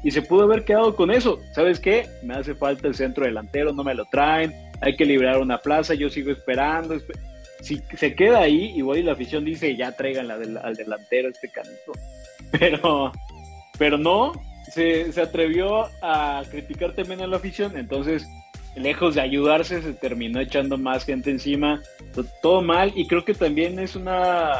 y 0.03 0.11
se 0.11 0.22
pudo 0.22 0.44
haber 0.44 0.64
quedado 0.64 0.94
con 0.94 1.11
eso. 1.11 1.40
¿Sabes 1.53 1.81
qué? 1.81 2.07
Me 2.22 2.35
hace 2.35 2.55
falta 2.55 2.87
el 2.87 2.94
centro 2.94 3.27
delantero, 3.27 3.72
no 3.72 3.85
me 3.85 3.94
lo 3.94 4.05
traen, 4.07 4.55
hay 4.81 4.96
que 4.96 5.05
liberar 5.05 5.38
una 5.38 5.59
plaza, 5.59 5.94
yo 5.94 6.09
sigo 6.09 6.31
esperando 6.31 6.96
si 7.66 7.83
se 7.96 8.14
queda 8.14 8.40
ahí, 8.40 8.72
igual 8.76 8.98
y 8.98 9.02
la 9.02 9.12
afición 9.12 9.44
dice, 9.44 9.74
ya 9.76 9.90
traigan 9.92 10.31
al 10.31 10.74
delantero 10.76 11.29
este 11.29 11.48
canito. 11.48 11.92
Pero, 12.59 13.12
pero 13.76 13.98
no, 13.98 14.33
se, 14.70 15.11
atrevió 15.20 15.88
a 16.00 16.44
criticar 16.48 16.94
también 16.94 17.20
a 17.20 17.26
la 17.26 17.38
afición, 17.38 17.76
entonces, 17.76 18.24
lejos 18.76 19.16
de 19.16 19.20
ayudarse, 19.20 19.83
se 19.83 19.92
terminó 19.94 20.38
echando 20.40 20.79
más 20.79 21.05
gente 21.05 21.31
encima, 21.31 21.83
todo 22.40 22.62
mal, 22.62 22.92
y 22.94 23.09
creo 23.09 23.24
que 23.24 23.35
también 23.35 23.81
es 23.81 23.96
una, 23.96 24.52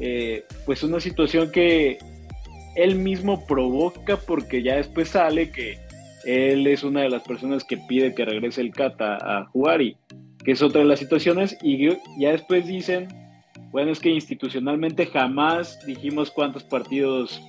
eh, 0.00 0.44
pues 0.66 0.82
una 0.82 0.98
situación 0.98 1.52
que 1.52 1.98
él 2.74 2.96
mismo 2.96 3.46
provoca 3.46 4.16
porque 4.16 4.62
ya 4.62 4.76
después 4.76 5.10
sale 5.10 5.50
que 5.50 5.78
él 6.24 6.66
es 6.66 6.82
una 6.82 7.02
de 7.02 7.10
las 7.10 7.22
personas 7.22 7.62
que 7.64 7.76
pide 7.76 8.14
que 8.14 8.24
regrese 8.24 8.60
el 8.60 8.72
Cata 8.72 9.16
a 9.20 9.46
jugar 9.46 9.80
y 9.80 9.96
que 10.44 10.52
es 10.52 10.62
otra 10.62 10.80
de 10.80 10.86
las 10.86 10.98
situaciones, 10.98 11.56
y 11.62 11.88
ya 12.18 12.32
después 12.32 12.66
dicen, 12.66 13.08
bueno, 13.70 13.92
es 13.92 14.00
que 14.00 14.10
institucionalmente 14.10 15.06
jamás 15.06 15.84
dijimos 15.86 16.30
cuántos 16.30 16.64
partidos 16.64 17.40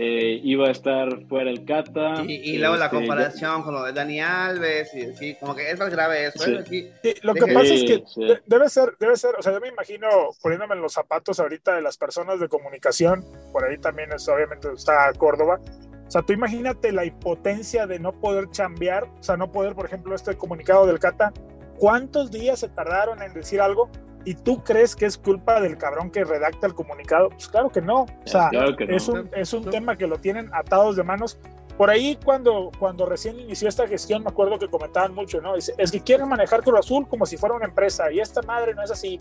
eh, 0.00 0.40
iba 0.44 0.68
a 0.68 0.70
estar 0.70 1.26
fuera 1.26 1.50
el 1.50 1.64
Cata. 1.64 2.22
Y, 2.24 2.58
luego 2.58 2.76
la 2.76 2.84
este, 2.84 2.96
comparación 2.96 3.64
con 3.64 3.74
lo 3.74 3.82
de 3.82 3.92
Dani 3.92 4.20
Alves, 4.20 4.92
y, 4.94 5.34
como 5.34 5.56
que 5.56 5.68
es 5.68 5.76
más 5.76 5.90
grave 5.90 6.26
eso. 6.26 6.48
¿eh? 6.48 6.94
lo 7.22 7.34
que 7.34 7.52
pasa 7.52 7.74
es 7.74 7.82
que 7.82 8.04
debe 8.46 8.68
ser, 8.68 8.94
debe 9.00 9.16
ser, 9.16 9.34
o 9.36 9.42
sea, 9.42 9.52
yo 9.52 9.60
me 9.60 9.66
imagino 9.66 10.08
poniéndome 10.40 10.76
en 10.76 10.82
los 10.82 10.92
zapatos 10.92 11.40
ahorita 11.40 11.74
de 11.74 11.82
las 11.82 11.98
personas 11.98 12.38
de 12.38 12.48
comunicación, 12.48 13.24
por 13.52 13.64
ahí 13.64 13.76
también 13.78 14.12
es, 14.12 14.28
obviamente 14.28 14.68
está 14.72 15.12
Córdoba, 15.14 15.58
o 16.06 16.10
sea, 16.10 16.22
tú 16.22 16.32
imagínate 16.32 16.92
la 16.92 17.04
impotencia 17.04 17.88
de 17.88 17.98
no 17.98 18.12
poder 18.12 18.50
chambear, 18.52 19.02
o 19.02 19.22
sea, 19.22 19.36
no 19.36 19.50
poder, 19.50 19.74
por 19.74 19.84
ejemplo, 19.84 20.14
este 20.14 20.36
comunicado 20.36 20.86
del 20.86 21.00
Cata, 21.00 21.32
¿Cuántos 21.78 22.30
días 22.30 22.58
se 22.60 22.68
tardaron 22.68 23.22
en 23.22 23.32
decir 23.32 23.60
algo? 23.60 23.88
¿Y 24.24 24.34
tú 24.34 24.62
crees 24.64 24.96
que 24.96 25.06
es 25.06 25.16
culpa 25.16 25.60
del 25.60 25.78
cabrón 25.78 26.10
que 26.10 26.24
redacta 26.24 26.66
el 26.66 26.74
comunicado? 26.74 27.30
Pues 27.30 27.48
claro 27.48 27.70
que 27.70 27.80
no. 27.80 28.02
O 28.02 28.26
sea, 28.26 28.50
es 28.78 29.08
un, 29.08 29.30
es 29.34 29.52
un 29.52 29.64
tema 29.64 29.96
que 29.96 30.06
lo 30.06 30.18
tienen 30.18 30.50
atados 30.52 30.96
de 30.96 31.04
manos. 31.04 31.38
Por 31.76 31.88
ahí 31.88 32.18
cuando, 32.24 32.72
cuando 32.80 33.06
recién 33.06 33.38
inició 33.38 33.68
esta 33.68 33.86
gestión, 33.86 34.24
me 34.24 34.30
acuerdo 34.30 34.58
que 34.58 34.68
comentaban 34.68 35.14
mucho, 35.14 35.40
¿no? 35.40 35.54
Dice, 35.54 35.72
es 35.78 35.92
que 35.92 36.00
quieren 36.00 36.28
manejar 36.28 36.62
Cruz 36.62 36.80
Azul 36.80 37.06
como 37.08 37.24
si 37.24 37.36
fuera 37.36 37.54
una 37.54 37.66
empresa 37.66 38.10
y 38.10 38.18
esta 38.18 38.42
madre 38.42 38.74
no 38.74 38.82
es 38.82 38.90
así. 38.90 39.18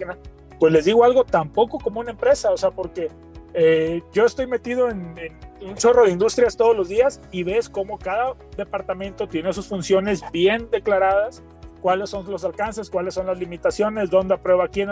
Pues 0.59 0.73
les 0.73 0.85
digo 0.85 1.03
algo, 1.03 1.23
tampoco 1.23 1.77
como 1.77 1.99
una 1.99 2.09
empresa, 2.09 2.49
o 2.49 2.57
sea, 2.57 2.71
porque 2.71 3.09
eh, 3.53 4.01
yo 4.11 4.25
estoy 4.25 4.47
metido 4.47 4.89
en, 4.89 5.15
en, 5.19 5.37
un 5.61 5.75
chorro 5.75 6.05
de 6.05 6.11
industrias 6.11 6.57
todos 6.57 6.75
los 6.75 6.89
días 6.89 7.21
y 7.31 7.43
ves 7.43 7.69
cómo 7.69 7.99
cada 7.99 8.33
departamento 8.55 9.27
tiene 9.27 9.53
sus 9.53 9.67
funciones 9.67 10.23
bien 10.31 10.69
declaradas 10.71 11.43
cuáles 11.77 12.09
son 12.09 12.29
los 12.29 12.43
alcances, 12.43 12.89
cuáles 12.89 13.13
son 13.13 13.27
las 13.27 13.37
limitaciones, 13.37 14.09
dónde 14.09 14.33
aprueba 14.33 14.67
quién. 14.67 14.89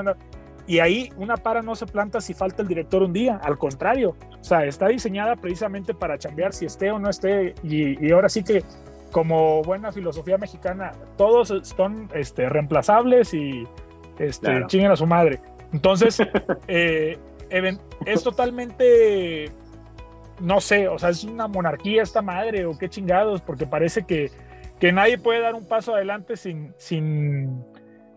Y 0.67 0.79
ahí 0.79 1.11
una 1.17 1.37
para 1.37 1.61
no 1.61 1.75
se 1.75 1.85
planta 1.85 2.21
si 2.21 2.33
falta 2.33 2.61
el 2.61 2.67
director 2.67 3.03
un 3.03 3.13
día, 3.13 3.39
al 3.43 3.57
contrario, 3.57 4.15
o 4.39 4.43
sea, 4.43 4.65
está 4.65 4.87
diseñada 4.87 5.35
precisamente 5.35 5.93
para 5.93 6.17
chambear 6.17 6.53
si 6.53 6.65
esté 6.65 6.91
o 6.91 6.99
no 6.99 7.09
esté. 7.09 7.53
Y, 7.63 8.11
ahora 8.11 8.29
sí 8.29 8.43
que, 8.43 8.63
como 9.11 9.61
buena 9.61 9.91
filosofía 9.91 10.37
mexicana, 10.37 10.91
todos 11.17 11.53
son 11.63 12.09
este, 12.13 12.49
reemplazables 12.49 13.33
y 13.33 13.67
este, 14.17 14.65
chinguen 14.67 14.91
a 14.91 14.95
su 14.95 15.05
madre. 15.05 15.39
Entonces, 15.71 16.17
eh, 16.67 17.17
es 18.05 18.23
totalmente, 18.23 19.51
no 20.39 20.59
sé, 20.61 20.87
o 20.87 20.97
sea, 20.97 21.09
es 21.09 21.23
una 21.23 21.47
monarquía 21.47 22.01
esta 22.01 22.21
madre 22.21 22.65
o 22.65 22.77
qué 22.77 22.89
chingados, 22.89 23.41
porque 23.41 23.67
parece 23.67 24.03
que 24.03 24.31
que 24.79 24.91
nadie 24.91 25.17
puede 25.17 25.39
dar 25.39 25.55
un 25.55 25.65
paso 25.65 25.95
adelante 25.95 26.37
sin, 26.37 26.73
sin, 26.77 27.63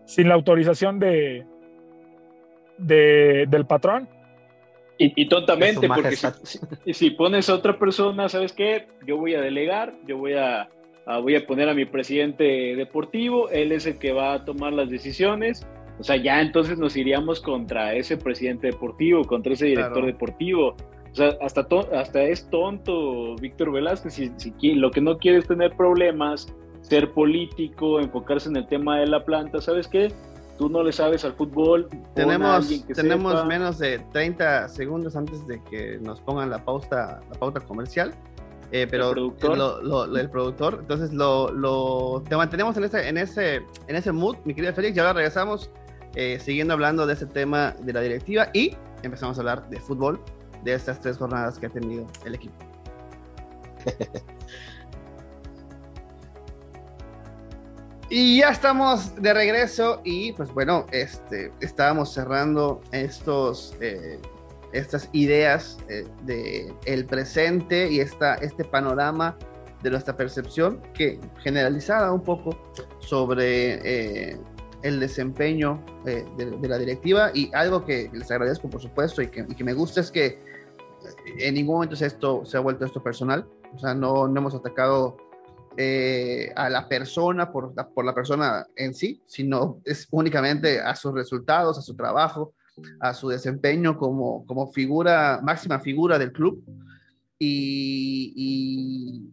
sin 0.05 0.27
la 0.27 0.35
autorización 0.35 0.99
de, 0.99 1.45
de, 2.77 3.45
del 3.49 3.65
patrón. 3.65 4.07
Y, 5.01 5.29
tontamente, 5.29 5.87
porque 5.87 6.17
si, 6.17 6.93
si, 6.93 7.09
pones 7.11 7.49
a 7.49 7.55
otra 7.55 7.79
persona, 7.79 8.27
¿sabes 8.27 8.51
qué? 8.51 8.85
Yo 9.07 9.15
voy 9.15 9.33
a 9.33 9.39
delegar, 9.39 9.93
yo 10.05 10.17
voy 10.17 10.33
a, 10.33 10.67
voy 11.21 11.37
a 11.37 11.47
poner 11.47 11.69
a 11.69 11.73
mi 11.73 11.85
presidente 11.85 12.43
deportivo, 12.75 13.49
él 13.49 13.71
es 13.71 13.85
el 13.85 13.97
que 13.97 14.11
va 14.11 14.33
a 14.33 14.43
tomar 14.43 14.73
las 14.73 14.89
decisiones. 14.89 15.65
O 15.99 16.03
sea, 16.03 16.17
ya 16.17 16.41
entonces 16.41 16.77
nos 16.77 16.97
iríamos 16.97 17.39
contra 17.39 17.93
ese 17.93 18.17
presidente 18.17 18.67
deportivo, 18.67 19.23
contra 19.23 19.53
ese 19.53 19.67
director 19.67 20.05
deportivo. 20.05 20.75
Sea, 21.19 21.37
hasta, 21.41 21.67
hasta 21.93 22.21
es 22.23 22.49
tonto 22.49 23.35
Víctor 23.35 23.73
Velázquez. 23.73 24.13
Si, 24.13 24.31
si, 24.37 24.75
lo 24.75 24.89
que 24.89 25.01
no 25.01 25.17
quiere 25.17 25.39
es 25.39 25.47
tener 25.47 25.75
problemas, 25.75 26.47
ser 26.79 27.11
político, 27.11 27.99
enfocarse 27.99 28.47
en 28.47 28.55
el 28.55 28.65
tema 28.67 28.99
de 28.99 29.07
la 29.07 29.25
planta, 29.25 29.59
¿sabes 29.59 29.89
qué? 29.89 30.13
Tú 30.57 30.69
no 30.69 30.81
le 30.81 30.93
sabes 30.93 31.25
al 31.25 31.33
fútbol. 31.33 31.89
Tenemos, 32.15 32.85
tenemos 32.95 33.45
menos 33.45 33.79
de 33.79 33.99
30 34.13 34.69
segundos 34.69 35.17
antes 35.17 35.45
de 35.45 35.61
que 35.65 35.99
nos 35.99 36.21
pongan 36.21 36.49
la 36.49 36.63
pauta, 36.63 37.19
la 37.29 37.37
pauta 37.37 37.59
comercial. 37.59 38.13
Eh, 38.71 38.87
pero 38.89 39.09
el 39.09 39.11
productor. 39.11 40.17
el 40.17 40.29
productor. 40.29 40.77
Entonces 40.79 41.11
lo, 41.11 41.51
lo, 41.51 42.23
te 42.29 42.37
mantenemos 42.37 42.77
en 42.77 42.85
ese, 42.85 43.09
en, 43.09 43.17
ese, 43.17 43.55
en 43.87 43.95
ese 43.97 44.13
mood, 44.13 44.37
mi 44.45 44.53
querido 44.53 44.71
Félix, 44.73 44.95
y 44.95 44.99
ahora 45.01 45.11
regresamos 45.11 45.69
eh, 46.15 46.39
siguiendo 46.39 46.75
hablando 46.75 47.05
de 47.05 47.13
ese 47.13 47.25
tema 47.25 47.75
de 47.81 47.91
la 47.91 47.99
directiva 47.99 48.51
y 48.53 48.77
empezamos 49.03 49.37
a 49.37 49.41
hablar 49.41 49.69
de 49.69 49.81
fútbol 49.81 50.21
de 50.63 50.73
estas 50.73 50.99
tres 50.99 51.17
jornadas 51.17 51.57
que 51.59 51.65
ha 51.67 51.69
tenido 51.69 52.05
el 52.25 52.35
equipo. 52.35 52.55
y 58.09 58.39
ya 58.39 58.49
estamos 58.49 59.15
de 59.15 59.33
regreso 59.33 60.01
y 60.03 60.33
pues 60.33 60.53
bueno, 60.53 60.85
este, 60.91 61.51
estábamos 61.61 62.13
cerrando 62.13 62.81
estos, 62.91 63.75
eh, 63.81 64.19
estas 64.73 65.09
ideas 65.13 65.77
eh, 65.87 66.05
de 66.23 66.73
el 66.85 67.05
presente 67.05 67.89
y 67.91 67.99
esta, 67.99 68.35
este 68.35 68.63
panorama 68.63 69.37
de 69.83 69.91
nuestra 69.91 70.15
percepción 70.17 70.81
que 70.93 71.19
generalizada 71.41 72.11
un 72.11 72.21
poco 72.21 72.57
sobre 72.99 74.31
eh, 74.31 74.37
el 74.81 74.99
desempeño 74.99 75.83
de, 76.03 76.25
la 76.67 76.77
directiva 76.77 77.31
y 77.33 77.51
algo 77.53 77.85
que 77.85 78.09
les 78.13 78.29
agradezco 78.31 78.69
por 78.69 78.81
supuesto 78.81 79.21
y 79.21 79.27
que, 79.27 79.45
y 79.47 79.55
que 79.55 79.63
me 79.63 79.73
gusta 79.73 80.01
es 80.01 80.11
que 80.11 80.48
en 81.37 81.53
ningún 81.53 81.75
momento 81.75 81.95
esto, 81.95 82.45
se 82.45 82.57
ha 82.57 82.59
vuelto 82.59 82.85
esto 82.85 83.03
personal, 83.03 83.47
o 83.73 83.79
sea, 83.79 83.93
no, 83.93 84.25
hemos 84.25 84.55
atacado 84.55 85.17
eh, 85.77 86.51
a 86.55 86.69
la 86.69 86.87
persona 86.87 87.51
por 87.51 87.73
la, 87.75 88.13
persona 88.13 88.65
en 88.75 88.93
sí, 88.93 89.21
sino 89.25 89.81
es 89.85 90.07
únicamente 90.11 90.79
a 90.79 90.95
sus 90.95 91.13
resultados, 91.13 91.77
a 91.77 91.81
su 91.81 91.95
trabajo, 91.95 92.53
a 92.99 93.13
su 93.13 93.29
desempeño 93.29 93.97
como, 93.97 94.71
figura, 94.73 95.39
máxima 95.43 95.79
figura 95.79 96.17
del 96.17 96.31
club. 96.31 96.63
Y, 97.37 99.29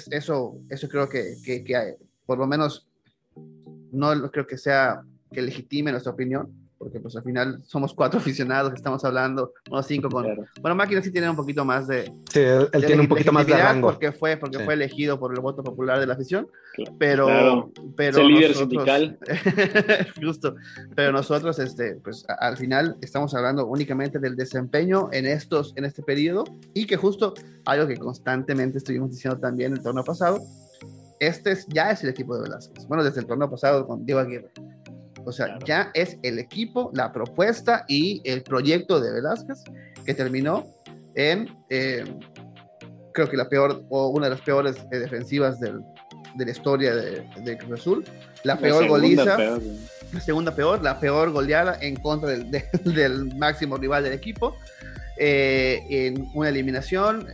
eso, 0.00 0.58
creo 0.90 1.08
que, 1.08 1.96
por 2.26 2.38
lo 2.38 2.46
menos 2.46 2.88
no 3.92 4.30
creo 4.30 4.46
que 4.46 4.58
sea 4.58 5.02
que 5.30 5.42
legitime 5.42 5.90
nuestra 5.90 6.12
opinión, 6.12 6.67
porque 6.78 7.00
pues 7.00 7.16
al 7.16 7.24
final 7.24 7.60
somos 7.64 7.92
cuatro 7.92 8.18
aficionados 8.20 8.70
que 8.70 8.76
estamos 8.76 9.04
hablando, 9.04 9.52
no 9.70 9.82
cinco 9.82 10.08
con... 10.08 10.26
Bueno, 10.60 10.76
Máquina 10.76 11.02
sí 11.02 11.10
tiene 11.10 11.28
un 11.28 11.36
poquito 11.36 11.64
más 11.64 11.88
de... 11.88 12.04
Sí, 12.30 12.40
él, 12.40 12.68
tiene 12.86 13.02
un 13.02 13.08
poquito 13.08 13.32
más 13.32 13.46
de 13.46 13.56
rango. 13.56 13.88
Porque 13.88 14.12
fue, 14.12 14.36
porque 14.36 14.60
fue 14.60 14.74
elegido 14.74 15.18
por 15.18 15.34
el 15.34 15.40
voto 15.40 15.62
popular 15.62 15.98
de 15.98 16.06
la 16.06 16.14
afición, 16.14 16.48
pero... 16.98 17.70
pero 17.96 18.18
es 18.18 18.24
el 18.24 18.28
líder 18.28 18.54
sindical. 18.54 19.18
justo, 20.22 20.54
pero 20.94 21.12
nosotros, 21.12 21.58
este, 21.58 21.96
pues 21.96 22.24
al 22.38 22.56
final 22.56 22.96
estamos 23.00 23.34
hablando 23.34 23.66
únicamente 23.66 24.18
del 24.18 24.36
desempeño 24.36 25.08
en, 25.12 25.26
estos, 25.26 25.72
en 25.76 25.84
este 25.84 26.02
periodo 26.02 26.44
y 26.74 26.86
que 26.86 26.96
justo 26.96 27.34
algo 27.64 27.86
que 27.86 27.96
constantemente 27.96 28.78
estuvimos 28.78 29.10
diciendo 29.10 29.38
también 29.40 29.72
el 29.72 29.82
torneo 29.82 30.04
pasado, 30.04 30.40
este 31.20 31.50
es, 31.50 31.66
ya 31.66 31.90
es 31.90 32.04
el 32.04 32.10
equipo 32.10 32.36
de 32.36 32.42
Velázquez. 32.42 32.86
Bueno, 32.86 33.02
desde 33.02 33.20
el 33.20 33.26
torneo 33.26 33.50
pasado 33.50 33.86
con 33.86 34.06
Diego 34.06 34.20
Aguirre 34.20 34.52
o 35.28 35.32
sea, 35.32 35.58
ya 35.66 35.90
es 35.92 36.16
el 36.22 36.38
equipo, 36.38 36.90
la 36.94 37.12
propuesta 37.12 37.84
y 37.86 38.22
el 38.24 38.42
proyecto 38.42 38.98
de 38.98 39.12
Velázquez 39.12 39.62
que 40.06 40.14
terminó 40.14 40.66
en, 41.14 41.54
eh, 41.68 42.04
creo 43.12 43.28
que 43.28 43.36
la 43.36 43.48
peor 43.48 43.84
o 43.90 44.08
una 44.08 44.26
de 44.26 44.30
las 44.30 44.40
peores 44.40 44.76
eh, 44.90 44.98
defensivas 44.98 45.60
del, 45.60 45.80
de 46.36 46.44
la 46.46 46.50
historia 46.50 46.94
de, 46.94 47.28
de 47.44 47.58
Cruz 47.58 47.80
Azul. 47.80 48.04
La, 48.44 48.56
peor 48.56 48.88
goliza. 48.88 49.36
La 50.12 50.20
segunda 50.20 50.54
peor, 50.54 50.82
la 50.82 50.98
peor 50.98 51.30
goleada 51.30 51.78
en 51.82 51.96
contra 51.96 52.30
del, 52.30 52.50
del 52.84 53.36
máximo 53.36 53.76
rival 53.76 54.04
del 54.04 54.14
equipo. 54.14 54.56
Eh, 55.18 55.84
en 55.90 56.30
una 56.32 56.48
eliminación. 56.48 57.26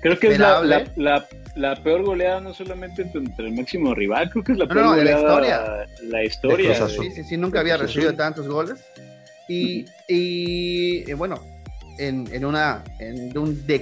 Creo 0.00 0.18
que 0.18 0.28
es 0.28 0.38
la, 0.38 0.62
la, 0.96 1.26
la 1.56 1.82
peor 1.82 2.04
goleada 2.04 2.40
no 2.40 2.54
solamente 2.54 3.02
entre 3.02 3.46
el 3.46 3.52
máximo 3.52 3.94
rival, 3.94 4.30
creo 4.30 4.44
que 4.44 4.52
es 4.52 4.58
la 4.58 4.66
peor 4.66 4.96
goleada. 4.96 5.86
La 6.02 6.22
historia. 6.24 6.68
La 6.68 6.72
historia. 6.72 6.88
Sí, 6.88 7.10
sí, 7.14 7.24
sí, 7.24 7.36
nunca 7.36 7.60
había 7.60 7.76
recibido 7.76 8.14
tantos 8.14 8.46
goles. 8.46 8.78
Y, 9.48 9.86
y 10.06 11.10
eh, 11.10 11.14
bueno, 11.14 11.42
en, 11.98 12.28
en, 12.32 12.44
una, 12.44 12.84
en 12.98 13.36
un 13.36 13.66
de, 13.66 13.78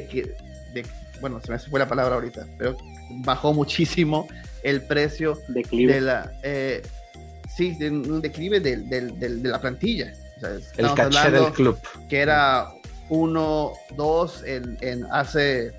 de, 0.72 0.86
bueno, 1.20 1.40
se 1.40 1.50
me 1.50 1.58
fue 1.58 1.80
la 1.80 1.88
palabra 1.88 2.14
ahorita, 2.14 2.46
pero 2.56 2.76
bajó 3.24 3.52
muchísimo 3.52 4.28
el 4.62 4.82
precio 4.82 5.38
de 5.48 6.00
la, 6.00 6.32
eh, 6.42 6.82
sí, 7.54 7.74
de 7.78 7.90
un 7.90 8.20
declive 8.20 8.60
de, 8.60 8.76
de, 8.76 9.00
de 9.10 9.48
la 9.48 9.60
plantilla. 9.60 10.12
el 10.76 10.94
caché 10.94 11.30
del 11.30 11.52
club. 11.52 11.78
Que 12.08 12.20
era 12.20 12.68
uno, 13.08 13.72
dos 13.96 14.42
en, 14.44 14.78
en 14.80 15.04
hace 15.10 15.72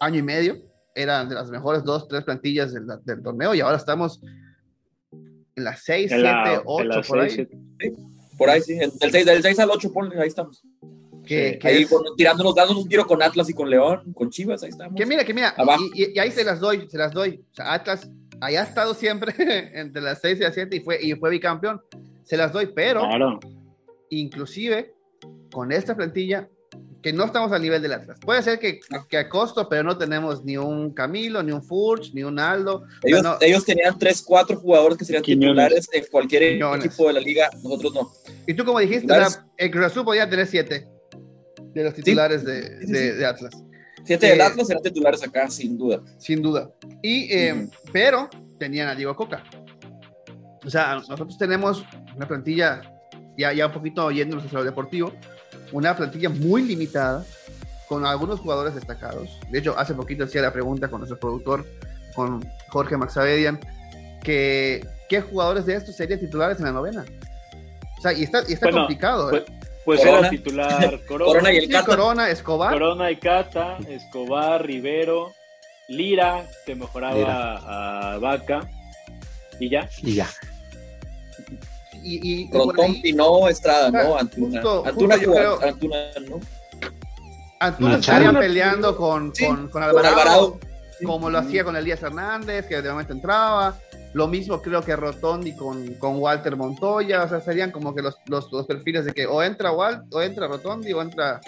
año 0.00 0.18
y 0.18 0.22
medio 0.22 0.56
eran 0.94 1.28
de 1.28 1.34
las 1.34 1.50
mejores 1.50 1.82
dos, 1.82 2.06
tres 2.08 2.24
plantillas 2.24 2.72
del, 2.72 2.86
del 3.04 3.22
torneo 3.22 3.54
y 3.54 3.60
ahora 3.60 3.76
estamos 3.76 4.20
en 5.56 5.64
las 5.64 5.82
6, 5.84 6.10
7, 6.10 6.62
8, 6.64 7.00
por 7.06 7.20
ahí. 7.20 7.48
por 8.36 8.50
ahí 8.50 8.60
sí, 8.60 8.74
del 8.74 8.92
6, 8.98 9.26
del 9.26 9.42
6 9.42 9.58
al 9.60 9.70
8, 9.70 9.92
ponle, 9.92 10.20
ahí 10.20 10.28
estamos. 10.28 10.62
Que, 11.24 11.58
que 11.58 11.68
ahí 11.68 11.82
es... 11.82 11.90
tirándonos, 12.16 12.54
dándonos 12.54 12.82
un 12.82 12.88
tiro 12.88 13.06
con 13.06 13.22
Atlas 13.22 13.48
y 13.48 13.54
con 13.54 13.70
León, 13.70 14.12
con 14.12 14.30
Chivas, 14.30 14.62
ahí 14.62 14.70
estamos. 14.70 14.94
Que 14.96 15.06
mira, 15.06 15.24
que 15.24 15.32
mira, 15.32 15.54
y, 15.94 16.12
y, 16.12 16.18
ahí 16.18 16.30
se 16.30 16.44
las 16.44 16.60
doy, 16.60 16.86
se 16.88 16.98
las 16.98 17.12
doy. 17.12 17.42
O 17.50 17.54
sea, 17.54 17.72
Atlas 17.72 18.10
ahí 18.40 18.56
ha 18.56 18.62
estado 18.62 18.94
siempre 18.94 19.32
entre 19.78 20.02
las 20.02 20.20
6 20.20 20.38
y 20.38 20.42
las 20.42 20.54
7 20.54 20.76
y 20.76 20.80
fue, 20.80 20.98
y 21.02 21.14
fue 21.14 21.30
bicampeón. 21.30 21.80
Se 22.24 22.36
las 22.36 22.52
doy, 22.52 22.70
pero 22.74 23.00
claro. 23.00 23.38
inclusive 24.10 24.94
con 25.52 25.72
esta 25.72 25.94
plantilla 25.94 26.48
que 27.04 27.12
no 27.12 27.26
estamos 27.26 27.52
al 27.52 27.60
nivel 27.60 27.82
del 27.82 27.92
Atlas. 27.92 28.18
Puede 28.18 28.42
ser 28.42 28.58
que, 28.58 28.80
que, 29.10 29.18
a 29.18 29.28
costo, 29.28 29.68
pero 29.68 29.82
no 29.82 29.98
tenemos 29.98 30.42
ni 30.42 30.56
un 30.56 30.94
Camilo, 30.94 31.42
ni 31.42 31.52
un 31.52 31.62
Furch, 31.62 32.14
ni 32.14 32.22
un 32.22 32.38
Aldo. 32.38 32.86
Ellos, 33.02 33.22
no, 33.22 33.36
ellos 33.42 33.62
tenían 33.62 33.98
3, 33.98 34.22
4 34.22 34.56
jugadores 34.56 34.96
que 34.96 35.04
serían 35.04 35.22
Quiñones. 35.22 35.50
titulares 35.50 35.88
en 35.92 36.04
cualquier 36.10 36.54
Quiñones. 36.54 36.86
equipo 36.86 37.08
de 37.08 37.12
la 37.12 37.20
liga, 37.20 37.50
nosotros 37.62 37.92
no. 37.92 38.10
Y 38.46 38.54
tú 38.54 38.64
como 38.64 38.78
dijiste, 38.78 39.12
o 39.12 39.16
sea, 39.16 39.46
el 39.58 39.70
Cruz 39.70 39.84
Azul 39.84 40.02
podía 40.02 40.30
tener 40.30 40.46
7 40.46 40.88
de 41.74 41.84
los 41.84 41.92
titulares 41.92 42.40
sí, 42.40 42.46
de, 42.46 42.62
sí, 42.62 42.86
sí, 42.86 42.92
de, 42.94 43.12
de, 43.16 43.26
Atlas. 43.26 43.52
7 44.06 44.26
eh, 44.26 44.30
del 44.30 44.40
Atlas 44.40 44.70
eran 44.70 44.82
titulares 44.82 45.22
acá, 45.22 45.50
sin 45.50 45.76
duda. 45.76 46.02
Sin 46.16 46.40
duda. 46.40 46.72
Y, 47.02 47.30
eh, 47.30 47.54
-huh. 47.54 47.70
Pero 47.92 48.30
tenían 48.58 48.88
a 48.88 48.94
Diego 48.94 49.14
Coca. 49.14 49.44
O 50.64 50.70
sea, 50.70 50.94
nosotros 50.94 51.36
tenemos 51.36 51.84
una 52.16 52.26
plantilla, 52.26 52.80
ya, 53.36 53.52
ya 53.52 53.66
un 53.66 53.72
poquito 53.72 54.10
yéndonos 54.10 54.46
hacia 54.46 54.60
lo 54.60 54.64
deportivo, 54.64 55.12
una 55.74 55.96
plantilla 55.96 56.28
muy 56.28 56.62
limitada, 56.62 57.24
con 57.88 58.06
algunos 58.06 58.40
jugadores 58.40 58.76
destacados. 58.76 59.40
De 59.50 59.58
hecho, 59.58 59.76
hace 59.76 59.92
poquito 59.92 60.24
hacía 60.24 60.40
la 60.40 60.52
pregunta 60.52 60.88
con 60.88 61.00
nuestro 61.00 61.18
productor, 61.18 61.66
con 62.14 62.48
Jorge 62.68 62.96
Maxavedian, 62.96 63.58
que 64.22 64.86
qué 65.08 65.20
jugadores 65.20 65.66
de 65.66 65.74
estos 65.74 65.96
serían 65.96 66.20
titulares 66.20 66.58
en 66.60 66.66
la 66.66 66.72
novena. 66.72 67.04
O 67.98 68.00
sea, 68.00 68.12
y 68.12 68.22
está, 68.22 68.44
y 68.48 68.52
está 68.52 68.66
bueno, 68.66 68.78
complicado. 68.82 69.30
Pues, 69.30 69.42
¿eh? 69.42 69.46
pues 69.84 70.04
era 70.04 70.30
titular 70.30 71.00
Corona, 71.06 71.24
Corona 71.32 71.52
y 71.52 71.56
el 71.56 71.64
sí, 71.64 71.70
Cata. 71.70 71.86
Corona, 71.86 72.30
Escobar. 72.30 72.72
Corona 72.72 73.10
y 73.10 73.16
Cata, 73.16 73.78
Escobar, 73.88 74.64
Rivero, 74.64 75.32
Lira, 75.88 76.46
que 76.64 76.76
mejoraba 76.76 77.16
Lira. 77.16 78.14
a 78.14 78.18
Vaca, 78.18 78.60
y 79.58 79.70
ya. 79.70 79.88
Y 80.02 80.14
ya 80.14 80.28
y, 82.04 82.42
y 82.42 82.50
Rotón, 82.52 83.00
Pinó, 83.02 83.48
Estrada, 83.48 83.90
¿no? 83.90 84.16
Antuna. 84.16 84.60
Justo, 84.60 84.84
Antuna, 84.86 85.16
justo 85.16 85.32
creo, 85.32 85.62
Antuna, 85.62 85.96
¿no? 86.28 86.40
Antuna 87.60 87.96
estaría 87.96 88.32
peleando 88.32 88.96
con, 88.96 89.34
sí, 89.34 89.46
con, 89.46 89.68
con, 89.68 89.82
Alvarado, 89.82 90.14
con 90.14 90.20
Alvarado 90.20 90.58
sí. 90.98 91.06
como 91.06 91.30
lo 91.30 91.38
hacía 91.38 91.64
con 91.64 91.76
Elías 91.76 92.02
Hernández, 92.02 92.66
que 92.66 92.82
de 92.82 92.90
momento 92.90 93.12
entraba. 93.12 93.76
Lo 94.12 94.28
mismo 94.28 94.62
creo 94.62 94.82
que 94.82 94.94
Rotondi 94.94 95.56
con, 95.56 95.94
con 95.94 96.18
Walter 96.18 96.56
Montoya, 96.56 97.24
o 97.24 97.28
sea, 97.28 97.40
serían 97.40 97.72
como 97.72 97.94
que 97.94 98.02
los, 98.02 98.16
los, 98.26 98.52
los 98.52 98.66
perfiles 98.66 99.04
de 99.06 99.12
que 99.12 99.26
o 99.26 99.42
entra 99.42 99.72
Walt, 99.72 100.04
o 100.14 100.22
entra 100.22 100.46
Rotondi, 100.46 100.92
o 100.92 101.02
entra 101.02 101.40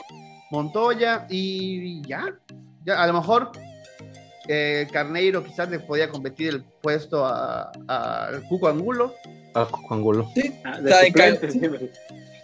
Montoya, 0.51 1.27
y 1.31 2.03
ya. 2.09 2.35
ya 2.85 3.03
a 3.03 3.07
lo 3.07 3.13
mejor 3.13 3.53
eh, 4.49 4.87
Carneiro 4.93 5.43
quizás 5.45 5.71
le 5.71 5.81
podía 5.81 6.09
competir 6.09 6.49
el 6.49 6.65
puesto 6.65 7.25
a, 7.25 7.71
a 7.89 8.31
Cuco 8.49 8.69
Angulo, 8.69 9.15
a 9.57 9.67
Cuco 9.67 9.95
Angulo. 9.95 10.31
Sí, 10.35 10.53
ah, 10.65 10.79
suplente, 11.07 11.51
sí. 11.51 11.61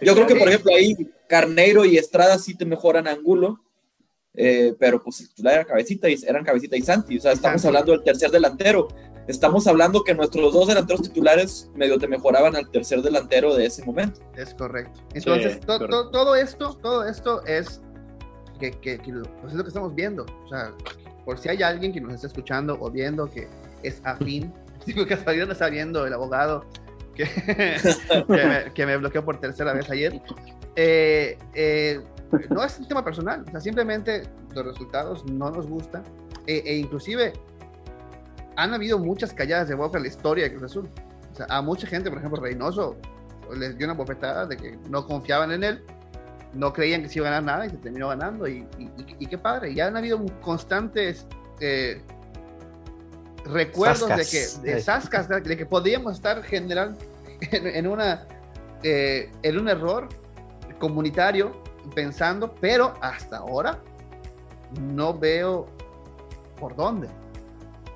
Yo 0.01 0.15
creo 0.15 0.27
que, 0.27 0.35
por 0.35 0.47
ejemplo, 0.49 0.71
ahí 0.75 0.95
Carneiro 1.27 1.85
y 1.85 1.97
Estrada 1.97 2.37
sí 2.37 2.55
te 2.55 2.65
mejoran 2.65 3.07
Angulo, 3.07 3.59
eh, 4.33 4.73
pero 4.79 5.01
pues 5.01 5.17
titular 5.17 5.53
era 5.53 5.65
Cabecita 5.65 6.09
y, 6.09 6.17
eran 6.27 6.43
Cabecita 6.43 6.75
y 6.75 6.81
Santi. 6.81 7.17
O 7.17 7.21
sea, 7.21 7.31
estamos 7.31 7.61
Santi. 7.61 7.67
hablando 7.67 7.91
del 7.93 8.03
tercer 8.03 8.31
delantero. 8.31 8.87
Estamos 9.27 9.67
hablando 9.67 10.03
que 10.03 10.13
nuestros 10.13 10.51
dos 10.53 10.67
delanteros 10.67 11.03
titulares 11.03 11.71
medio 11.75 11.97
te 11.97 12.07
mejoraban 12.07 12.57
al 12.57 12.69
tercer 12.69 13.01
delantero 13.01 13.55
de 13.55 13.67
ese 13.67 13.85
momento. 13.85 14.19
Es 14.35 14.53
correcto. 14.53 14.99
Entonces, 15.13 15.53
sí, 15.53 15.59
to, 15.61 15.79
correcto. 15.79 16.03
To, 16.03 16.09
todo 16.09 16.35
esto, 16.35 16.77
todo 16.81 17.07
esto 17.07 17.45
es 17.45 17.81
que, 18.59 18.71
que, 18.71 18.97
que 18.97 19.13
pues 19.13 19.53
es 19.53 19.53
lo 19.53 19.63
que 19.63 19.69
estamos 19.69 19.95
viendo. 19.95 20.25
O 20.43 20.47
sea, 20.49 20.73
por 21.25 21.37
si 21.37 21.49
hay 21.49 21.63
alguien 21.63 21.91
que 21.93 22.01
nos 22.01 22.13
está 22.13 22.27
escuchando 22.27 22.77
o 22.79 22.89
viendo 22.89 23.29
que 23.29 23.47
es 23.81 24.01
afín, 24.03 24.53
digo 24.85 25.05
que 25.05 25.13
hasta 25.13 25.33
no 25.33 25.51
está 25.51 25.69
viendo 25.69 26.05
el 26.05 26.13
abogado 26.13 26.65
que, 27.15 27.25
que, 28.27 28.45
me, 28.45 28.73
que, 28.73 28.85
me, 28.85 28.97
bloqueó 28.97 29.23
por 29.23 29.39
tercera 29.39 29.73
vez 29.73 29.89
ayer. 29.89 30.21
Eh, 30.75 31.37
eh, 31.53 32.01
no 32.49 32.63
es 32.63 32.79
un 32.79 32.87
tema 32.87 33.03
personal, 33.03 33.43
o 33.47 33.51
sea, 33.51 33.61
simplemente 33.61 34.23
los 34.55 34.65
resultados 34.65 35.23
no 35.25 35.51
nos 35.51 35.67
gustan 35.67 36.03
e, 36.47 36.63
e, 36.65 36.77
inclusive 36.77 37.33
han 38.55 38.73
habido 38.73 38.99
muchas 38.99 39.33
calladas 39.33 39.67
de 39.67 39.75
boca 39.75 39.97
en 39.97 40.03
la 40.03 40.09
historia 40.09 40.43
de 40.45 40.51
Cruz 40.51 40.63
Azul. 40.63 40.89
O 41.31 41.35
sea, 41.35 41.45
a 41.49 41.61
mucha 41.61 41.87
gente, 41.87 42.09
por 42.09 42.19
ejemplo, 42.19 42.41
Reynoso 42.41 42.97
les 43.55 43.77
dio 43.77 43.87
una 43.87 43.95
bofetada 43.95 44.45
de 44.45 44.57
que 44.57 44.77
no 44.89 45.05
confiaban 45.05 45.51
en 45.51 45.63
él, 45.63 45.83
no 46.53 46.71
creían 46.73 47.01
que 47.01 47.09
se 47.09 47.19
iba 47.19 47.27
a 47.27 47.31
ganar 47.31 47.43
nada 47.43 47.65
y 47.65 47.69
se 47.69 47.77
terminó 47.77 48.09
ganando. 48.09 48.47
Y, 48.47 48.65
y, 48.77 48.89
y 49.19 49.25
qué 49.25 49.37
padre, 49.37 49.73
ya 49.73 49.87
han 49.87 49.97
habido 49.97 50.23
constantes 50.41 51.25
eh, 51.59 52.01
recuerdos 53.45 54.09
Sascas. 54.09 54.61
de 54.61 54.65
que 54.65 54.71
de 54.73 54.81
Sascas, 54.81 55.29
de 55.29 55.57
que 55.57 55.65
podíamos 55.65 56.13
estar 56.13 56.43
general 56.43 56.97
en, 57.51 57.67
en 57.67 57.87
una 57.87 58.27
eh, 58.83 59.31
en 59.43 59.59
un 59.59 59.69
error 59.69 60.09
comunitario 60.79 61.53
pensando, 61.95 62.53
pero 62.59 62.93
hasta 63.01 63.37
ahora 63.37 63.79
no 64.81 65.17
veo 65.17 65.67
por 66.59 66.75
dónde. 66.75 67.07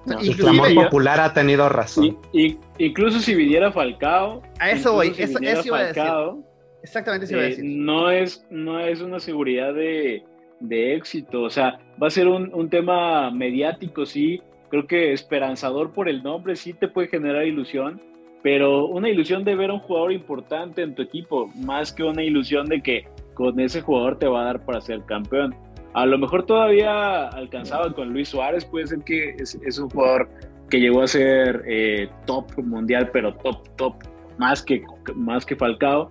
No, 0.05 0.19
el 0.19 0.37
clamor 0.37 0.73
popular 0.73 1.19
ha 1.19 1.33
tenido 1.33 1.67
razón. 1.67 2.17
Y, 2.31 2.45
y, 2.47 2.59
incluso 2.77 3.19
si 3.19 3.35
viniera 3.35 3.71
Falcao. 3.71 4.41
A 4.59 4.71
eso 4.71 4.93
voy, 4.93 5.13
si 5.13 5.23
eso, 5.23 5.39
eso 5.41 5.67
iba 5.67 5.77
Falcao, 5.79 6.29
a 6.29 6.35
decir. 6.35 6.46
Exactamente 6.87 7.25
eso 7.25 7.33
iba 7.35 7.43
a 7.43 7.45
decir. 7.47 7.65
Eh, 7.65 7.67
no, 7.67 8.09
es, 8.09 8.45
no 8.49 8.79
es 8.79 9.01
una 9.01 9.19
seguridad 9.19 9.73
de, 9.73 10.23
de 10.61 10.95
éxito. 10.95 11.43
O 11.43 11.49
sea, 11.49 11.79
va 12.01 12.07
a 12.07 12.09
ser 12.09 12.27
un, 12.27 12.53
un 12.53 12.69
tema 12.69 13.29
mediático, 13.29 14.05
sí, 14.05 14.41
creo 14.69 14.87
que 14.87 15.11
esperanzador 15.11 15.91
por 15.91 16.07
el 16.07 16.23
nombre, 16.23 16.55
sí 16.55 16.73
te 16.73 16.87
puede 16.87 17.09
generar 17.09 17.45
ilusión, 17.45 18.01
pero 18.41 18.85
una 18.87 19.09
ilusión 19.09 19.43
de 19.43 19.55
ver 19.55 19.69
a 19.69 19.73
un 19.73 19.79
jugador 19.81 20.13
importante 20.13 20.81
en 20.81 20.95
tu 20.95 21.01
equipo, 21.01 21.47
más 21.55 21.91
que 21.91 22.03
una 22.03 22.23
ilusión 22.23 22.67
de 22.67 22.81
que 22.81 23.05
con 23.33 23.59
ese 23.59 23.81
jugador 23.81 24.17
te 24.17 24.27
va 24.27 24.41
a 24.41 24.45
dar 24.45 24.65
para 24.65 24.79
ser 24.79 25.03
campeón. 25.03 25.53
A 25.93 26.05
lo 26.05 26.17
mejor 26.17 26.45
todavía 26.45 27.27
alcanzaba 27.27 27.93
con 27.93 28.13
Luis 28.13 28.29
Suárez, 28.29 28.63
puede 28.63 28.87
ser 28.87 28.99
que 28.99 29.31
es, 29.31 29.55
es 29.55 29.77
un 29.77 29.89
jugador 29.89 30.29
que 30.69 30.79
llegó 30.79 31.01
a 31.01 31.07
ser 31.07 31.63
eh, 31.67 32.07
top 32.25 32.57
mundial, 32.63 33.09
pero 33.11 33.33
top, 33.35 33.67
top, 33.75 33.95
más 34.37 34.61
que, 34.61 34.83
más 35.15 35.45
que 35.45 35.55
Falcao. 35.55 36.07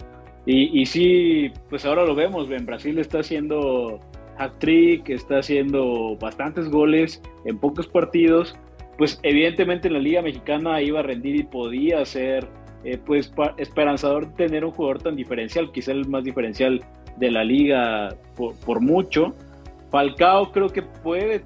Y, 0.46 0.80
y 0.80 0.86
sí, 0.86 1.52
pues 1.68 1.84
ahora 1.84 2.04
lo 2.04 2.14
vemos, 2.14 2.50
en 2.50 2.64
Brasil 2.64 2.98
está 2.98 3.18
haciendo 3.18 4.00
hat-trick, 4.38 5.08
está 5.10 5.38
haciendo 5.38 6.16
bastantes 6.20 6.68
goles 6.68 7.20
en 7.44 7.58
pocos 7.58 7.88
partidos, 7.88 8.56
pues 8.96 9.18
evidentemente 9.22 9.88
en 9.88 9.94
la 9.94 10.00
Liga 10.00 10.22
Mexicana 10.22 10.80
iba 10.80 11.00
a 11.00 11.02
rendir 11.02 11.36
y 11.36 11.42
podía 11.42 12.04
ser 12.04 12.48
eh, 12.84 12.98
pues 13.04 13.32
esperanzador 13.56 14.32
tener 14.34 14.64
un 14.64 14.70
jugador 14.70 15.02
tan 15.02 15.16
diferencial, 15.16 15.72
quizá 15.72 15.92
el 15.92 16.06
más 16.06 16.24
diferencial 16.24 16.84
de 17.16 17.30
la 17.30 17.44
liga 17.44 18.14
por, 18.36 18.80
mucho. 18.80 19.34
Falcao 19.90 20.52
creo 20.52 20.68
que 20.68 20.82
puede 20.82 21.42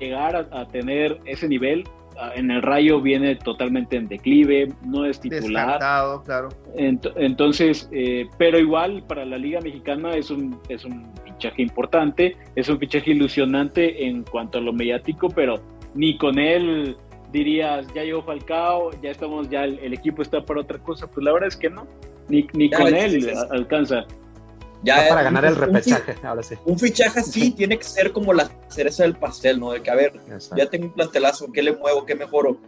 llegar 0.00 0.36
a, 0.36 0.68
tener 0.68 1.18
ese 1.24 1.48
nivel. 1.48 1.84
Ah, 2.18 2.32
en 2.34 2.50
el 2.50 2.62
Rayo 2.62 3.00
viene 3.00 3.36
totalmente 3.36 3.96
en 3.96 4.08
declive, 4.08 4.72
no 4.84 5.04
es 5.04 5.20
titular. 5.20 5.78
claro. 6.24 6.48
entonces, 6.74 7.88
eh, 7.92 8.28
pero 8.38 8.58
igual 8.58 9.02
para 9.06 9.24
la 9.24 9.38
Liga 9.38 9.60
Mexicana 9.60 10.14
es 10.14 10.30
un, 10.30 10.58
es 10.68 10.84
un 10.84 11.10
fichaje 11.24 11.62
importante, 11.62 12.36
es 12.54 12.68
un 12.68 12.78
fichaje 12.78 13.12
ilusionante 13.12 14.06
en 14.06 14.24
cuanto 14.24 14.58
a 14.58 14.60
lo 14.60 14.72
mediático, 14.72 15.28
pero 15.28 15.60
ni 15.94 16.16
con 16.16 16.38
él 16.38 16.96
dirías, 17.32 17.86
ya 17.94 18.04
llegó 18.04 18.22
Falcao, 18.22 18.90
ya 19.02 19.10
estamos, 19.10 19.48
ya 19.48 19.64
el, 19.64 19.92
equipo 19.92 20.22
está 20.22 20.44
para 20.44 20.60
otra 20.60 20.78
cosa. 20.78 21.06
Pues 21.06 21.24
la 21.24 21.32
verdad 21.32 21.48
es 21.48 21.56
que 21.56 21.70
no, 21.70 21.86
ni, 22.28 22.46
ni 22.52 22.70
con 22.70 22.94
él 22.94 23.32
alcanza. 23.50 24.04
Ya 24.82 25.08
para 25.08 25.22
ganar 25.22 25.44
el 25.44 25.56
repechaje, 25.56 26.14
ahora 26.22 26.42
sí. 26.42 26.56
Un 26.64 26.78
fichaje 26.78 27.22
sí 27.22 27.52
tiene 27.52 27.78
que 27.78 27.84
ser 27.84 28.12
como 28.12 28.32
la 28.32 28.50
cereza 28.68 29.04
del 29.04 29.16
pastel, 29.16 29.60
¿no? 29.60 29.72
De 29.72 29.82
que, 29.82 29.90
a 29.90 29.94
ver, 29.94 30.12
ya 30.56 30.68
tengo 30.68 30.86
un 30.86 30.94
plantelazo, 30.94 31.52
¿qué 31.52 31.62
le 31.62 31.76
muevo? 31.76 32.04
¿Qué 32.04 32.14
mejoro? 32.14 32.60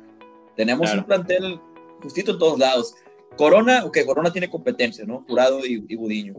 Tenemos 0.57 0.93
un 0.95 1.05
plantel 1.05 1.61
justito 2.03 2.33
en 2.33 2.39
todos 2.39 2.59
lados. 2.59 2.95
Corona, 3.37 3.85
ok, 3.85 3.99
Corona 4.07 4.33
tiene 4.33 4.49
competencia, 4.49 5.05
¿no? 5.05 5.25
Jurado 5.27 5.67
y, 5.67 5.85
y 5.89 5.97
Budiño. 5.97 6.35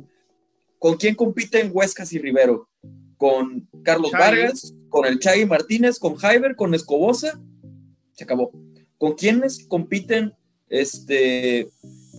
¿Con 0.79 0.95
quién 0.95 1.15
compiten 1.15 1.71
Huescas 1.73 2.13
y 2.13 2.19
Rivero? 2.19 2.69
¿Con 3.17 3.67
Carlos 3.83 4.11
Vargas? 4.11 4.73
¿Con 4.89 5.05
el 5.05 5.19
Chagui 5.19 5.45
Martínez? 5.45 5.99
¿Con 5.99 6.15
Jaiber? 6.15 6.55
¿Con 6.55 6.73
Escobosa? 6.73 7.41
Se 8.13 8.23
acabó. 8.23 8.51
¿Con 8.97 9.13
quiénes 9.13 9.65
compiten 9.67 10.33
este, 10.69 11.69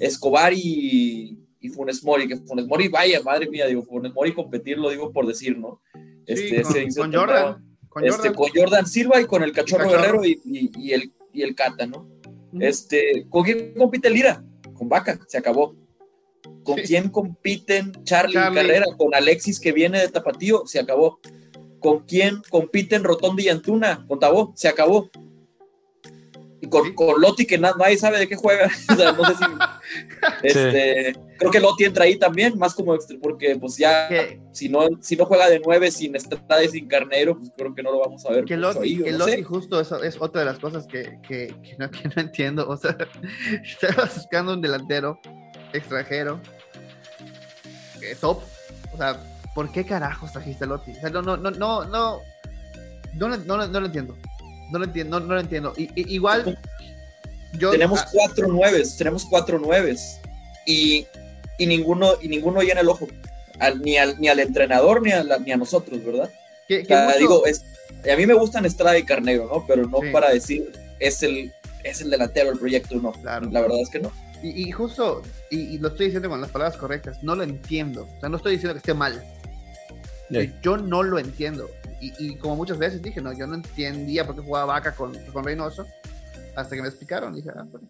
Escobar 0.00 0.52
y 0.52 1.38
Funes 1.76 2.02
Mori? 2.02 2.26
Que 2.26 2.36
Funes 2.38 2.66
Mori, 2.66 2.88
vaya, 2.88 3.22
madre 3.22 3.48
mía, 3.48 3.66
digo, 3.66 3.82
Funes 3.82 4.12
Mori 4.14 4.34
competir, 4.34 4.78
lo 4.78 4.90
digo 4.90 5.12
por 5.12 5.26
decir, 5.26 5.58
¿no? 5.58 5.80
Este, 6.26 6.62
con, 6.96 7.12
Jordan. 7.12 7.64
Este, 8.02 8.32
con 8.32 8.48
Jordan 8.54 8.86
Silva 8.86 9.20
y 9.20 9.26
con 9.26 9.42
el 9.42 9.52
Cachorro, 9.52 9.88
Guerrero 9.88 10.24
y, 10.24 10.40
y, 10.44 10.92
el, 10.92 11.12
y 11.32 11.42
el 11.42 11.54
Cata, 11.54 11.86
¿no? 11.86 12.08
Este, 12.58 13.26
¿Con 13.28 13.44
quién 13.44 13.74
compite 13.74 14.10
Lira? 14.10 14.42
Con 14.74 14.88
Vaca, 14.88 15.18
se 15.28 15.38
acabó. 15.38 15.76
¿Con 16.62 16.76
quién 16.76 17.10
compiten 17.10 17.92
Charlie, 18.04 18.34
Charlie, 18.34 18.60
Carrera? 18.60 18.86
Con 18.96 19.14
Alexis 19.14 19.60
que 19.60 19.72
viene 19.72 20.00
de 20.00 20.08
Tapatío, 20.08 20.66
se 20.66 20.80
acabó. 20.80 21.20
¿Con 21.80 22.00
quién 22.00 22.42
compiten 22.50 23.04
Rotondi 23.04 23.44
y 23.44 23.48
Antuna? 23.48 24.04
Con 24.08 24.18
Tabó, 24.18 24.52
se 24.56 24.68
acabó. 24.68 25.10
Con, 26.68 26.94
con 26.94 27.20
Lotti, 27.20 27.46
que 27.46 27.58
nadie 27.58 27.96
sabe 27.98 28.18
de 28.18 28.28
qué 28.28 28.36
juega. 28.36 28.68
no 28.88 29.24
sé 29.24 29.34
si. 29.34 29.44
Este, 30.42 31.14
Creo 31.38 31.50
que 31.50 31.60
Lotti 31.60 31.84
entra 31.84 32.04
ahí 32.04 32.18
también, 32.18 32.58
más 32.58 32.74
como 32.74 32.96
porque, 33.20 33.56
pues 33.56 33.76
ya, 33.76 34.08
si 34.52 34.68
no, 34.68 34.86
si 35.00 35.16
no 35.16 35.26
juega 35.26 35.48
de 35.48 35.60
nueve 35.64 35.90
sin 35.90 36.16
Estrada 36.16 36.64
y 36.64 36.68
sin 36.68 36.88
Carnero, 36.88 37.36
pues 37.36 37.52
creo 37.56 37.74
que 37.74 37.82
no 37.82 37.92
lo 37.92 38.00
vamos 38.00 38.24
a 38.24 38.30
ver. 38.30 38.44
Que 38.44 38.56
Lotti, 38.56 39.42
justo 39.42 39.80
eso 39.80 40.02
es 40.02 40.16
otra 40.20 40.40
de 40.40 40.46
las 40.46 40.58
cosas 40.58 40.86
que, 40.86 41.18
que, 41.26 41.54
que, 41.62 41.76
no, 41.78 41.90
que 41.90 42.08
no, 42.08 42.22
entiendo. 42.22 42.68
O 42.68 42.76
sea, 42.76 42.96
estaba 43.62 44.04
buscando 44.04 44.54
un 44.54 44.62
delantero 44.62 45.20
extranjero, 45.72 46.40
eh, 48.00 48.16
top. 48.18 48.40
O 48.94 48.96
sea, 48.96 49.20
¿por 49.54 49.70
qué 49.70 49.84
carajos 49.84 50.32
trajiste 50.32 50.64
a 50.64 50.68
Lotti? 50.68 50.92
O 50.92 51.00
sea, 51.00 51.10
no, 51.10 51.20
no, 51.20 51.36
no, 51.36 51.50
no, 51.50 51.84
no, 51.84 52.20
no, 53.14 53.36
no, 53.36 53.66
no 53.66 53.80
lo 53.80 53.86
entiendo. 53.86 54.16
No 54.70 54.78
lo 54.78 54.84
entiendo, 54.84 55.20
no, 55.20 55.34
lo 55.34 55.40
entiendo. 55.40 55.72
Y, 55.76 55.90
igual, 56.14 56.58
yo. 57.54 57.70
Tenemos 57.70 58.02
cuatro 58.12 58.48
nueves, 58.48 58.96
tenemos 58.96 59.24
cuatro 59.24 59.58
nueves. 59.58 60.20
Y, 60.66 61.06
y, 61.58 61.66
ninguno, 61.66 62.14
y 62.20 62.28
ninguno 62.28 62.60
llena 62.62 62.80
el 62.80 62.88
ojo. 62.88 63.06
ni, 63.82 63.96
al, 63.96 64.20
ni 64.20 64.28
al 64.28 64.40
entrenador 64.40 65.02
ni 65.02 65.12
a, 65.12 65.24
ni 65.38 65.52
a 65.52 65.56
nosotros, 65.56 66.04
¿verdad? 66.04 66.30
digo, 66.68 67.46
es, 67.46 67.64
a 68.12 68.16
mí 68.16 68.26
me 68.26 68.34
gustan 68.34 68.66
Estrada 68.66 68.98
y 68.98 69.04
Carnero, 69.04 69.48
¿no? 69.52 69.64
Pero 69.66 69.86
no 69.86 69.98
para 70.12 70.30
decir 70.30 70.72
es 70.98 71.22
el, 71.22 71.52
es 71.84 72.00
el 72.00 72.10
delantero 72.10 72.50
del 72.50 72.58
proyecto, 72.58 72.96
no. 72.96 73.12
Claro. 73.12 73.48
La 73.50 73.60
verdad 73.60 73.80
es 73.80 73.90
que 73.90 74.00
no. 74.00 74.12
Y, 74.42 74.70
justo, 74.70 75.22
y, 75.50 75.78
lo 75.78 75.88
estoy 75.88 76.06
diciendo 76.06 76.28
con 76.28 76.40
las 76.40 76.50
palabras 76.50 76.78
correctas, 76.78 77.22
no 77.22 77.34
lo 77.34 77.42
entiendo. 77.42 78.06
O 78.16 78.20
sea, 78.20 78.28
no 78.28 78.36
estoy 78.36 78.52
diciendo 78.52 78.74
que 78.74 78.78
esté 78.78 78.94
mal. 78.94 79.22
Yo 80.62 80.76
no 80.76 81.02
lo 81.02 81.18
entiendo 81.18 81.68
y, 82.00 82.36
como 82.36 82.56
muchas 82.56 82.78
veces 82.78 83.02
dije, 83.02 83.20
no, 83.20 83.32
yo 83.32 83.46
no 83.46 83.54
entendía 83.54 84.26
por 84.26 84.34
qué 84.34 84.42
jugaba 84.42 84.74
Vaca 84.74 84.94
con, 84.94 85.14
con 85.32 85.44
Reynoso, 85.44 85.86
hasta 86.54 86.76
que 86.76 86.82
me 86.82 86.88
explicaron, 86.88 87.34
dije, 87.34 87.50
ah, 87.54 87.66
bueno, 87.70 87.88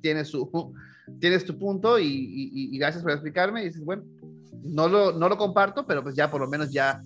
tienes, 0.00 0.28
su, 0.28 0.74
tienes 1.20 1.44
tu 1.44 1.58
punto 1.58 1.98
y, 1.98 2.76
gracias 2.78 3.02
por 3.02 3.12
explicarme, 3.12 3.62
y 3.62 3.66
dices, 3.66 3.84
bueno, 3.84 4.04
no 4.62 4.88
lo, 4.88 5.12
no 5.12 5.28
lo 5.28 5.36
comparto, 5.36 5.86
pero 5.86 6.02
pues 6.02 6.14
ya 6.14 6.30
por 6.30 6.40
lo 6.40 6.48
menos 6.48 6.70
ya, 6.70 7.02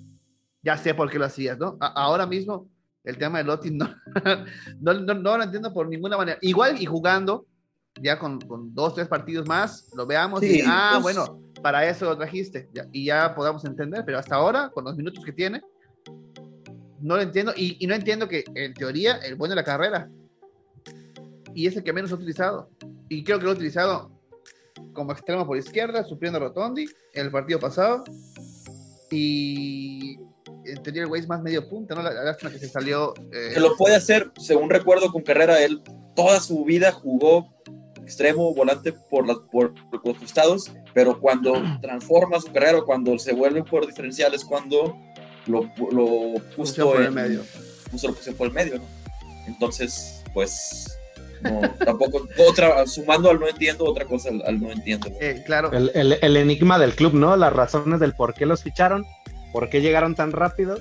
ya 0.63 0.77
sé 0.77 0.95
por 0.95 1.11
qué 1.11 1.19
lo 1.19 1.25
hacías, 1.25 1.59
¿no? 1.59 1.77
ahora 1.81 2.27
mismo, 2.27 2.69
el 3.05 3.17
tema 3.17 3.39
de 3.39 3.45
Lotti 3.45 3.71
no, 3.71 3.89
no, 4.81 4.95
no, 4.95 5.15
no, 5.15 5.37
lo 5.37 5.43
entiendo 5.43 5.73
por 5.73 5.89
ninguna 5.89 6.17
manera. 6.17 6.39
Igual 6.43 6.81
y 6.81 6.85
jugando, 6.85 7.47
ya 8.03 8.19
con, 8.19 8.41
con 8.41 8.75
dos, 8.75 8.95
tres 8.95 9.09
partidos 9.09 9.47
más, 9.47 9.89
lo 9.95 10.07
veamos 10.07 10.43
y, 10.43 10.63
ah, 10.67 10.99
pues 11.03 11.17
bueno, 11.17 11.41
para 11.63 11.89
eso 11.89 12.07
lo 12.07 12.17
trajiste 12.17 12.69
y 12.93 13.07
ya 13.07 13.35
podamos 13.35 13.65
entender, 13.65 14.05
pero 14.05 14.19
hasta 14.19 14.37
ahora, 14.37 14.71
con 14.71 14.85
los 14.85 14.97
minutos 14.97 15.25
que 15.25 15.33
tiene, 15.33 15.63
no 17.01 17.17
lo 17.17 17.23
entiendo 17.23 17.53
y, 17.57 17.85
no 17.87 17.95
entiendo 17.95 18.29
que 18.29 18.45
en 18.55 18.75
teoría 18.75 19.17
el 19.19 19.37
bueno 19.37 19.53
de 19.53 19.57
la 19.57 19.65
carrera 19.65 20.11
y 21.55 21.67
es 21.67 21.77
el 21.77 21.83
que 21.83 21.93
menos 21.93 22.11
ha 22.13 22.17
utilizado 22.17 22.71
y 23.09 23.25
creo 23.25 23.39
que 23.39 23.45
lo 23.45 23.51
ha 23.51 23.55
utilizado 23.55 24.11
como 24.93 25.13
extremo 25.13 25.47
por 25.47 25.57
izquierda, 25.57 26.05
supliendo 26.05 26.39
a 26.39 26.41
Rotondi 26.41 26.89
en 27.15 27.27
el 27.27 27.33
partido 27.33 27.59
pasado 27.59 28.05
y 29.11 30.19
en 30.65 30.83
teoría 30.83 31.03
el 31.03 31.09
güey 31.09 31.23
es 31.23 31.29
más 31.29 31.43
medio 31.43 31.69
punta, 31.69 31.95
¿no? 31.95 32.03
La, 32.03 32.13
lástima 32.13 32.51
que 32.51 32.59
se 32.59 32.69
salió. 32.69 33.15
Eh... 33.33 33.53
Se 33.55 33.61
lo 33.61 33.77
puede 33.77 33.97
hacer, 33.97 34.31
según 34.39 34.69
recuerdo 34.69 35.11
con 35.11 35.23
Carrera, 35.23 35.63
él 35.63 35.83
toda 36.15 36.41
su 36.41 36.65
vida 36.65 36.93
jugó 36.93 37.49
extremo, 38.09 38.55
volante 38.55 38.93
por, 38.93 39.27
las, 39.27 39.37
por, 39.53 39.75
los 40.03 40.17
costados, 40.19 40.73
pero 40.95 41.21
cuando 41.21 41.53
transforma 41.83 42.41
su 42.41 42.51
carrera, 42.51 42.81
cuando 42.81 43.19
se 43.19 43.35
vuelve 43.35 43.63
por 43.63 43.87
diferenciales, 43.87 44.45
cuando 44.45 44.99
lo, 45.47 45.71
lo 45.93 46.41
puso 46.57 46.91
por 46.91 47.03
el 47.03 47.13
medio. 47.13 47.43
Puso, 47.91 48.09
lo 48.09 48.15
puso 48.15 48.35
por 48.35 48.47
el 48.49 48.55
medio, 48.55 48.79
¿no? 48.79 48.85
Entonces, 49.47 50.23
pues, 50.33 50.99
no, 51.43 51.61
tampoco, 51.85 52.27
otra, 52.49 52.87
sumando 52.87 53.31
al 53.31 53.39
no 53.39 53.47
entiendo, 53.47 53.85
otra 53.85 54.07
cosa 54.07 54.31
al, 54.31 54.59
no 54.59 54.73
entiendo. 54.73 55.11
Eh, 55.21 55.43
claro. 55.45 55.71
El, 55.73 55.91
el, 55.95 56.19
el, 56.21 56.37
enigma 56.39 56.79
del 56.79 56.95
club, 56.95 57.13
¿no? 57.13 57.37
Las 57.37 57.53
razones 57.53 58.01
del 58.01 58.15
por 58.15 58.33
qué 58.33 58.47
los 58.47 58.63
ficharon, 58.63 59.05
por 59.53 59.69
qué 59.69 59.83
llegaron 59.83 60.15
tan 60.15 60.33
rápido. 60.33 60.79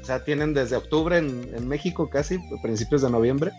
O 0.00 0.04
sea, 0.04 0.24
tienen 0.24 0.54
desde 0.54 0.76
octubre 0.76 1.18
en, 1.18 1.50
en 1.54 1.68
México 1.68 2.08
casi, 2.08 2.38
principios 2.62 3.02
de 3.02 3.10
noviembre 3.10 3.52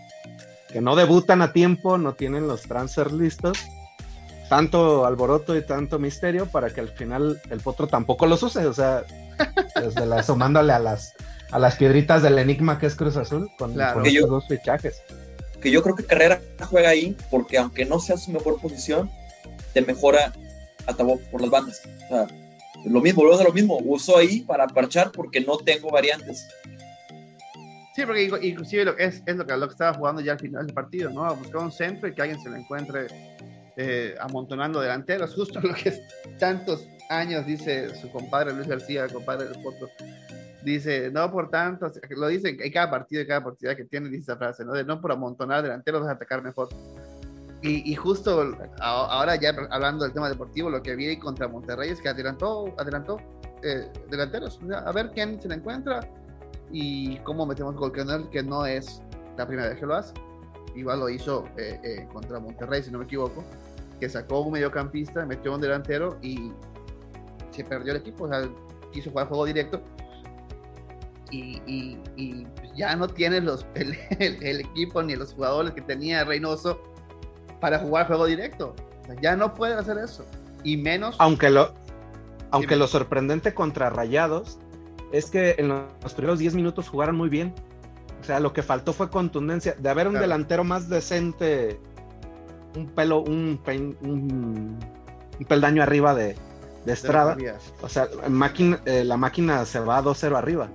que 0.72 0.82
no 0.82 0.96
debutan 0.96 1.42
a 1.42 1.54
tiempo, 1.54 1.98
no 1.98 2.14
tienen 2.14 2.48
los 2.48 2.64
transfers 2.64 3.12
listos, 3.12 3.58
tanto 4.50 5.06
alboroto 5.06 5.56
y 5.56 5.66
tanto 5.66 6.00
misterio 6.00 6.46
para 6.46 6.70
que 6.72 6.82
al 6.82 6.90
final 6.90 7.42
el 7.50 7.60
potro 7.60 7.88
tampoco 7.88 8.26
los 8.26 8.44
use, 8.44 8.66
o 8.66 8.74
sea, 8.74 9.04
desde 9.76 10.06
la, 10.06 10.24
sumándole 10.24 10.74
a 10.74 10.80
las 10.80 11.14
a 11.52 11.60
las 11.60 11.76
piedritas 11.76 12.24
del 12.24 12.40
enigma 12.40 12.80
que 12.80 12.88
es 12.88 12.96
Cruz 12.96 13.18
Azul 13.18 13.50
con, 13.58 13.80
estos 13.80 14.30
dos 14.30 14.48
fichajes. 14.48 15.02
Que 15.62 15.70
yo 15.70 15.84
creo 15.84 15.96
que 15.96 16.06
Carrera 16.06 16.42
juega 16.70 16.90
ahí 16.90 17.16
porque 17.30 17.58
aunque 17.58 17.86
no 17.86 18.00
sea 18.00 18.18
su 18.18 18.32
mejor 18.32 18.60
posición, 18.60 19.12
te 19.74 19.82
mejora 19.82 20.34
a 20.88 20.94
Tabó 20.94 21.20
por 21.32 21.42
las 21.42 21.50
bandas. 21.50 21.82
O 22.06 22.08
sea, 22.08 22.28
lo 22.86 23.02
mismo, 23.02 23.24
luego 23.24 23.38
de 23.38 23.44
lo 23.44 23.54
mismo, 23.54 23.78
uso 23.84 24.18
ahí 24.18 24.42
para 24.42 24.68
parchar 24.68 25.12
porque 25.12 25.42
no 25.42 25.58
tengo 25.58 25.92
variantes. 25.92 26.48
Sí, 27.96 28.06
porque 28.06 28.24
inclusive 28.42 28.86
lo, 28.86 28.98
es, 28.98 29.22
es 29.26 29.36
lo, 29.36 29.46
que, 29.46 29.58
lo 29.58 29.68
que 29.68 29.74
estaba 29.74 29.94
jugando 29.94 30.22
ya 30.22 30.34
al 30.34 30.40
final 30.40 30.66
del 30.66 30.74
partido, 30.74 31.10
¿no? 31.10 31.36
Buscar 31.36 31.62
un 31.62 31.72
centro 31.72 32.08
y 32.08 32.14
que 32.14 32.22
alguien 32.22 32.42
se 32.42 32.50
lo 32.50 32.56
encuentre 32.56 33.08
eh, 33.78 34.16
amontonando 34.20 34.80
delanteros, 34.80 35.34
justo 35.36 35.60
lo 35.62 35.74
que 35.74 35.90
es 35.90 36.02
tantos 36.38 36.88
años 37.10 37.46
dice 37.46 37.94
su 37.96 38.10
compadre 38.10 38.54
Luis 38.54 38.68
García, 38.68 39.08
compadre 39.08 39.46
del 39.46 39.62
foto. 39.62 39.90
Dice, 40.64 41.10
no 41.12 41.32
por 41.32 41.50
tanto, 41.50 41.92
lo 42.10 42.28
dice 42.28 42.56
en 42.60 42.72
cada 42.72 42.90
partido, 42.90 43.24
y 43.24 43.28
cada 43.28 43.44
partida 43.44 43.76
que 43.76 43.84
tiene, 43.86 44.10
dice 44.10 44.24
esa 44.24 44.38
frase, 44.38 44.64
¿no? 44.64 44.74
De 44.74 44.84
no 44.84 45.02
por 45.02 45.12
amontonar 45.12 45.64
delanteros, 45.64 46.02
vas 46.02 46.12
a 46.12 46.14
atacar 46.14 46.44
mejor. 46.44 46.70
Y, 47.64 47.92
y, 47.92 47.96
justo 47.96 48.56
ahora 48.80 49.36
ya 49.36 49.50
hablando 49.70 50.04
del 50.04 50.14
tema 50.14 50.30
deportivo, 50.30 50.70
lo 50.70 50.82
que 50.82 50.96
vi 50.96 51.18
contra 51.18 51.48
Monterrey 51.48 51.90
es 51.90 52.02
que 52.02 52.10
adelantó, 52.10 52.74
adelantó 52.78 53.18
eh, 53.64 53.88
delanteros. 54.10 54.60
A 54.86 54.92
ver 54.92 55.12
quién 55.12 55.42
se 55.42 55.48
le 55.48 55.56
encuentra 55.56 56.00
y 56.72 57.18
cómo 57.20 57.46
metemos 57.46 57.76
gol 57.76 57.92
que 57.92 58.44
no 58.44 58.66
es 58.66 59.02
la 59.38 59.48
primera 59.48 59.70
vez 59.70 59.80
que 59.80 59.86
lo 59.86 59.96
hace. 59.96 60.14
Igual 60.76 61.00
lo 61.00 61.10
hizo 61.10 61.46
eh, 61.58 61.80
eh, 61.84 62.08
contra 62.14 62.40
Monterrey, 62.40 62.82
si 62.84 62.92
no 62.92 63.00
me 63.00 63.06
equivoco. 63.06 63.44
que 64.00 64.10
sacó 64.10 64.42
un 64.42 64.54
mediocampista, 64.54 65.26
metió 65.26 65.54
un 65.54 65.62
delantero 65.62 66.18
y 66.22 66.52
se 67.52 67.64
perdió 67.64 67.92
el 67.92 68.00
equipo, 68.00 68.24
o 68.24 68.28
sea, 68.30 68.50
quiso 68.92 69.12
jugar 69.12 69.28
juego 69.28 69.46
directo 69.46 69.82
y, 71.32 72.38
ya 72.76 72.96
no 72.96 73.08
tiene 73.08 73.42
los, 73.42 73.66
el, 73.76 74.60
equipo 74.60 75.02
ni 75.04 75.16
los 75.16 75.34
jugadores 75.34 75.74
que 75.74 75.82
tenía 75.82 76.24
Reynoso 76.24 76.82
para 77.60 77.80
jugar 77.80 78.08
juego 78.08 78.26
directo. 78.26 78.76
ya 79.22 79.36
no 79.36 79.54
puede 79.54 79.76
hacer 79.76 79.98
eso. 79.98 80.26
Y 80.64 80.78
menos. 80.78 81.16
Aunque 81.20 81.50
lo, 81.50 81.74
aunque 82.52 82.76
lo 82.76 82.88
sorprendente 82.88 83.54
contra 83.54 83.90
Rayados 83.90 84.60
es 85.12 85.30
que 85.30 85.56
en 85.58 85.70
los 85.70 86.14
primeros 86.14 86.40
10 86.40 86.56
minutos 86.56 86.90
jugaron 86.90 87.16
muy 87.16 87.30
bien. 87.30 87.54
O 88.22 88.24
sea, 88.24 88.40
lo 88.40 88.54
que 88.54 88.62
faltó 88.62 88.94
fue 88.94 89.10
contundencia. 89.10 89.76
De 89.78 89.90
haber 89.90 90.08
un 90.08 90.14
delantero 90.14 90.64
más 90.64 90.90
decente, 90.90 91.80
un 92.76 92.88
pelo, 92.88 93.22
un, 93.22 93.60
un, 94.02 94.78
peldaño 95.48 95.82
arriba 95.82 96.14
de, 96.14 96.36
Estrada. 96.86 97.38
o 97.82 97.90
sea, 97.90 98.10
máquina, 98.30 98.82
eh, 98.86 99.04
la 99.04 99.16
máquina 99.16 99.66
se 99.66 99.80
va 99.80 100.02
2-0 100.02 100.36
arriba 100.36 100.70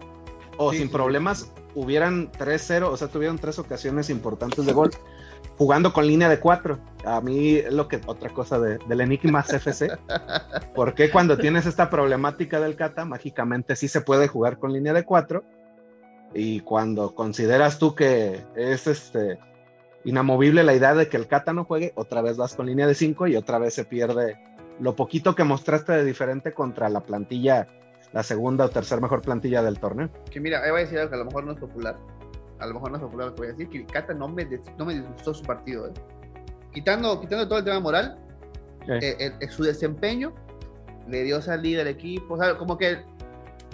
o 0.56 0.72
sin 0.72 0.88
problemas 0.88 1.50
hubieran 1.74 2.30
3-0, 2.32 2.84
o 2.84 2.96
sea, 2.96 3.08
tuvieron 3.08 3.38
tres 3.38 3.58
ocasiones 3.58 4.08
importantes 4.08 4.64
de 4.64 4.72
gol 4.72 4.90
jugando 5.58 5.92
con 5.92 6.06
línea 6.06 6.28
de 6.28 6.40
4. 6.40 6.78
A 7.06 7.20
mí 7.20 7.62
lo 7.70 7.86
que 7.86 8.00
otra 8.06 8.30
cosa 8.30 8.58
de, 8.58 8.78
del 8.88 9.00
Enigma 9.00 9.44
FC. 9.48 9.96
Porque 10.74 11.08
cuando 11.08 11.38
tienes 11.38 11.64
esta 11.64 11.88
problemática 11.88 12.58
del 12.58 12.74
Cata, 12.74 13.04
mágicamente 13.04 13.76
sí 13.76 13.86
se 13.86 14.00
puede 14.00 14.26
jugar 14.26 14.58
con 14.58 14.72
línea 14.72 14.92
de 14.92 15.04
4. 15.04 15.44
Y 16.34 16.60
cuando 16.60 17.14
consideras 17.14 17.78
tú 17.78 17.94
que 17.94 18.44
es 18.56 18.88
este 18.88 19.38
inamovible 20.04 20.64
la 20.64 20.74
idea 20.74 20.94
de 20.94 21.08
que 21.08 21.16
el 21.16 21.28
Cata 21.28 21.52
no 21.52 21.64
juegue, 21.64 21.92
otra 21.94 22.22
vez 22.22 22.36
vas 22.36 22.56
con 22.56 22.66
línea 22.66 22.88
de 22.88 22.96
5 22.96 23.28
y 23.28 23.36
otra 23.36 23.58
vez 23.58 23.74
se 23.74 23.84
pierde 23.84 24.36
lo 24.80 24.96
poquito 24.96 25.36
que 25.36 25.44
mostraste 25.44 25.92
de 25.92 26.04
diferente 26.04 26.52
contra 26.52 26.88
la 26.88 27.00
plantilla 27.00 27.68
la 28.12 28.24
segunda 28.24 28.64
o 28.64 28.68
tercera 28.68 29.00
mejor 29.00 29.22
plantilla 29.22 29.62
del 29.62 29.78
torneo. 29.78 30.10
Que 30.30 30.40
mira, 30.40 30.62
ahí 30.62 30.70
voy 30.70 30.80
a 30.80 30.84
decir 30.84 30.98
algo 30.98 31.10
que 31.10 31.16
a 31.16 31.18
lo 31.18 31.24
mejor 31.26 31.44
no 31.44 31.52
es 31.52 31.58
popular. 31.58 31.96
A 32.58 32.66
lo 32.66 32.74
mejor 32.74 32.90
no 32.90 32.96
es 32.96 33.02
popular 33.02 33.28
lo 33.28 33.34
que 33.34 33.40
voy 33.40 33.48
a 33.48 33.52
decir, 33.52 33.68
que 33.68 33.86
Cata 33.86 34.12
no 34.14 34.26
me, 34.26 34.44
no 34.76 34.84
me 34.84 34.94
disgustó 34.94 35.34
su 35.34 35.44
partido. 35.44 35.86
¿eh? 35.88 35.92
Quitando, 36.76 37.18
quitando 37.18 37.48
todo 37.48 37.60
el 37.60 37.64
tema 37.64 37.80
moral, 37.80 38.18
eh, 38.86 39.32
su 39.48 39.62
desempeño 39.62 40.34
le 41.08 41.22
dio 41.22 41.40
salida 41.40 41.80
al 41.80 41.88
equipo. 41.88 42.34
O 42.34 42.36
sea, 42.36 42.58
como 42.58 42.76
que 42.76 42.98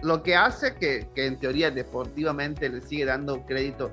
lo 0.02 0.22
que 0.22 0.36
hace 0.36 0.76
que, 0.76 1.08
que 1.12 1.26
en 1.26 1.36
teoría 1.36 1.72
deportivamente 1.72 2.68
le 2.68 2.80
sigue 2.80 3.04
dando 3.04 3.44
crédito 3.44 3.90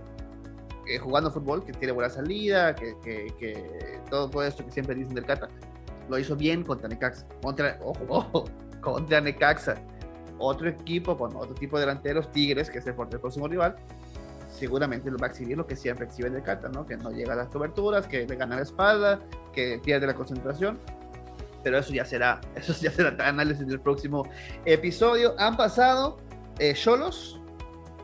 eh, 0.87 0.99
jugando 0.99 1.31
fútbol, 1.31 1.65
que 1.65 1.73
tiene 1.73 1.91
buena 1.91 2.11
salida, 2.11 2.75
que, 2.75 2.93
que, 3.03 3.33
que, 3.39 3.99
todo, 4.11 4.29
todo 4.29 4.43
esto 4.43 4.63
que 4.63 4.71
siempre 4.71 4.93
dicen 4.93 5.15
del 5.15 5.25
Cata, 5.25 5.47
lo 6.07 6.19
hizo 6.19 6.35
bien 6.35 6.61
contra 6.61 6.87
Necaxa. 6.87 7.25
Contra, 7.41 7.79
ojo, 7.81 8.05
ojo, 8.09 8.45
contra 8.81 9.21
Necaxa 9.21 9.81
otro 10.37 10.69
equipo 10.69 11.17
con 11.17 11.35
otro 11.35 11.55
tipo 11.55 11.77
de 11.77 11.81
delanteros, 11.87 12.31
Tigres, 12.31 12.69
que 12.69 12.77
es 12.77 12.85
el 12.85 12.93
fuerte 12.93 13.17
próximo 13.17 13.47
rival, 13.47 13.75
seguramente 14.59 15.09
lo 15.09 15.17
va 15.17 15.27
a 15.27 15.29
exhibir 15.29 15.57
lo 15.57 15.65
que 15.65 15.75
siempre 15.75 16.05
exhibe 16.05 16.29
de 16.29 16.43
Cata, 16.43 16.69
¿no? 16.69 16.85
Que 16.85 16.97
no 16.97 17.11
llega 17.11 17.33
a 17.33 17.35
las 17.35 17.47
coberturas, 17.47 18.05
que 18.07 18.27
le 18.27 18.35
gana 18.35 18.57
la 18.57 18.63
espalda, 18.63 19.19
que 19.53 19.79
pierde 19.83 20.05
la 20.05 20.13
concentración. 20.13 20.77
Pero 21.63 21.77
eso 21.77 21.93
ya 21.93 22.05
será, 22.05 22.41
eso 22.55 22.73
ya 22.81 22.91
será 22.91 23.15
análisis 23.27 23.65
del 23.65 23.79
próximo 23.79 24.27
episodio. 24.65 25.33
Han 25.37 25.55
pasado 25.55 26.17
Cholos, 26.73 27.39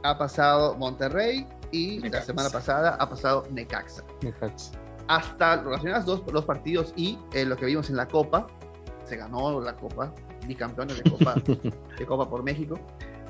ha 0.03 0.17
pasado 0.17 0.75
Monterrey 0.75 1.45
y 1.71 1.99
la 2.09 2.21
semana 2.21 2.49
pasada 2.49 2.95
ha 2.99 3.09
pasado 3.09 3.45
Necaxa. 3.51 4.03
Necaxa. 4.21 4.71
Hasta 5.07 5.61
relacionadas 5.61 6.05
dos, 6.05 6.25
dos 6.25 6.45
partidos 6.45 6.93
y 6.95 7.19
eh, 7.33 7.45
lo 7.45 7.57
que 7.57 7.65
vimos 7.65 7.89
en 7.89 7.97
la 7.97 8.07
Copa, 8.07 8.47
se 9.03 9.17
ganó 9.17 9.59
la 9.61 9.75
Copa, 9.75 10.13
bicampeones 10.47 11.03
de 11.03 11.11
Copa, 11.11 11.35
de 11.99 12.05
Copa 12.05 12.29
por 12.29 12.43
México. 12.43 12.79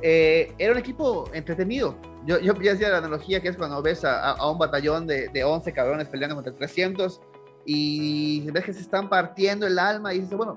Eh, 0.08 0.54
era 0.60 0.72
un 0.72 0.78
equipo 0.78 1.28
entretenido. 1.34 2.00
Yo, 2.28 2.40
yo 2.40 2.54
decía 2.54 2.90
la 2.90 3.00
analogía 3.00 3.42
que 3.42 3.48
es 3.48 3.58
cuando 3.58 3.82
ves 3.82 4.06
a, 4.06 4.36
un 4.48 4.60
batallón 4.60 5.08
de, 5.08 5.30
de, 5.30 5.44
11 5.44 5.74
cabrones 5.74 6.08
peleando 6.10 6.36
contra 6.36 6.54
300 6.54 7.20
y 7.66 8.42
ves 8.52 8.66
que 8.66 8.74
se 8.74 8.82
están 8.82 9.10
partiendo 9.10 9.66
el 9.66 9.80
alma 9.80 10.14
y 10.14 10.20
dices, 10.20 10.38
bueno, 10.38 10.54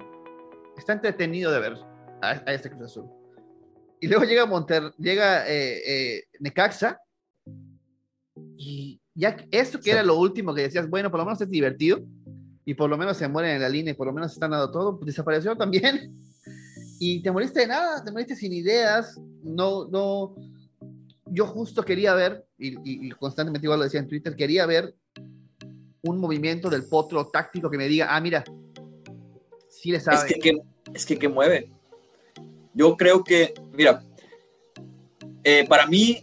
está 0.76 0.92
entretenido 0.92 1.50
de 1.50 1.60
ver 1.60 1.78
a, 2.20 2.32
este 2.52 2.68
Cruz 2.68 2.90
Azul. 2.90 3.06
Y 4.02 4.08
luego 4.08 4.24
llega 4.24 4.44
Monter, 4.44 4.92
llega 4.98 5.48
eh, 5.48 5.80
eh, 5.86 6.24
Necaxa 6.40 7.00
y 8.58 9.00
ya 9.14 9.34
esto 9.50 9.80
que 9.80 9.92
era 9.92 10.02
lo 10.02 10.18
último 10.18 10.54
que 10.54 10.60
decías, 10.60 10.86
bueno, 10.90 11.10
por 11.10 11.20
lo 11.20 11.24
menos 11.24 11.40
es 11.40 11.48
divertido 11.48 12.00
y 12.66 12.74
por 12.74 12.90
lo 12.90 12.98
menos 12.98 13.16
se 13.16 13.26
mueren 13.26 13.52
en 13.52 13.62
la 13.62 13.70
línea 13.70 13.92
y 13.92 13.96
por 13.96 14.08
lo 14.08 14.12
menos 14.12 14.30
están 14.30 14.50
dando 14.50 14.70
todo, 14.70 14.98
pues 14.98 15.06
desapareció 15.06 15.56
también 15.56 16.14
y 17.00 17.22
te 17.22 17.32
moriste 17.32 17.60
de 17.60 17.68
nada, 17.68 18.04
te 18.04 18.12
moriste 18.12 18.36
sin 18.36 18.52
ideas, 18.52 19.18
no, 19.42 19.86
no, 19.88 20.34
yo 21.26 21.46
justo 21.46 21.82
quería 21.82 22.14
ver, 22.14 22.46
y, 22.58 23.10
constantemente 23.10 23.66
igual 23.66 23.80
lo 23.80 23.84
decía 23.84 24.00
en 24.00 24.08
Twitter, 24.08 24.34
quería 24.36 24.66
ver 24.66 24.94
un 26.02 26.18
movimiento 26.18 26.70
del 26.70 26.86
potro 26.86 27.26
táctico 27.28 27.70
que 27.70 27.78
me 27.78 27.88
diga, 27.88 28.14
ah, 28.14 28.20
mira, 28.20 28.44
sí 29.68 29.90
le 29.90 30.00
sabe. 30.00 30.28
Es 30.28 30.40
que, 30.40 30.58
es 30.94 31.06
que, 31.06 31.18
que 31.18 31.28
mueve. 31.28 31.70
Yo 32.72 32.96
creo 32.96 33.24
que, 33.24 33.54
mira, 33.72 34.04
eh, 35.44 35.66
para 35.68 35.86
mí, 35.86 36.22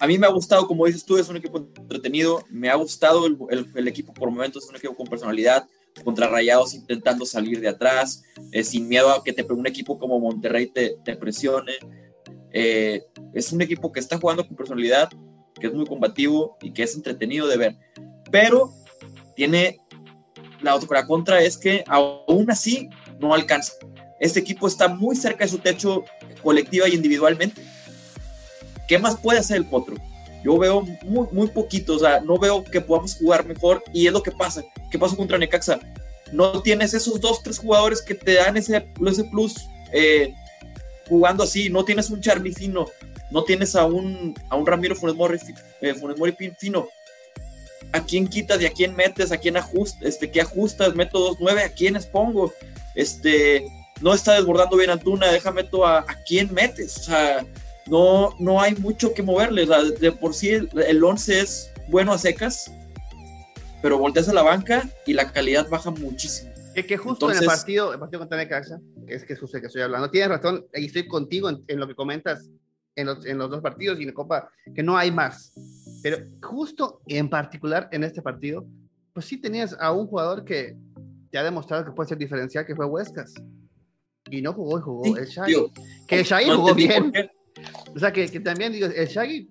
a 0.00 0.06
mí 0.06 0.18
me 0.18 0.26
ha 0.26 0.30
gustado, 0.30 0.66
como 0.66 0.86
dices 0.86 1.04
tú, 1.04 1.16
es 1.16 1.28
un 1.28 1.36
equipo 1.36 1.58
entretenido, 1.58 2.44
me 2.50 2.68
ha 2.68 2.74
gustado 2.74 3.26
el, 3.26 3.38
el 3.74 3.88
equipo 3.88 4.12
por 4.12 4.30
momentos, 4.30 4.64
es 4.64 4.70
un 4.70 4.76
equipo 4.76 4.94
con 4.94 5.06
personalidad, 5.06 5.66
contra 6.04 6.28
Rayados 6.28 6.74
intentando 6.74 7.26
salir 7.26 7.60
de 7.60 7.68
atrás, 7.68 8.22
eh, 8.52 8.64
sin 8.64 8.88
miedo 8.88 9.10
a 9.10 9.22
que 9.22 9.32
te, 9.32 9.42
un 9.52 9.66
equipo 9.66 9.98
como 9.98 10.20
Monterrey 10.20 10.66
te, 10.66 10.96
te 11.04 11.16
presione. 11.16 11.72
Eh, 12.52 13.04
es 13.34 13.52
un 13.52 13.60
equipo 13.62 13.92
que 13.92 14.00
está 14.00 14.18
jugando 14.18 14.46
con 14.46 14.56
personalidad, 14.56 15.10
que 15.58 15.66
es 15.66 15.72
muy 15.72 15.86
combativo 15.86 16.56
y 16.62 16.72
que 16.72 16.82
es 16.82 16.94
entretenido 16.94 17.46
de 17.46 17.56
ver. 17.56 17.76
Pero 18.30 18.72
tiene 19.34 19.78
la 20.60 20.74
otra 20.74 21.06
contra 21.06 21.40
es 21.40 21.56
que 21.56 21.84
aún 21.86 22.50
así 22.50 22.88
no 23.20 23.34
alcanza. 23.34 23.74
Este 24.20 24.40
equipo 24.40 24.66
está 24.66 24.88
muy 24.88 25.14
cerca 25.16 25.44
de 25.44 25.50
su 25.50 25.58
techo 25.58 26.04
colectiva 26.42 26.88
y 26.88 26.94
individualmente. 26.94 27.62
¿Qué 28.88 28.98
más 28.98 29.16
puede 29.16 29.38
hacer 29.38 29.58
el 29.58 29.66
Potro? 29.66 29.96
Yo 30.42 30.56
veo 30.58 30.82
muy, 31.04 31.26
muy 31.32 31.48
poquito, 31.48 31.96
o 31.96 31.98
sea, 31.98 32.20
no 32.20 32.38
veo 32.38 32.64
que 32.64 32.80
podamos 32.80 33.16
jugar 33.16 33.44
mejor 33.44 33.82
y 33.92 34.06
es 34.06 34.12
lo 34.12 34.22
que 34.22 34.32
pasa. 34.32 34.64
¿Qué 34.90 34.98
pasó 34.98 35.16
contra 35.16 35.38
Necaxa? 35.38 35.78
No 36.32 36.62
tienes 36.62 36.94
esos 36.94 37.20
dos, 37.20 37.42
tres 37.42 37.58
jugadores 37.58 38.02
que 38.02 38.14
te 38.14 38.34
dan 38.34 38.56
ese, 38.56 38.88
ese 39.06 39.24
plus 39.24 39.68
eh, 39.92 40.34
jugando 41.08 41.44
así. 41.44 41.70
No 41.70 41.84
tienes 41.84 42.10
un 42.10 42.20
Charlie 42.20 42.52
fino, 42.52 42.86
no 43.30 43.44
tienes 43.44 43.74
a 43.76 43.86
un, 43.86 44.34
a 44.48 44.56
un 44.56 44.66
Ramiro 44.66 44.94
Funes 44.94 45.16
Mori, 45.16 45.38
eh, 45.80 45.94
fino. 46.58 46.88
¿A 47.92 48.04
quién 48.04 48.28
quitas 48.28 48.60
y 48.60 48.66
a 48.66 48.70
quién 48.70 48.94
metes? 48.94 49.32
¿A 49.32 49.38
quién 49.38 49.56
ajustas? 49.56 50.02
Este, 50.02 50.30
¿Qué 50.30 50.40
ajustas? 50.40 50.94
Meto 50.94 51.18
dos 51.18 51.38
nueve, 51.40 51.62
¿a 51.62 51.70
quiénes 51.70 52.06
pongo? 52.06 52.52
Este, 52.94 53.66
no 54.02 54.12
está 54.12 54.34
desbordando 54.34 54.76
bien 54.76 54.90
Antuna, 54.90 55.32
déjame 55.32 55.62
meto 55.62 55.86
a, 55.86 56.00
a 56.00 56.22
quién 56.26 56.52
metes. 56.52 56.98
O 56.98 57.02
sea, 57.04 57.46
no, 57.88 58.34
no 58.38 58.60
hay 58.60 58.74
mucho 58.74 59.14
que 59.14 59.22
moverle. 59.22 59.66
de 60.00 60.12
por 60.12 60.34
sí 60.34 60.50
el, 60.50 61.04
11 61.04 61.40
es 61.40 61.72
bueno 61.88 62.12
a 62.12 62.18
secas, 62.18 62.70
pero 63.82 63.98
volteas 63.98 64.28
a 64.28 64.34
la 64.34 64.42
banca 64.42 64.88
y 65.06 65.14
la 65.14 65.32
calidad 65.32 65.68
baja 65.68 65.90
muchísimo. 65.90 66.47
Que, 66.78 66.86
que 66.86 66.96
justo 66.96 67.28
en 67.28 67.38
el 67.38 67.44
partido, 67.44 67.92
el 67.92 67.98
partido 67.98 68.20
contra 68.20 68.38
Necaxa, 68.38 68.80
que 69.04 69.14
es 69.14 69.24
que 69.24 69.32
es 69.32 69.40
justo 69.40 69.56
el 69.56 69.62
que 69.62 69.66
estoy 69.66 69.82
hablando, 69.82 70.10
tienes 70.10 70.28
razón, 70.28 70.64
y 70.72 70.86
estoy 70.86 71.08
contigo 71.08 71.50
en, 71.50 71.80
lo 71.80 71.88
que 71.88 71.96
comentas 71.96 72.48
en 72.94 73.06
los, 73.06 73.26
en 73.26 73.36
los, 73.36 73.50
dos 73.50 73.60
partidos 73.60 73.98
y 73.98 74.02
en 74.02 74.08
la 74.08 74.14
Copa, 74.14 74.48
que 74.72 74.82
no 74.84 74.96
hay 74.96 75.10
más. 75.10 75.52
Pero 76.04 76.18
justo 76.40 77.00
en 77.06 77.28
particular 77.28 77.88
en 77.90 78.04
este 78.04 78.22
partido, 78.22 78.64
pues 79.12 79.26
sí 79.26 79.38
tenías 79.38 79.76
a 79.80 79.90
un 79.90 80.06
jugador 80.06 80.44
que 80.44 80.76
te 81.32 81.38
ha 81.38 81.42
demostrado 81.42 81.84
que 81.84 81.90
puede 81.90 82.10
ser 82.10 82.18
diferencial, 82.18 82.64
que 82.64 82.76
fue 82.76 82.86
Huescas. 82.86 83.34
Y 84.30 84.40
no 84.40 84.52
jugó, 84.52 84.78
y 84.78 84.82
jugó 84.82 85.16
el 85.16 85.26
Shaggy. 85.26 85.54
que 86.06 86.20
el 86.20 86.24
Shaggy 86.24 86.50
jugó 86.50 86.74
bien. 86.74 87.12
O 87.92 87.98
sea, 87.98 88.12
que, 88.12 88.28
que 88.28 88.38
también, 88.38 88.72
digo, 88.72 88.86
el 88.86 89.08
Shaggy. 89.08 89.48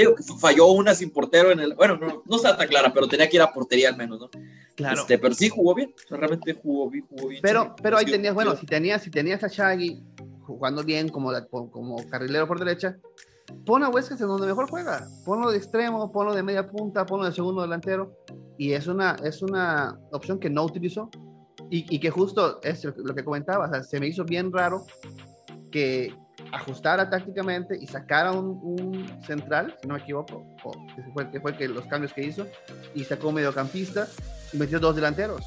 Digo, 0.00 0.14
que 0.14 0.22
falló 0.22 0.68
una 0.68 0.94
sin 0.94 1.10
portero 1.10 1.50
en 1.50 1.60
el. 1.60 1.74
Bueno, 1.74 1.96
no, 1.96 2.22
no 2.24 2.36
está 2.36 2.56
tan 2.56 2.68
clara, 2.68 2.92
pero 2.92 3.06
tenía 3.06 3.28
que 3.28 3.36
ir 3.36 3.42
a 3.42 3.52
portería 3.52 3.88
al 3.88 3.96
menos, 3.96 4.20
¿no? 4.20 4.30
Claro. 4.74 5.00
Este, 5.00 5.18
pero 5.18 5.34
sí 5.34 5.48
jugó 5.48 5.74
bien, 5.74 5.94
realmente 6.08 6.54
jugó 6.54 6.88
bien, 6.88 7.06
jugó 7.08 7.28
bien. 7.28 7.42
Pero, 7.42 7.74
pero 7.82 7.98
ahí 7.98 8.06
tenías, 8.06 8.34
bueno, 8.34 8.56
si 8.56 8.66
tenías, 8.66 9.02
si 9.02 9.10
tenías 9.10 9.44
a 9.44 9.48
Shaggy 9.48 10.02
jugando 10.40 10.82
bien 10.82 11.08
como, 11.08 11.32
como 11.48 12.08
carrilero 12.08 12.48
por 12.48 12.58
derecha, 12.58 12.96
pon 13.64 13.82
a 13.82 13.88
Huescas 13.88 14.20
en 14.20 14.28
donde 14.28 14.46
mejor 14.46 14.68
juega. 14.68 15.06
Ponlo 15.24 15.50
de 15.50 15.58
extremo, 15.58 16.10
ponlo 16.10 16.34
de 16.34 16.42
media 16.42 16.68
punta, 16.68 17.04
ponlo 17.04 17.26
de 17.26 17.32
segundo 17.32 17.62
delantero. 17.62 18.16
Y 18.56 18.72
es 18.72 18.86
una, 18.86 19.16
es 19.22 19.42
una 19.42 19.98
opción 20.12 20.38
que 20.38 20.50
no 20.50 20.64
utilizó. 20.64 21.10
Y, 21.70 21.94
y 21.94 22.00
que 22.00 22.10
justo 22.10 22.60
es 22.62 22.84
lo 22.84 23.14
que 23.14 23.22
comentaba, 23.22 23.66
o 23.66 23.70
sea, 23.70 23.82
se 23.82 24.00
me 24.00 24.08
hizo 24.08 24.24
bien 24.24 24.50
raro 24.52 24.86
que, 25.70 26.12
ajustara 26.52 27.08
tácticamente 27.08 27.76
y 27.80 27.86
sacara 27.86 28.32
un, 28.32 29.20
central, 29.24 29.76
si 29.80 29.86
no 29.86 29.94
me 29.94 30.00
equivoco, 30.00 30.44
que 30.94 31.02
fue, 31.12 31.30
que 31.30 31.40
fue 31.40 31.56
que 31.56 31.68
los 31.68 31.86
cambios 31.86 32.12
que 32.12 32.22
hizo, 32.22 32.46
y 32.94 33.04
sacó 33.04 33.28
un 33.28 33.36
mediocampista 33.36 34.06
y 34.52 34.56
metió 34.56 34.80
dos 34.80 34.96
delanteros. 34.96 35.46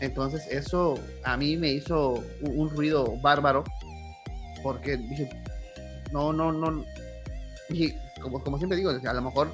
Entonces 0.00 0.46
eso 0.48 0.94
a 1.24 1.36
mí 1.36 1.56
me 1.56 1.70
hizo 1.70 2.22
un, 2.42 2.70
ruido 2.70 3.16
bárbaro 3.20 3.64
porque 4.62 4.96
dije, 4.96 5.28
no, 6.12 6.32
no, 6.32 6.52
no, 6.52 6.84
y 7.68 7.92
como, 8.20 8.42
como 8.42 8.58
siempre 8.58 8.78
digo, 8.78 8.90
a 8.90 9.12
lo 9.12 9.22
mejor 9.22 9.52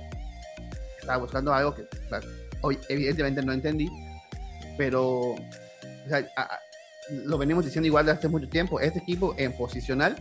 estaba 1.01 1.19
buscando 1.19 1.53
algo 1.53 1.75
que 1.75 1.87
hoy 2.61 2.79
evidentemente 2.89 3.43
no 3.43 3.53
entendí, 3.53 3.89
pero 4.77 5.35
lo 7.11 7.39
venimos 7.39 7.65
diciendo 7.65 7.87
igual 7.87 8.07
de 8.07 8.13
hace 8.13 8.29
mucho 8.29 8.49
tiempo, 8.49 8.81
este 8.81 8.99
equipo 8.99 9.35
en 9.39 9.53
posicional 9.57 10.17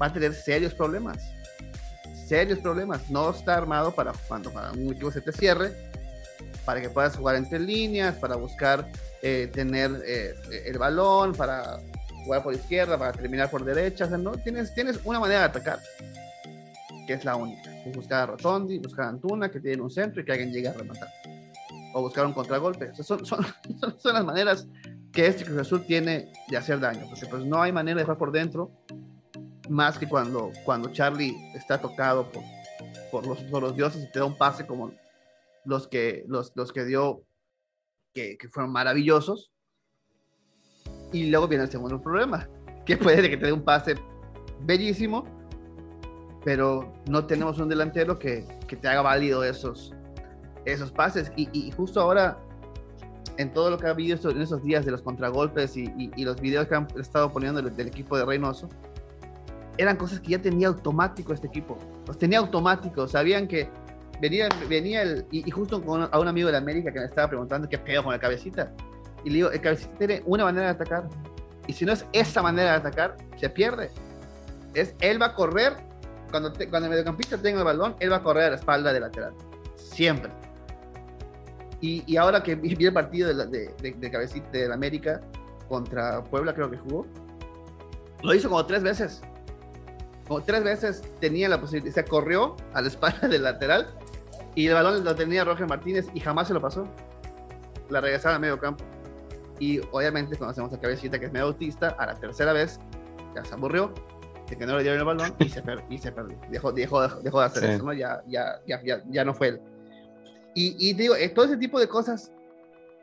va 0.00 0.06
a 0.06 0.12
tener 0.12 0.34
serios 0.34 0.74
problemas, 0.74 1.18
serios 2.26 2.58
problemas, 2.58 3.08
no 3.10 3.30
está 3.30 3.56
armado 3.56 3.94
para 3.94 4.12
cuando 4.28 4.50
para 4.50 4.72
un 4.72 4.92
equipo 4.92 5.10
se 5.10 5.20
te 5.20 5.32
cierre, 5.32 5.72
para 6.64 6.80
que 6.80 6.90
puedas 6.90 7.16
jugar 7.16 7.36
entre 7.36 7.58
líneas, 7.58 8.16
para 8.16 8.36
buscar 8.36 8.86
eh, 9.22 9.48
tener 9.52 10.02
eh, 10.06 10.34
el 10.66 10.78
balón, 10.78 11.32
para 11.32 11.78
jugar 12.24 12.42
por 12.42 12.54
izquierda, 12.54 12.98
para 12.98 13.12
terminar 13.12 13.50
por 13.50 13.64
derecha, 13.64 14.06
no, 14.06 14.32
tienes, 14.32 14.74
tienes 14.74 14.98
una 15.04 15.20
manera 15.20 15.40
de 15.40 15.46
atacar, 15.46 15.78
que 17.06 17.14
es 17.14 17.24
la 17.24 17.36
única, 17.36 17.70
buscar 17.94 18.22
a 18.22 18.26
Rotondi, 18.26 18.78
buscar 18.78 19.06
a 19.06 19.08
Antuna, 19.10 19.48
que 19.48 19.60
tiene 19.60 19.80
un 19.80 19.90
centro 19.90 20.20
y 20.20 20.24
que 20.24 20.32
alguien 20.32 20.52
llegue 20.52 20.68
a 20.68 20.72
rematar. 20.72 21.08
O 21.94 22.02
buscar 22.02 22.26
un 22.26 22.32
contragolpe. 22.32 22.92
son, 22.94 23.24
son, 23.24 23.46
son, 23.98 24.12
las 24.12 24.24
maneras 24.24 24.66
que 25.16 25.26
este 25.26 25.46
Cruz 25.46 25.72
tiene 25.86 26.30
de 26.46 26.56
hacer 26.58 26.78
daño, 26.78 27.06
porque 27.08 27.24
pues 27.24 27.42
no 27.42 27.62
hay 27.62 27.72
manera 27.72 27.96
de 27.96 28.04
jugar 28.04 28.18
por 28.18 28.32
dentro 28.32 28.70
más 29.70 29.96
que 29.96 30.06
cuando, 30.06 30.52
cuando 30.66 30.92
Charlie 30.92 31.34
está 31.54 31.80
tocado 31.80 32.30
por, 32.30 32.42
por, 33.10 33.26
los, 33.26 33.38
por 33.44 33.62
los 33.62 33.74
dioses 33.74 34.04
y 34.04 34.12
te 34.12 34.18
da 34.18 34.26
un 34.26 34.36
pase 34.36 34.66
como 34.66 34.92
los 35.64 35.88
que, 35.88 36.24
los, 36.28 36.52
los 36.54 36.70
que 36.70 36.84
dio, 36.84 37.24
que, 38.14 38.36
que 38.36 38.50
fueron 38.50 38.70
maravillosos. 38.70 39.50
Y 41.14 41.30
luego 41.30 41.48
viene 41.48 41.64
el 41.64 41.70
segundo 41.70 41.98
problema, 41.98 42.46
que 42.84 42.98
puede 42.98 43.30
que 43.30 43.38
te 43.38 43.46
dé 43.46 43.52
un 43.52 43.64
pase 43.64 43.94
bellísimo, 44.60 45.24
pero 46.44 46.92
no 47.08 47.26
tenemos 47.26 47.58
un 47.58 47.70
delantero 47.70 48.18
que, 48.18 48.46
que 48.68 48.76
te 48.76 48.86
haga 48.86 49.00
válido 49.00 49.42
esos, 49.44 49.94
esos 50.66 50.92
pases. 50.92 51.32
Y, 51.36 51.70
justo 51.72 52.02
ahora, 52.02 52.38
en 53.36 53.52
todo 53.52 53.70
lo 53.70 53.78
que 53.78 53.86
ha 53.86 53.90
habido 53.90 54.30
en 54.30 54.40
esos 54.40 54.62
días 54.62 54.84
de 54.84 54.90
los 54.90 55.02
contragolpes 55.02 55.76
y, 55.76 56.10
los 56.16 56.40
videos 56.40 56.66
que 56.66 56.74
han 56.74 56.86
estado 56.98 57.32
poniendo 57.32 57.62
del, 57.62 57.88
equipo 57.88 58.16
de 58.16 58.24
Reynoso, 58.24 58.68
eran 59.78 59.96
cosas 59.96 60.20
que 60.20 60.28
ya 60.28 60.38
tenía 60.40 60.68
automático 60.68 61.32
este 61.32 61.46
equipo. 61.46 61.78
Los 62.06 62.18
tenía 62.18 62.38
automático, 62.38 63.06
sabían 63.06 63.46
que 63.46 63.68
venía, 64.20 64.48
venía 64.68 65.02
el, 65.02 65.26
y, 65.30 65.48
justo 65.50 65.82
con 65.82 66.08
a 66.10 66.18
un 66.18 66.28
amigo 66.28 66.50
de 66.50 66.56
América 66.56 66.92
que 66.92 66.98
me 66.98 67.04
estaba 67.04 67.28
preguntando 67.28 67.68
qué 67.68 67.78
pedo 67.78 68.04
con 68.04 68.14
el 68.14 68.20
cabecita. 68.20 68.72
Y 69.24 69.30
le 69.30 69.36
digo, 69.36 69.50
el 69.50 69.60
cabecita 69.60 69.92
tiene 69.98 70.22
una 70.26 70.44
manera 70.44 70.66
de 70.66 70.72
atacar. 70.72 71.08
Y 71.66 71.72
si 71.72 71.84
no 71.84 71.92
es 71.92 72.06
esa 72.12 72.42
manera 72.42 72.72
de 72.72 72.76
atacar, 72.76 73.16
se 73.36 73.50
pierde. 73.50 73.90
Es, 74.74 74.94
él 75.00 75.20
va 75.20 75.26
a 75.26 75.34
correr, 75.34 75.74
cuando, 76.30 76.52
cuando 76.70 76.86
el 76.86 76.90
mediocampista 76.90 77.36
tenga 77.38 77.58
el 77.58 77.64
balón, 77.64 77.96
él 77.98 78.12
va 78.12 78.16
a 78.16 78.22
correr 78.22 78.44
a 78.44 78.50
la 78.50 78.56
espalda 78.56 78.92
del 78.92 79.02
lateral. 79.02 79.34
Siempre. 79.74 80.30
Y, 81.80 82.16
ahora 82.16 82.42
que 82.42 82.54
vi 82.54 82.86
el 82.86 82.92
partido 82.92 83.32
de, 83.32 83.46
de, 83.46 83.92
de, 83.92 84.10
Cabecita 84.10 84.50
del 84.50 84.72
América 84.72 85.20
contra 85.68 86.24
Puebla, 86.24 86.54
creo 86.54 86.70
que 86.70 86.78
jugó, 86.78 87.06
lo 88.22 88.34
hizo 88.34 88.48
como 88.48 88.64
tres 88.64 88.82
veces. 88.82 89.20
Como 90.26 90.42
tres 90.42 90.64
veces 90.64 91.02
tenía 91.20 91.48
la 91.48 91.60
posibilidad, 91.60 91.94
se 91.94 92.04
corrió 92.04 92.56
a 92.72 92.80
la 92.80 92.88
espalda 92.88 93.28
del 93.28 93.44
lateral 93.44 93.86
y 94.54 94.66
el 94.66 94.74
balón 94.74 95.04
lo 95.04 95.14
tenía 95.14 95.44
Roger 95.44 95.68
Martínez 95.68 96.06
y 96.14 96.20
jamás 96.20 96.48
se 96.48 96.54
lo 96.54 96.60
pasó. 96.60 96.88
La 97.90 98.00
regresaba 98.00 98.36
a 98.36 98.38
medio 98.38 98.58
campo. 98.58 98.82
Y 99.60 99.80
obviamente 99.92 100.36
conocemos 100.36 100.72
a 100.72 100.80
Cabecita 100.80 101.18
que 101.18 101.26
es 101.26 101.32
medio 101.32 101.46
autista, 101.46 101.90
a 101.98 102.06
la 102.06 102.14
tercera 102.14 102.52
vez 102.52 102.80
ya 103.34 103.44
se 103.44 103.54
aburrió 103.54 103.92
de 104.48 104.56
que 104.56 104.66
no 104.66 104.76
le 104.76 104.82
dieron 104.82 105.00
el 105.00 105.04
balón 105.04 105.34
y 105.38 105.48
se, 105.48 105.62
y 105.90 105.98
se 105.98 106.12
perdió. 106.12 106.38
Dejó, 106.50 106.72
dejó, 106.72 107.06
dejó 107.06 107.40
de 107.40 107.46
hacer 107.46 107.64
eso, 107.64 107.84
¿no? 107.84 107.92
Ya, 107.92 108.22
ya, 108.26 108.60
ya, 108.66 108.82
ya, 108.82 109.02
ya 109.08 109.24
no 109.24 109.34
fue 109.34 109.48
él. 109.48 109.60
Y, 110.58 110.94
digo, 110.94 111.14
eh, 111.14 111.28
todo 111.28 111.44
ese 111.44 111.58
tipo 111.58 111.78
de 111.78 111.86
cosas 111.86 112.32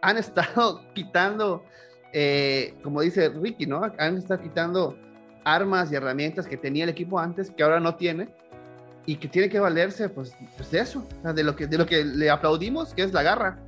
han 0.01 0.17
estado 0.17 0.81
quitando, 0.93 1.63
eh, 2.11 2.73
como 2.83 3.01
dice 3.01 3.29
Ricky, 3.29 3.67
¿no? 3.67 3.83
Han 3.99 4.17
estado 4.17 4.41
quitando 4.41 4.97
armas 5.45 5.91
y 5.91 5.95
herramientas 5.95 6.47
que 6.47 6.57
tenía 6.57 6.83
el 6.83 6.89
equipo 6.89 7.19
antes, 7.19 7.51
que 7.51 7.61
ahora 7.61 7.79
no 7.79 7.95
tiene, 7.95 8.29
y 9.05 9.17
que 9.17 9.27
tiene 9.27 9.49
que 9.49 9.59
valerse, 9.59 10.09
pues, 10.09 10.35
pues 10.57 10.71
de 10.71 10.79
eso, 10.79 11.05
de, 11.23 11.43
lo 11.43 11.55
que, 11.55 11.67
de 11.67 11.77
lo 11.77 11.85
que 11.85 12.03
le 12.03 12.29
aplaudimos, 12.31 12.93
que 12.93 13.03
es 13.03 13.13
la 13.13 13.21
garra. 13.21 13.59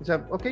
O 0.00 0.04
sea, 0.04 0.24
ok, 0.30 0.46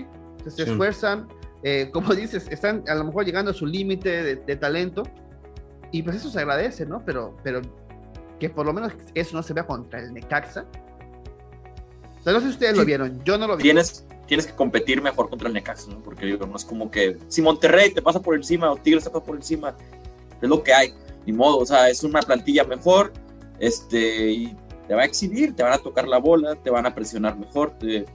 se 0.46 0.64
esfuerzan, 0.64 1.26
eh, 1.62 1.88
como 1.90 2.14
dices, 2.14 2.48
están 2.50 2.84
a 2.88 2.94
lo 2.94 3.04
mejor 3.04 3.24
llegando 3.24 3.52
a 3.52 3.54
su 3.54 3.64
límite 3.64 4.36
de, 4.36 4.56
talento, 4.56 5.04
y 5.90 6.02
pues 6.02 6.16
eso 6.16 6.28
se 6.28 6.40
agradece, 6.40 6.84
¿no? 6.84 7.02
Pero, 7.06 7.34
pero 7.42 7.62
que 8.38 8.50
por 8.50 8.66
lo 8.66 8.74
menos 8.74 8.92
eso 9.14 9.36
no 9.36 9.42
se 9.42 9.54
vea 9.54 9.66
contra 9.66 10.00
el 10.00 10.12
Necaxa, 10.12 10.66
no 12.24 12.40
sé 12.40 12.46
si 12.46 12.52
ustedes 12.52 12.76
lo 12.76 12.84
vieron, 12.84 13.22
yo 13.24 13.38
no 13.38 13.46
lo 13.46 13.56
vi. 13.56 13.62
Tienes, 13.62 14.04
tienes 14.26 14.46
que 14.46 14.54
competir 14.54 15.00
mejor 15.02 15.28
contra 15.30 15.48
el 15.48 15.54
Necaxa, 15.54 15.90
¿no? 15.90 16.02
Porque 16.02 16.26
digo, 16.26 16.46
no 16.46 16.56
es 16.56 16.64
como 16.64 16.90
que 16.90 17.16
si 17.28 17.42
Monterrey 17.42 17.92
te 17.92 18.02
pasa 18.02 18.20
por 18.20 18.34
encima 18.34 18.70
o 18.70 18.76
Tigres 18.76 19.04
te 19.04 19.10
pasa 19.10 19.24
por 19.24 19.36
encima, 19.36 19.74
es 20.40 20.48
lo 20.48 20.62
que 20.62 20.72
hay, 20.72 20.94
ni 21.26 21.32
modo, 21.32 21.58
o 21.58 21.66
sea, 21.66 21.88
es 21.88 22.02
una 22.04 22.20
plantilla 22.20 22.64
mejor, 22.64 23.12
este, 23.58 24.30
y 24.30 24.56
te 24.86 24.94
va 24.94 25.02
a 25.02 25.04
exhibir, 25.04 25.54
te 25.54 25.62
van 25.62 25.72
a 25.72 25.78
tocar 25.78 26.06
la 26.06 26.18
bola, 26.18 26.54
te 26.56 26.70
van 26.70 26.86
a 26.86 26.94
presionar 26.94 27.36
mejor, 27.36 27.72
te, 27.78 28.06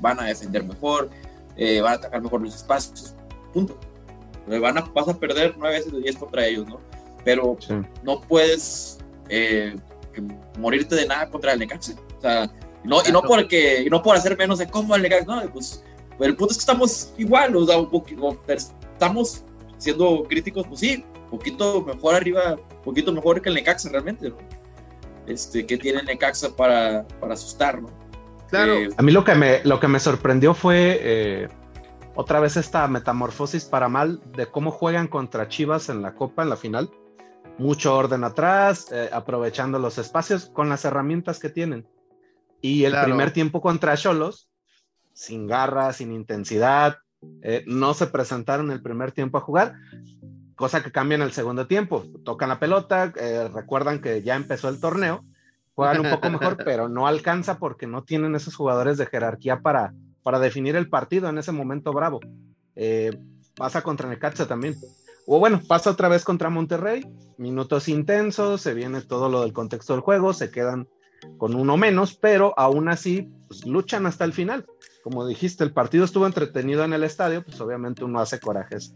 van 0.00 0.20
a 0.20 0.24
defender 0.24 0.64
mejor, 0.64 1.10
eh, 1.56 1.80
van 1.80 1.92
a 1.92 1.96
atacar 1.96 2.22
mejor 2.22 2.42
los 2.42 2.54
espacios, 2.54 3.14
punto. 3.52 3.78
Van 4.46 4.76
a, 4.76 4.82
vas 4.82 5.08
a 5.08 5.18
perder 5.18 5.54
nueve 5.56 5.76
veces 5.78 5.92
de 5.92 6.00
diez 6.00 6.16
contra 6.16 6.46
ellos, 6.46 6.66
¿no? 6.66 6.78
Pero 7.24 7.56
no 8.02 8.20
puedes 8.20 8.98
eh, 9.30 9.74
morirte 10.58 10.94
de 10.94 11.06
nada 11.06 11.30
contra 11.30 11.52
el 11.52 11.58
Necaxa. 11.58 11.94
O 12.18 12.20
sea, 12.20 12.50
no, 12.84 12.98
y 13.06 13.10
no 13.10 13.22
porque, 13.22 13.82
y 13.82 13.90
no 13.90 14.02
por 14.02 14.16
hacer 14.16 14.36
menos 14.36 14.58
de 14.58 14.68
cómo 14.68 14.94
el 14.94 15.02
Necaxa, 15.02 15.24
no, 15.26 15.52
pues, 15.52 15.82
el 16.20 16.36
punto 16.36 16.52
es 16.52 16.58
que 16.58 16.62
estamos 16.62 17.12
igual, 17.18 17.56
o 17.56 17.66
sea, 17.66 17.78
un 17.78 17.90
poquito, 17.90 18.38
estamos 18.46 19.44
siendo 19.78 20.24
críticos, 20.24 20.66
pues 20.66 20.80
sí, 20.80 21.04
un 21.24 21.38
poquito 21.38 21.82
mejor 21.82 22.14
arriba, 22.14 22.54
un 22.54 22.82
poquito 22.82 23.12
mejor 23.12 23.42
que 23.42 23.48
el 23.48 23.56
Necaxa 23.56 23.88
realmente, 23.88 24.30
¿no? 24.30 24.36
Este, 25.26 25.66
que 25.66 25.78
tiene 25.78 26.00
el 26.00 26.06
Necaxa 26.06 26.54
para, 26.54 27.06
para 27.20 27.34
asustar, 27.34 27.82
¿no? 27.82 27.88
Claro. 28.50 28.74
Eh, 28.74 28.90
a 28.96 29.02
mí 29.02 29.10
lo 29.10 29.24
que 29.24 29.34
me, 29.34 29.64
lo 29.64 29.80
que 29.80 29.88
me 29.88 29.98
sorprendió 29.98 30.54
fue 30.54 30.98
eh, 31.00 31.48
otra 32.14 32.40
vez 32.40 32.56
esta 32.56 32.86
metamorfosis 32.86 33.64
para 33.64 33.88
mal 33.88 34.20
de 34.36 34.46
cómo 34.46 34.70
juegan 34.70 35.08
contra 35.08 35.48
Chivas 35.48 35.88
en 35.88 36.02
la 36.02 36.14
Copa, 36.14 36.42
en 36.42 36.50
la 36.50 36.56
final. 36.56 36.90
Mucho 37.58 37.96
orden 37.96 38.24
atrás, 38.24 38.88
eh, 38.92 39.08
aprovechando 39.12 39.78
los 39.78 39.98
espacios 39.98 40.46
con 40.46 40.68
las 40.68 40.84
herramientas 40.84 41.38
que 41.38 41.48
tienen. 41.48 41.86
Y 42.64 42.86
el 42.86 42.98
primer 42.98 43.30
tiempo 43.30 43.60
contra 43.60 43.94
Cholos, 43.94 44.48
sin 45.12 45.46
garra, 45.46 45.92
sin 45.92 46.12
intensidad, 46.12 46.96
eh, 47.42 47.62
no 47.66 47.92
se 47.92 48.06
presentaron 48.06 48.70
el 48.70 48.80
primer 48.80 49.12
tiempo 49.12 49.36
a 49.36 49.42
jugar, 49.42 49.74
cosa 50.56 50.82
que 50.82 50.90
cambia 50.90 51.16
en 51.16 51.20
el 51.20 51.32
segundo 51.32 51.66
tiempo. 51.66 52.06
Tocan 52.24 52.48
la 52.48 52.58
pelota, 52.58 53.12
eh, 53.16 53.50
recuerdan 53.52 54.00
que 54.00 54.22
ya 54.22 54.34
empezó 54.34 54.70
el 54.70 54.80
torneo, 54.80 55.26
juegan 55.74 56.06
un 56.06 56.10
poco 56.10 56.30
mejor, 56.30 56.56
pero 56.64 56.88
no 56.88 57.06
alcanza 57.06 57.58
porque 57.58 57.86
no 57.86 58.02
tienen 58.02 58.34
esos 58.34 58.56
jugadores 58.56 58.96
de 58.96 59.04
jerarquía 59.04 59.60
para, 59.60 59.92
para 60.22 60.38
definir 60.38 60.74
el 60.74 60.88
partido 60.88 61.28
en 61.28 61.36
ese 61.36 61.52
momento 61.52 61.92
bravo. 61.92 62.20
Eh, 62.76 63.10
pasa 63.56 63.82
contra 63.82 64.08
Necaxa 64.08 64.48
también. 64.48 64.74
O 65.26 65.38
bueno, 65.38 65.60
pasa 65.68 65.90
otra 65.90 66.08
vez 66.08 66.24
contra 66.24 66.48
Monterrey, 66.48 67.06
minutos 67.36 67.90
intensos, 67.90 68.62
se 68.62 68.72
viene 68.72 69.02
todo 69.02 69.28
lo 69.28 69.42
del 69.42 69.52
contexto 69.52 69.92
del 69.92 70.00
juego, 70.00 70.32
se 70.32 70.50
quedan 70.50 70.88
con 71.38 71.54
uno 71.54 71.76
menos, 71.76 72.14
pero 72.14 72.54
aún 72.56 72.88
así 72.88 73.30
pues, 73.48 73.66
luchan 73.66 74.06
hasta 74.06 74.24
el 74.24 74.32
final. 74.32 74.66
Como 75.02 75.26
dijiste, 75.26 75.64
el 75.64 75.72
partido 75.72 76.04
estuvo 76.04 76.26
entretenido 76.26 76.84
en 76.84 76.92
el 76.92 77.04
estadio, 77.04 77.44
pues 77.44 77.60
obviamente 77.60 78.04
uno 78.04 78.20
hace 78.20 78.40
corajes 78.40 78.94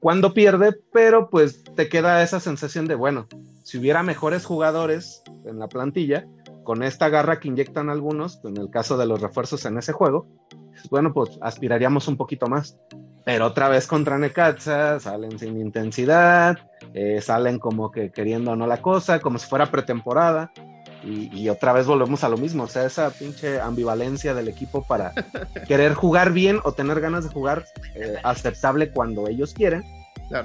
cuando 0.00 0.32
pierde, 0.32 0.78
pero 0.92 1.28
pues 1.28 1.64
te 1.74 1.88
queda 1.88 2.22
esa 2.22 2.40
sensación 2.40 2.86
de, 2.86 2.94
bueno, 2.94 3.26
si 3.62 3.78
hubiera 3.78 4.02
mejores 4.02 4.44
jugadores 4.44 5.22
en 5.44 5.58
la 5.58 5.68
plantilla, 5.68 6.26
con 6.64 6.82
esta 6.82 7.08
garra 7.08 7.40
que 7.40 7.48
inyectan 7.48 7.88
algunos, 7.88 8.40
en 8.44 8.56
el 8.58 8.70
caso 8.70 8.96
de 8.96 9.06
los 9.06 9.20
refuerzos 9.20 9.64
en 9.64 9.78
ese 9.78 9.92
juego, 9.92 10.26
pues, 10.50 10.88
bueno, 10.90 11.12
pues 11.12 11.38
aspiraríamos 11.40 12.06
un 12.08 12.16
poquito 12.16 12.46
más. 12.46 12.76
Pero 13.24 13.46
otra 13.46 13.68
vez 13.68 13.86
contra 13.86 14.18
Necaxa, 14.18 15.00
salen 15.00 15.38
sin 15.38 15.60
intensidad, 15.60 16.58
eh, 16.94 17.20
salen 17.20 17.58
como 17.58 17.90
que 17.90 18.10
queriendo 18.10 18.54
no 18.56 18.66
la 18.66 18.80
cosa, 18.80 19.20
como 19.20 19.38
si 19.38 19.48
fuera 19.48 19.70
pretemporada. 19.70 20.52
Y, 21.04 21.48
otra 21.48 21.72
vez 21.72 21.86
volvemos 21.86 22.24
a 22.24 22.28
lo 22.28 22.36
mismo, 22.36 22.64
o 22.64 22.68
sea, 22.68 22.84
esa 22.84 23.10
pinche 23.10 23.60
ambivalencia 23.60 24.34
del 24.34 24.48
equipo 24.48 24.82
para 24.82 25.12
querer 25.66 25.94
jugar 25.94 26.32
bien 26.32 26.60
o 26.64 26.72
tener 26.72 27.00
ganas 27.00 27.24
de 27.24 27.30
jugar 27.30 27.64
eh, 27.94 28.16
aceptable 28.24 28.90
cuando 28.90 29.28
ellos 29.28 29.54
quieren, 29.54 29.84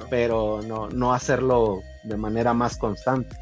pero 0.10 0.62
no, 0.62 0.90
no 0.90 1.14
hacerlo 1.14 1.82
de 2.04 2.18
manera 2.18 2.54
más 2.54 2.78
constante. 2.78 3.36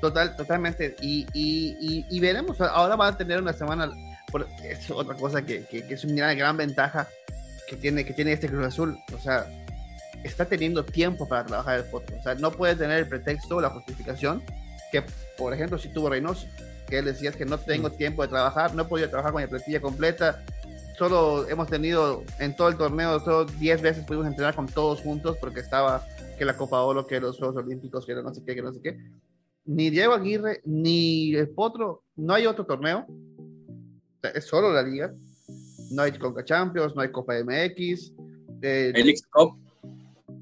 Total, 0.00 0.34
totalmente. 0.34 0.96
Y, 1.02 1.26
y, 1.34 2.20
veremos, 2.20 2.60
ahora 2.60 2.96
va 2.96 3.08
a 3.08 3.16
tener 3.16 3.40
una 3.40 3.52
semana, 3.52 3.90
por, 4.30 4.46
es 4.64 4.90
otra 4.90 5.14
cosa 5.14 5.42
que, 5.42 5.64
que, 5.66 5.84
es 5.88 6.04
una 6.04 6.32
gran 6.32 6.56
ventaja 6.56 7.06
que 7.68 7.76
tiene, 7.76 8.04
que 8.04 8.14
tiene 8.14 8.32
este 8.32 8.48
Cruz 8.48 8.66
Azul. 8.66 8.98
O 9.14 9.18
sea, 9.18 9.46
está 10.24 10.46
teniendo 10.46 10.84
tiempo 10.84 11.28
para 11.28 11.44
trabajar 11.44 11.80
el 11.80 11.84
Potro. 11.84 12.16
O 12.16 12.22
sea, 12.22 12.34
no 12.34 12.50
puede 12.50 12.76
tener 12.76 13.00
el 13.00 13.08
pretexto 13.08 13.56
o 13.56 13.60
la 13.60 13.68
justificación 13.68 14.42
que, 14.90 15.04
por 15.40 15.54
ejemplo, 15.54 15.78
si 15.78 15.88
tuvo 15.88 16.10
Reynoso, 16.10 16.46
que 16.86 16.98
él 16.98 17.06
decía 17.06 17.32
que 17.32 17.46
no 17.46 17.58
tengo 17.58 17.90
tiempo 17.90 18.22
de 18.22 18.28
trabajar, 18.28 18.74
no 18.74 18.82
he 18.82 18.84
podido 18.84 19.08
trabajar 19.08 19.32
con 19.32 19.40
la 19.40 19.48
plantilla 19.48 19.80
completa. 19.80 20.44
Solo 20.98 21.48
hemos 21.48 21.68
tenido 21.68 22.22
en 22.38 22.54
todo 22.54 22.68
el 22.68 22.76
torneo, 22.76 23.18
solo 23.20 23.46
10 23.46 23.80
veces 23.80 24.04
pudimos 24.04 24.26
entrenar 24.26 24.54
con 24.54 24.66
todos 24.66 25.00
juntos 25.00 25.38
porque 25.40 25.60
estaba 25.60 26.04
que 26.38 26.44
la 26.44 26.56
Copa 26.56 26.82
Oro, 26.82 27.06
que 27.06 27.18
los 27.18 27.38
Juegos 27.38 27.56
Olímpicos, 27.56 28.04
que 28.04 28.14
no 28.14 28.34
sé 28.34 28.42
qué, 28.44 28.54
que 28.54 28.62
no 28.62 28.72
sé 28.72 28.80
qué. 28.82 28.98
Ni 29.64 29.88
Diego 29.88 30.12
Aguirre, 30.12 30.60
ni 30.64 31.34
el 31.34 31.48
Potro, 31.48 32.04
no 32.16 32.34
hay 32.34 32.46
otro 32.46 32.66
torneo. 32.66 33.06
es 34.34 34.44
solo 34.44 34.72
la 34.72 34.82
liga. 34.82 35.12
No 35.90 36.02
hay 36.02 36.12
Conca 36.12 36.44
Champions, 36.44 36.94
no 36.94 37.00
hay 37.00 37.10
Copa 37.10 37.34
MX. 37.42 38.12
Eh, 38.62 38.92
el 38.94 39.14
Cup. 39.32 39.58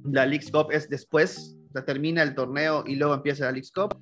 La 0.05 0.27
League 0.27 0.51
Cup 0.51 0.73
es 0.73 0.89
después, 0.89 1.57
o 1.69 1.73
sea, 1.73 1.85
termina 1.85 2.23
el 2.23 2.35
torneo 2.35 2.83
y 2.87 2.97
luego 2.97 3.15
empieza 3.15 3.45
la 3.45 3.53
League 3.53 3.69
Cup. 3.73 3.97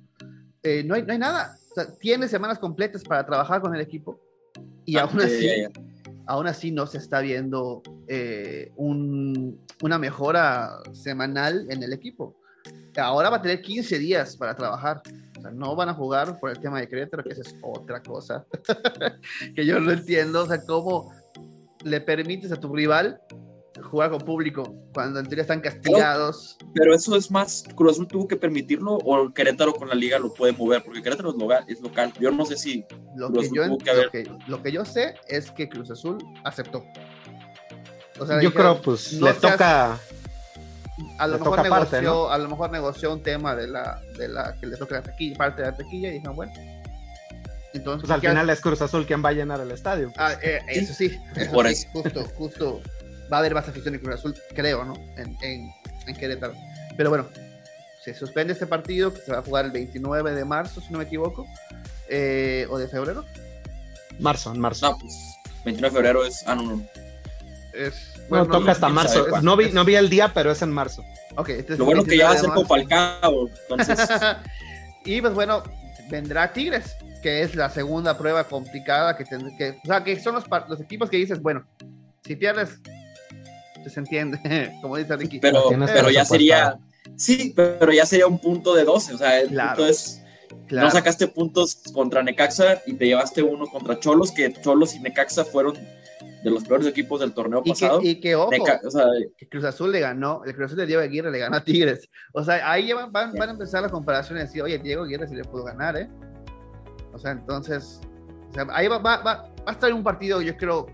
Eh, 0.67 0.83
no, 0.83 0.95
hay, 0.95 1.03
no 1.03 1.13
hay 1.13 1.19
nada. 1.19 1.57
O 1.71 1.73
sea, 1.73 1.95
tiene 1.95 2.27
semanas 2.27 2.59
completas 2.59 3.03
para 3.03 3.25
trabajar 3.25 3.61
con 3.61 3.73
el 3.73 3.79
equipo 3.79 4.19
y 4.85 4.97
ah, 4.97 5.03
aún 5.03 5.21
así, 5.21 5.49
aún 6.25 6.47
así 6.47 6.71
no 6.71 6.85
se 6.87 6.97
está 6.97 7.21
viendo 7.21 7.81
eh, 8.07 8.71
un, 8.75 9.65
una 9.81 9.97
mejora 9.97 10.79
semanal 10.91 11.67
en 11.69 11.83
el 11.83 11.93
equipo. 11.93 12.35
Ahora 12.97 13.29
va 13.29 13.37
a 13.37 13.41
tener 13.41 13.61
15 13.61 13.97
días 13.97 14.35
para 14.35 14.55
trabajar. 14.55 15.01
O 15.37 15.41
sea, 15.41 15.51
no 15.51 15.73
van 15.75 15.87
a 15.87 15.93
jugar 15.93 16.37
por 16.39 16.49
el 16.49 16.59
tema 16.59 16.79
de 16.79 16.89
Querétaro, 16.89 17.23
que 17.23 17.29
esa 17.29 17.43
es 17.43 17.55
otra 17.61 18.01
cosa 18.01 18.45
que 19.55 19.65
yo 19.65 19.79
no 19.79 19.91
entiendo. 19.91 20.43
O 20.43 20.47
sea, 20.47 20.65
cómo 20.65 21.13
le 21.83 22.01
permites 22.01 22.51
a 22.51 22.59
tu 22.59 22.75
rival 22.75 23.21
jugar 23.87 24.11
con 24.11 24.19
público 24.19 24.75
cuando 24.93 25.19
en 25.19 25.25
teoría 25.25 25.41
están 25.41 25.61
castigados. 25.61 26.57
Pero, 26.73 26.93
eso 26.93 27.15
es 27.15 27.31
más, 27.31 27.63
Cruz 27.75 27.93
Azul 27.93 28.07
tuvo 28.07 28.27
que 28.27 28.35
permitirlo 28.35 28.95
o 28.95 29.33
Querétaro 29.33 29.73
con 29.73 29.89
la 29.89 29.95
liga 29.95 30.19
lo 30.19 30.33
puede 30.33 30.53
mover, 30.53 30.83
porque 30.83 31.01
Querétaro 31.01 31.31
es 31.67 31.81
local. 31.81 32.13
Yo 32.19 32.31
no 32.31 32.45
sé 32.45 32.57
si 32.57 32.85
lo 33.15 33.31
que, 33.31 33.49
yo, 33.53 33.65
lo, 34.47 34.61
que, 34.61 34.71
yo 34.71 34.85
sé 34.85 35.15
es 35.27 35.51
que 35.51 35.69
Cruz 35.69 35.91
Azul 35.91 36.17
aceptó. 36.43 36.83
yo 38.41 38.53
creo, 38.53 38.81
pues 38.81 39.13
le 39.13 39.33
toca. 39.33 39.99
A 41.19 41.27
lo, 41.27 41.37
mejor 41.37 41.61
negoció, 41.61 42.31
a 42.31 42.37
lo 42.39 42.49
mejor 42.49 42.71
negoció 42.71 43.13
un 43.13 43.21
tema 43.21 43.55
de 43.55 43.67
la, 43.67 44.01
de 44.17 44.27
la 44.27 44.55
que 44.59 44.65
le 44.65 44.77
toca 44.77 44.95
la 44.95 45.03
taquilla, 45.03 45.37
parte 45.37 45.61
de 45.61 45.69
la 45.69 45.77
taquilla 45.77 46.09
y 46.09 46.13
dijeron, 46.13 46.35
bueno, 46.35 46.51
entonces, 47.73 48.01
pues 48.01 48.11
al 48.11 48.21
final 48.21 48.49
es 48.49 48.61
Cruz 48.61 48.81
Azul 48.81 49.05
quien 49.05 49.23
va 49.23 49.29
a 49.29 49.33
llenar 49.33 49.59
el 49.59 49.71
estadio. 49.71 50.11
Ah, 50.17 50.33
eh, 50.41 50.59
eso 50.69 50.93
sí, 50.93 51.17
Por 51.51 51.67
eso. 51.67 51.87
justo, 51.91 52.23
justo, 52.35 52.81
va 53.31 53.37
a 53.37 53.39
haber 53.39 53.53
más 53.53 53.67
afición 53.67 53.93
en 53.93 53.99
Cruz 53.99 54.15
Azul, 54.15 54.35
creo, 54.55 54.85
¿no? 54.85 54.93
En, 55.17 55.37
en, 55.41 56.15
Querétaro. 56.15 56.53
Pero 56.95 57.09
bueno, 57.09 57.27
se 58.03 58.13
suspende 58.13 58.53
este 58.53 58.65
partido 58.65 59.13
que 59.13 59.19
se 59.19 59.31
va 59.31 59.39
a 59.39 59.41
jugar 59.43 59.65
el 59.65 59.71
29 59.71 60.33
de 60.33 60.45
marzo, 60.45 60.79
si 60.79 60.91
no 60.91 60.99
me 60.99 61.03
equivoco, 61.03 61.45
eh, 62.09 62.65
o 62.69 62.77
de 62.77 62.87
febrero. 62.87 63.25
Marzo, 64.19 64.53
en 64.53 64.59
marzo. 64.59 64.89
No, 64.89 64.97
pues 64.97 65.13
29 65.65 65.93
de 65.93 65.95
febrero 65.95 66.25
es. 66.25 66.43
Ah, 66.47 66.55
no, 66.55 66.63
no. 66.63 66.83
Es, 67.73 68.13
bueno, 68.29 68.45
no, 68.45 68.59
toca 68.59 68.71
hasta 68.71 68.89
marzo. 68.89 69.41
no, 69.41 69.57
vi, 69.57 69.71
no 69.71 69.85
vi 69.85 69.95
el 69.95 70.09
día, 70.09 70.31
pero 70.33 70.51
es 70.51 70.61
en 70.61 70.71
marzo. 70.71 71.03
Ok, 71.35 71.49
Lo 71.77 71.85
bueno 71.85 72.03
que 72.03 72.17
ya 72.17 72.29
va 72.29 72.31
a 72.31 72.37
ser 72.37 72.49
Copa 72.49 72.75
al 72.75 72.87
Cabo, 72.87 73.49
entonces. 73.69 73.99
y 75.05 75.21
pues 75.21 75.33
bueno, 75.33 75.61
vendrá 76.09 76.51
Tigres, 76.51 76.95
que 77.21 77.43
es 77.43 77.53
la 77.55 77.69
segunda 77.69 78.17
prueba 78.17 78.45
complicada 78.45 79.15
que 79.15 79.25
tendrá 79.25 79.55
que. 79.55 79.77
O 79.83 79.85
sea, 79.85 80.03
que 80.03 80.19
son 80.19 80.33
los, 80.33 80.45
los 80.67 80.81
equipos 80.81 81.09
que 81.09 81.17
dices, 81.17 81.41
bueno, 81.41 81.63
si 82.25 82.35
pierdes 82.35 82.79
se 83.89 83.99
entiende, 83.99 84.39
como 84.81 84.97
dice 84.97 85.15
Ricky. 85.15 85.39
Pero, 85.39 85.69
pero 85.69 86.09
ya 86.09 86.25
sería, 86.25 86.77
sí, 87.15 87.53
pero 87.55 87.91
ya 87.91 88.05
sería 88.05 88.27
un 88.27 88.39
punto 88.39 88.73
de 88.73 88.83
12, 88.83 89.13
o 89.13 89.17
sea, 89.17 89.39
el 89.39 89.49
punto 89.49 89.87
es, 89.87 90.21
no 90.69 90.91
sacaste 90.91 91.27
puntos 91.27 91.81
contra 91.93 92.23
Necaxa 92.23 92.81
y 92.85 92.93
te 92.93 93.05
llevaste 93.05 93.41
uno 93.41 93.67
contra 93.67 93.99
Cholos, 93.99 94.31
que 94.31 94.51
Cholos 94.53 94.95
y 94.95 94.99
Necaxa 94.99 95.45
fueron 95.45 95.77
de 96.43 96.51
los 96.51 96.63
peores 96.63 96.87
equipos 96.87 97.19
del 97.19 97.33
torneo 97.33 97.63
pasado. 97.63 97.99
y 98.01 98.19
que, 98.19 98.35
ojo, 98.35 98.51
que 99.37 99.49
Cruz 99.49 99.63
Azul 99.63 99.91
le 99.91 99.99
ganó, 99.99 100.43
el 100.45 100.53
Cruz 100.53 100.67
Azul 100.67 100.77
de 100.77 100.85
Diego 100.85 101.01
Aguirre 101.01 101.31
le 101.31 101.39
ganó 101.39 101.57
a 101.57 101.63
Tigres. 101.63 102.09
O 102.33 102.43
sea, 102.43 102.69
ahí 102.69 102.91
van, 102.93 103.11
van, 103.11 103.41
a 103.41 103.51
empezar 103.51 103.81
las 103.81 103.91
comparaciones 103.91 104.43
y 104.43 104.47
decir, 104.47 104.61
oye, 104.61 104.77
Diego 104.79 105.03
Aguirre 105.03 105.27
sí 105.27 105.35
le 105.35 105.43
pudo 105.43 105.63
ganar, 105.63 105.97
¿eh? 105.97 106.09
O 107.13 107.19
sea, 107.19 107.31
entonces, 107.31 107.99
ahí 108.71 108.87
va, 108.87 108.99
va, 108.99 109.17
va, 109.23 109.53
a 109.65 109.71
estar 109.71 109.91
un 109.91 110.03
partido, 110.03 110.41
yo 110.41 110.55
creo, 110.55 110.87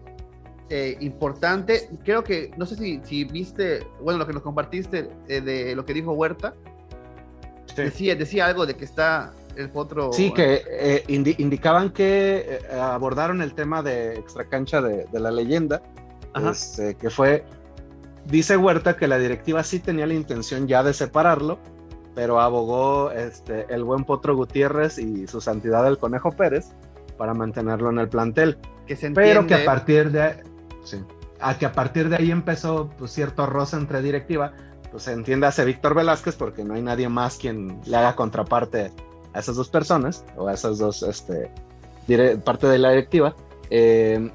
eh, 0.70 0.98
importante. 1.02 1.90
Creo 2.04 2.24
que, 2.24 2.52
no 2.58 2.66
sé 2.66 2.76
si, 2.76 3.02
si, 3.04 3.24
viste, 3.26 3.86
bueno, 4.02 4.20
lo 4.20 4.28
que 4.28 4.34
nos 4.34 4.44
compartiste 4.44 5.10
eh, 5.28 5.42
de 5.42 5.76
lo 5.76 5.86
que 5.86 5.94
dijo 5.94 6.14
Huerta. 6.14 6.54
Decía, 7.76 8.16
decía 8.16 8.46
algo 8.46 8.66
de 8.66 8.76
que 8.76 8.86
está 8.86 9.34
el 9.56 9.70
potro. 9.70 10.14
Sí, 10.14 10.32
que 10.32 10.64
eh, 10.68 11.04
indicaban 11.08 11.92
que 11.92 12.60
abordaron 12.80 13.42
el 13.42 13.54
tema 13.54 13.82
de 13.82 14.14
extracancha 14.16 14.82
de, 14.82 15.06
de 15.12 15.20
la 15.20 15.32
leyenda. 15.32 15.82
Este, 16.36 16.96
que 16.96 17.10
fue, 17.10 17.44
dice 18.26 18.58
Huerta 18.58 18.96
que 18.98 19.08
la 19.08 19.18
directiva 19.18 19.64
sí 19.64 19.80
tenía 19.80 20.08
la 20.08 20.16
intención 20.16 20.68
ya 20.68 20.82
de 20.84 20.94
separarlo, 20.94 21.60
pero 22.16 22.40
abogó 22.40 23.12
este, 23.12 23.66
el 23.70 23.84
buen 23.84 24.04
Potro 24.04 24.36
Gutiérrez 24.36 24.98
y 24.98 25.28
su 25.28 25.42
santidad 25.42 25.88
el 25.88 25.98
Conejo 25.98 26.32
Pérez 26.32 26.70
para 27.18 27.34
mantenerlo 27.34 27.90
en 27.92 28.00
el 28.00 28.10
plantel. 28.10 28.58
Que 28.88 28.96
se 28.96 29.12
pero 29.12 29.46
que 29.46 29.56
a 29.56 29.66
partir 29.66 30.12
de 30.12 30.44
Sí. 30.84 31.04
A 31.40 31.58
que 31.58 31.66
a 31.66 31.74
partir 31.74 32.10
de 32.10 32.18
ahí 32.18 32.32
empezó 32.32 32.90
pues, 32.98 33.12
cierto 33.12 33.46
roce 33.46 33.76
entre 33.76 34.02
directiva, 34.02 34.54
pues 34.92 35.08
entiéndase 35.08 35.66
Víctor 35.66 35.96
Velázquez, 35.96 36.36
porque 36.36 36.64
no 36.64 36.76
hay 36.76 36.82
nadie 36.82 37.10
más 37.10 37.38
quien 37.38 37.82
le 37.86 37.98
haga 37.98 38.16
contraparte 38.16 38.92
a 39.34 39.40
esas 39.40 39.56
dos 39.56 39.70
personas, 39.70 40.24
o 40.38 40.48
a 40.48 40.54
esas 40.54 40.78
dos, 40.78 41.02
este, 41.04 41.52
parte 42.44 42.68
de 42.68 42.78
la 42.78 42.92
directiva, 42.92 43.36
eh, 43.70 44.30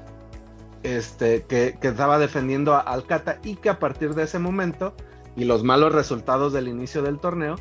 este, 0.83 1.43
que, 1.43 1.77
que, 1.79 1.87
estaba 1.87 2.19
defendiendo 2.19 2.73
a 2.73 2.79
Alcata 2.79 3.39
y 3.43 3.55
que 3.55 3.69
a 3.69 3.79
partir 3.79 4.13
de 4.15 4.23
ese 4.23 4.39
momento 4.39 4.93
y 5.35 5.45
los 5.45 5.63
malos 5.63 5.93
resultados 5.93 6.51
del 6.51 6.67
inicio 6.67 7.01
del 7.01 7.19
torneo 7.19 7.55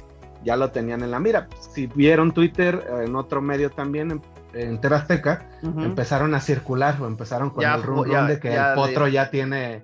ya 0.44 0.56
lo 0.56 0.70
tenían 0.70 1.02
en 1.02 1.10
la 1.10 1.20
mira. 1.20 1.48
Si 1.72 1.86
vieron 1.86 2.32
Twitter, 2.32 2.84
en 3.04 3.16
otro 3.16 3.40
medio 3.40 3.70
también, 3.70 4.20
en 4.54 4.80
Terazteca 4.80 5.46
empezaron 5.62 6.34
a 6.34 6.40
circular 6.40 7.00
o 7.00 7.06
empezaron 7.06 7.50
con 7.50 7.64
el 7.64 7.82
rumor 7.82 8.26
de 8.26 8.40
que 8.40 8.54
el 8.54 8.74
Potro 8.74 9.08
ya 9.08 9.30
tiene 9.30 9.82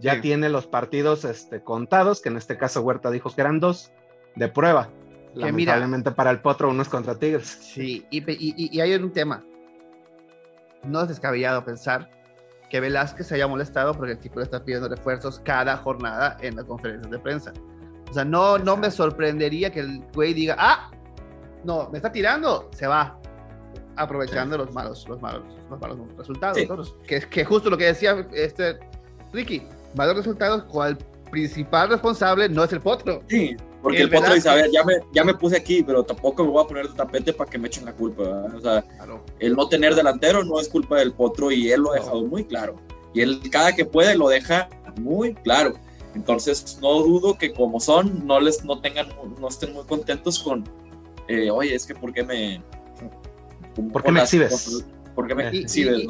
ya 0.00 0.20
tiene 0.20 0.48
los 0.48 0.66
partidos 0.66 1.24
este, 1.24 1.62
contados, 1.62 2.20
que 2.20 2.28
en 2.28 2.36
este 2.36 2.58
caso 2.58 2.82
Huerta 2.82 3.10
dijo 3.10 3.34
que 3.34 3.40
eran 3.40 3.60
dos 3.60 3.90
de 4.34 4.48
prueba. 4.48 4.90
Que 5.32 5.40
Lamentablemente 5.40 6.10
para 6.10 6.30
el 6.30 6.40
Potro 6.40 6.68
uno 6.68 6.82
es 6.82 6.88
contra 6.88 7.18
Tigres. 7.18 7.46
Sí, 7.46 8.04
y, 8.10 8.80
hay 8.80 8.94
un 8.94 9.12
tema. 9.12 9.42
No 10.82 11.02
es 11.02 11.08
descabellado 11.08 11.64
pensar 11.64 12.10
que 12.68 12.80
Velázquez 12.80 13.28
se 13.28 13.36
haya 13.36 13.46
molestado 13.46 13.94
porque 13.94 14.12
el 14.12 14.18
equipo 14.18 14.40
le 14.40 14.44
está 14.44 14.64
pidiendo 14.64 14.88
refuerzos 14.88 15.40
cada 15.40 15.76
jornada 15.78 16.36
en 16.40 16.56
las 16.56 16.64
conferencias 16.64 17.10
de 17.10 17.18
prensa. 17.18 17.52
O 18.10 18.12
sea, 18.12 18.24
no, 18.24 18.58
no 18.58 18.76
me 18.76 18.90
sorprendería 18.90 19.70
que 19.70 19.80
el 19.80 20.04
güey 20.12 20.34
diga, 20.34 20.56
ah, 20.58 20.90
no, 21.64 21.88
me 21.90 21.98
está 21.98 22.12
tirando, 22.12 22.68
se 22.72 22.86
va 22.86 23.18
aprovechando 23.96 24.58
los 24.58 24.72
malos, 24.72 25.06
los 25.08 25.20
malos, 25.20 25.42
los 25.70 25.80
malos 25.80 25.98
resultados. 26.16 26.94
Que, 27.06 27.20
que 27.20 27.44
justo 27.44 27.70
lo 27.70 27.76
que 27.76 27.86
decía 27.86 28.26
este 28.32 28.78
Ricky, 29.32 29.62
malos 29.94 30.16
resultados, 30.16 30.64
cual 30.64 30.96
principal 31.30 31.88
responsable 31.88 32.48
no 32.48 32.64
es 32.64 32.72
el 32.72 32.80
potro. 32.80 33.20
Sí, 33.28 33.56
porque 33.82 34.02
el, 34.02 34.10
potro 34.10 34.32
dice, 34.34 34.48
a 34.48 34.54
ver, 34.54 34.70
ya 34.70 34.84
me, 34.84 34.94
ya 35.12 35.24
me 35.24 35.34
puse 35.34 35.56
aquí, 35.56 35.82
pero 35.82 36.04
tampoco 36.04 36.44
me 36.44 36.50
voy 36.50 36.64
a 36.64 36.66
poner 36.66 36.88
de 36.88 36.94
tapete 36.94 37.32
para 37.32 37.50
que 37.50 37.58
me 37.58 37.66
echen 37.66 37.84
la 37.84 37.92
culpa. 37.92 38.22
O 38.22 38.60
sea, 38.60 38.84
el 39.40 39.54
no 39.54 39.68
tener 39.68 39.94
delantero 39.94 40.44
no 40.44 40.60
es 40.60 40.68
culpa 40.68 40.98
del 40.98 41.12
potro 41.12 41.50
y 41.50 41.70
él 41.70 41.82
lo 41.82 41.92
ha 41.92 41.96
dejado 41.96 42.22
muy 42.24 42.44
claro. 42.44 42.76
Y 43.12 43.20
él 43.20 43.40
cada 43.50 43.74
que 43.74 43.84
puede 43.84 44.16
lo 44.16 44.28
deja 44.28 44.68
muy 45.00 45.34
claro. 45.34 45.74
Entonces 46.14 46.78
no 46.80 47.02
dudo 47.02 47.36
que 47.36 47.52
como 47.52 47.80
son, 47.80 48.26
no 48.26 48.38
les 48.38 48.64
no 48.64 48.80
tengan, 48.80 49.08
no 49.40 49.48
estén 49.48 49.72
muy 49.72 49.84
contentos 49.84 50.38
con, 50.38 50.64
eh, 51.26 51.50
oye, 51.50 51.74
es 51.74 51.84
que 51.84 51.94
por 51.94 52.12
qué 52.12 52.22
me, 52.22 52.62
¿Por 53.92 54.02
qué 54.02 54.12
me 54.12 54.20
exhibes? 54.20 54.84
Porque 55.14 55.34
me 55.34 55.50
y, 55.52 55.64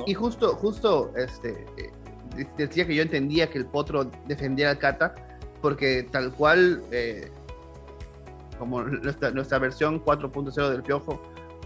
y, 0.07 0.15
justo, 0.15 0.55
justo, 0.57 1.13
este, 1.17 1.67
eh, 1.77 2.47
decía 2.57 2.87
que 2.87 2.95
yo 2.95 3.03
entendía 3.03 3.51
que 3.51 3.59
el 3.59 3.67
potro 3.67 4.11
defendía 4.27 4.71
al 4.71 4.79
Cata, 4.79 5.15
porque 5.61 6.07
tal 6.11 6.33
cual, 6.33 6.83
eh, 6.91 7.31
como 8.59 8.83
nuestra, 8.83 9.31
nuestra 9.31 9.59
versión 9.59 10.03
4.0 10.03 10.71
del 10.71 10.83
Piojo, 10.83 11.21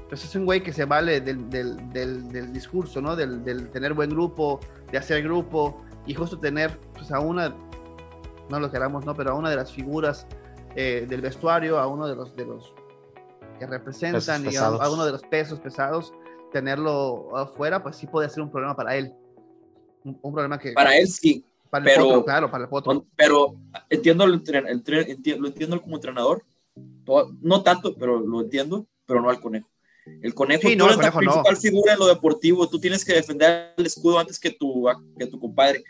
pues 0.08 0.24
es 0.24 0.34
un 0.34 0.46
güey 0.46 0.62
que 0.62 0.72
se 0.72 0.84
vale 0.84 1.20
del, 1.20 1.50
del, 1.50 1.92
del, 1.92 2.52
discurso, 2.52 3.00
¿no? 3.00 3.14
Del, 3.14 3.44
del, 3.44 3.68
tener 3.68 3.92
buen 3.92 4.10
grupo, 4.10 4.58
de 4.90 4.98
hacer 4.98 5.22
grupo, 5.22 5.84
y 6.06 6.14
justo 6.14 6.38
tener 6.38 6.78
pues, 6.94 7.12
a 7.12 7.20
una, 7.20 7.54
no 8.48 8.58
lo 8.58 8.70
queramos, 8.70 9.04
¿no? 9.04 9.14
Pero 9.14 9.32
a 9.32 9.34
una 9.34 9.50
de 9.50 9.56
las 9.56 9.72
figuras 9.72 10.26
eh, 10.74 11.06
del 11.08 11.20
vestuario, 11.20 11.78
a 11.78 11.86
uno 11.86 12.08
de 12.08 12.16
los, 12.16 12.34
de 12.34 12.46
los 12.46 12.72
que 13.58 13.66
representan 13.66 14.50
y 14.50 14.56
a, 14.56 14.70
uno 14.90 15.04
de 15.04 15.12
los 15.12 15.22
pesos 15.22 15.60
pesados, 15.60 16.12
tenerlo 16.52 17.36
afuera, 17.36 17.82
pues 17.82 17.96
sí 17.96 18.06
puede 18.06 18.28
ser 18.28 18.42
un 18.42 18.50
problema 18.50 18.76
para 18.76 18.96
él. 18.96 19.12
Un, 20.04 20.32
problema 20.32 20.58
que... 20.58 20.72
Para 20.72 20.96
él 20.96 21.08
sí, 21.08 21.44
Para 21.68 21.84
el 21.84 21.90
pero, 21.90 22.04
potro, 22.04 22.24
claro, 22.24 22.50
para 22.50 22.64
el 22.64 22.70
potro. 22.70 23.06
Pero 23.16 23.56
entiendo, 23.90 24.26
lo, 24.26 24.34
entiendo 24.34 25.82
como 25.82 25.96
entrenador, 25.96 26.44
no 27.40 27.62
tanto, 27.62 27.94
pero 27.96 28.20
lo 28.20 28.40
entiendo, 28.40 28.86
pero 29.06 29.20
no 29.20 29.30
al 29.30 29.40
conejo. 29.40 29.68
El 30.22 30.34
conejo, 30.34 30.62
Sí, 30.62 30.76
tú 30.76 30.78
no, 30.78 30.84
el 30.86 30.92
eres 30.92 31.04
la 31.04 31.12
conejo 31.12 31.36
no. 31.36 31.42
principal 31.42 31.56
figura 31.56 31.92
en 31.92 31.98
lo 31.98 32.06
deportivo, 32.06 32.68
tú 32.68 32.80
tienes 32.80 33.04
que 33.04 33.12
defender 33.12 33.74
el 33.76 33.86
escudo 33.86 34.18
antes 34.18 34.38
que 34.38 34.50
tu, 34.50 34.86
que 35.18 35.26
tu 35.26 35.38
compadre. 35.38 35.84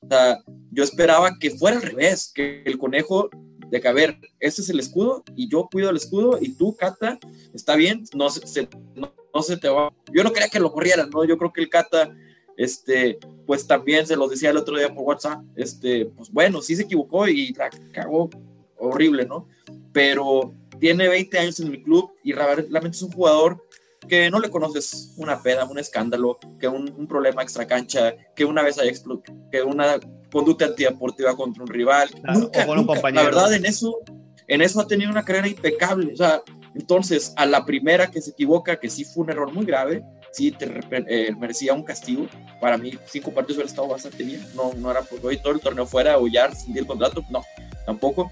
O 0.00 0.08
sea, 0.08 0.38
yo 0.70 0.84
esperaba 0.84 1.38
que 1.40 1.50
fuera 1.50 1.76
al 1.76 1.82
revés, 1.82 2.30
que 2.32 2.62
el 2.64 2.78
conejo, 2.78 3.30
de 3.74 3.80
que 3.80 3.88
a 3.88 3.92
ver, 3.92 4.16
este 4.38 4.62
es 4.62 4.70
el 4.70 4.78
escudo 4.78 5.24
y 5.34 5.48
yo 5.48 5.68
cuido 5.68 5.90
el 5.90 5.96
escudo 5.96 6.38
y 6.40 6.52
tú, 6.52 6.76
Cata, 6.76 7.18
está 7.52 7.74
bien, 7.74 8.04
no 8.14 8.30
se, 8.30 8.68
no, 8.94 9.42
se 9.42 9.56
te 9.56 9.68
va. 9.68 9.92
Yo 10.12 10.22
no 10.22 10.32
quería 10.32 10.48
que 10.48 10.60
lo 10.60 10.72
corrieran, 10.72 11.10
¿no? 11.10 11.24
Yo 11.24 11.36
creo 11.36 11.52
que 11.52 11.60
el 11.60 11.68
Cata, 11.68 12.16
este, 12.56 13.18
pues 13.48 13.66
también 13.66 14.06
se 14.06 14.14
los 14.14 14.30
decía 14.30 14.50
el 14.50 14.58
otro 14.58 14.76
día 14.76 14.94
por 14.94 15.02
WhatsApp, 15.02 15.42
este, 15.56 16.06
pues 16.06 16.30
bueno, 16.30 16.62
sí 16.62 16.76
se 16.76 16.82
equivocó 16.82 17.26
y 17.26 17.52
la 17.54 17.68
cagó 17.90 18.30
horrible, 18.78 19.26
¿no? 19.26 19.48
Pero 19.92 20.54
tiene 20.78 21.08
20 21.08 21.36
años 21.36 21.58
en 21.58 21.72
mi 21.72 21.82
club 21.82 22.12
y 22.22 22.32
realmente 22.32 22.90
es 22.96 23.02
un 23.02 23.10
jugador 23.10 23.60
que 24.08 24.30
no 24.30 24.38
le 24.38 24.50
conoces 24.50 25.14
una 25.16 25.42
peda, 25.42 25.64
un 25.64 25.80
escándalo, 25.80 26.38
que 26.60 26.68
un, 26.68 26.94
un 26.96 27.08
problema 27.08 27.42
extra 27.42 27.66
cancha, 27.66 28.14
que 28.36 28.44
una 28.44 28.62
vez 28.62 28.78
haya 28.78 28.90
explotado, 28.90 29.36
que 29.50 29.64
una 29.64 29.98
conducta 30.34 30.64
antideportiva 30.64 31.36
contra 31.36 31.62
un 31.62 31.68
rival. 31.68 32.10
Claro, 32.10 32.40
nunca, 32.40 32.66
con 32.66 32.78
un 32.80 32.86
nunca. 32.86 33.10
La 33.12 33.22
verdad, 33.22 33.54
en 33.54 33.64
eso, 33.64 34.00
en 34.48 34.62
eso 34.62 34.80
ha 34.80 34.86
tenido 34.88 35.08
una 35.08 35.24
carrera 35.24 35.46
impecable. 35.46 36.12
O 36.12 36.16
sea, 36.16 36.42
entonces, 36.74 37.32
a 37.36 37.46
la 37.46 37.64
primera 37.64 38.10
que 38.10 38.20
se 38.20 38.32
equivoca, 38.32 38.80
que 38.80 38.90
sí 38.90 39.04
fue 39.04 39.22
un 39.22 39.30
error 39.30 39.52
muy 39.52 39.64
grave, 39.64 40.02
sí 40.32 40.50
te 40.50 40.68
eh, 41.06 41.32
merecía 41.38 41.72
un 41.72 41.84
castigo. 41.84 42.26
Para 42.60 42.76
mí, 42.76 42.98
cinco 43.06 43.30
partidos 43.30 43.58
hubiera 43.58 43.70
estado 43.70 43.86
bastante 43.86 44.24
bien. 44.24 44.44
No, 44.56 44.72
no 44.74 44.90
era 44.90 45.02
porque 45.02 45.24
hoy 45.24 45.36
todo 45.36 45.52
el 45.52 45.60
torneo 45.60 45.86
fuera 45.86 46.16
ya 46.32 46.52
sin 46.52 46.76
el 46.76 46.84
contrato, 46.84 47.24
no, 47.30 47.44
tampoco. 47.86 48.28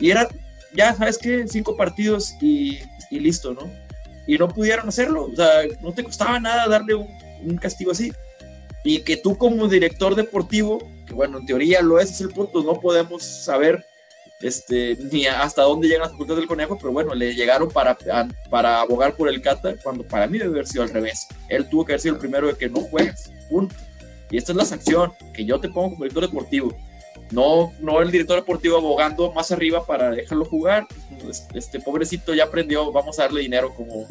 Y 0.00 0.10
era, 0.10 0.26
ya 0.74 0.94
sabes 0.94 1.18
que 1.18 1.46
cinco 1.46 1.76
partidos 1.76 2.32
y, 2.40 2.78
y 3.10 3.20
listo, 3.20 3.52
¿no? 3.52 3.70
Y 4.26 4.38
no 4.38 4.48
pudieron 4.48 4.88
hacerlo. 4.88 5.26
O 5.30 5.36
sea, 5.36 5.64
no 5.82 5.92
te 5.92 6.04
costaba 6.04 6.40
nada 6.40 6.66
darle 6.68 6.94
un, 6.94 7.08
un 7.44 7.58
castigo 7.58 7.92
así. 7.92 8.12
Y 8.82 9.02
que 9.02 9.18
tú 9.18 9.36
como 9.36 9.68
director 9.68 10.14
deportivo, 10.14 10.78
que 11.12 11.16
bueno, 11.16 11.38
en 11.38 11.46
teoría 11.46 11.82
lo 11.82 12.00
es, 12.00 12.10
es 12.10 12.20
el 12.22 12.30
punto, 12.30 12.62
no 12.62 12.80
podemos 12.80 13.22
saber 13.22 13.84
este, 14.40 14.96
ni 15.12 15.26
hasta 15.26 15.60
dónde 15.60 15.86
llegan 15.86 16.02
las 16.02 16.12
facultades 16.12 16.40
del 16.40 16.48
conejo, 16.48 16.78
pero 16.78 16.90
bueno, 16.90 17.14
le 17.14 17.34
llegaron 17.34 17.68
para, 17.68 17.98
para 18.48 18.80
abogar 18.80 19.14
por 19.14 19.28
el 19.28 19.42
Cata, 19.42 19.76
cuando 19.82 20.04
para 20.04 20.26
mí 20.26 20.38
debe 20.38 20.52
haber 20.52 20.66
sido 20.66 20.84
al 20.84 20.88
revés. 20.88 21.28
Él 21.50 21.68
tuvo 21.68 21.84
que 21.84 21.92
haber 21.92 22.00
sido 22.00 22.14
el 22.14 22.20
primero 22.20 22.46
de 22.46 22.54
que 22.54 22.70
no 22.70 22.80
juegues, 22.80 23.30
punto. 23.50 23.74
Y 24.30 24.38
esta 24.38 24.52
es 24.52 24.56
la 24.56 24.64
sanción 24.64 25.12
que 25.34 25.44
yo 25.44 25.60
te 25.60 25.68
pongo 25.68 25.90
como 25.90 26.04
director 26.04 26.22
deportivo. 26.22 26.74
No, 27.30 27.72
no 27.80 28.00
el 28.00 28.10
director 28.10 28.36
deportivo 28.36 28.78
abogando 28.78 29.30
más 29.32 29.52
arriba 29.52 29.84
para 29.84 30.10
dejarlo 30.10 30.46
jugar. 30.46 30.86
Este 31.54 31.78
pobrecito 31.78 32.32
ya 32.32 32.44
aprendió, 32.44 32.90
vamos 32.90 33.18
a 33.18 33.24
darle 33.24 33.42
dinero 33.42 33.74
como, 33.74 34.06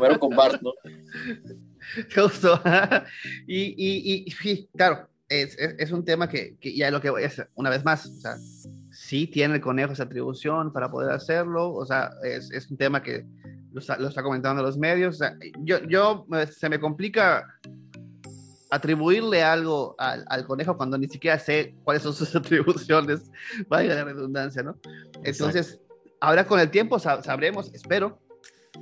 Vero 0.00 0.18
con 0.18 0.34
Bart, 0.34 0.60
¿no? 0.60 0.72
Justo. 2.14 2.60
y, 3.46 3.62
y, 3.62 4.24
y, 4.26 4.30
sí, 4.32 4.68
claro, 4.76 5.08
es, 5.28 5.58
es, 5.58 5.74
es 5.78 5.92
un 5.92 6.04
tema 6.04 6.28
que, 6.28 6.56
que 6.60 6.76
ya 6.76 6.90
lo 6.90 7.00
que 7.00 7.10
voy 7.10 7.24
es, 7.24 7.42
una 7.54 7.70
vez 7.70 7.84
más, 7.84 8.06
o 8.06 8.20
sea, 8.20 8.36
sí 8.90 9.26
tiene 9.26 9.56
el 9.56 9.60
conejo 9.60 9.92
esa 9.92 10.04
atribución 10.04 10.72
para 10.72 10.90
poder 10.90 11.10
hacerlo, 11.12 11.72
o 11.72 11.84
sea, 11.84 12.10
es, 12.22 12.50
es 12.50 12.70
un 12.70 12.76
tema 12.76 13.02
que 13.02 13.26
lo 13.72 13.80
está, 13.80 13.98
lo 13.98 14.08
está 14.08 14.22
comentando 14.22 14.62
los 14.62 14.78
medios, 14.78 15.16
o 15.16 15.18
sea, 15.18 15.36
yo, 15.60 15.80
yo 15.84 16.26
se 16.50 16.68
me 16.68 16.80
complica 16.80 17.46
atribuirle 18.70 19.42
algo 19.42 19.94
al, 19.98 20.24
al, 20.28 20.44
conejo 20.44 20.76
cuando 20.76 20.98
ni 20.98 21.08
siquiera 21.08 21.38
sé 21.38 21.74
cuáles 21.84 22.02
son 22.02 22.14
sus 22.14 22.34
atribuciones, 22.36 23.30
vaya 23.68 23.94
la 23.94 24.04
redundancia, 24.04 24.62
¿no? 24.62 24.78
Entonces, 25.24 25.72
Exacto. 25.72 25.94
ahora 26.20 26.46
con 26.46 26.60
el 26.60 26.70
tiempo 26.70 26.98
sab 26.98 27.24
sabremos, 27.24 27.72
espero, 27.74 28.20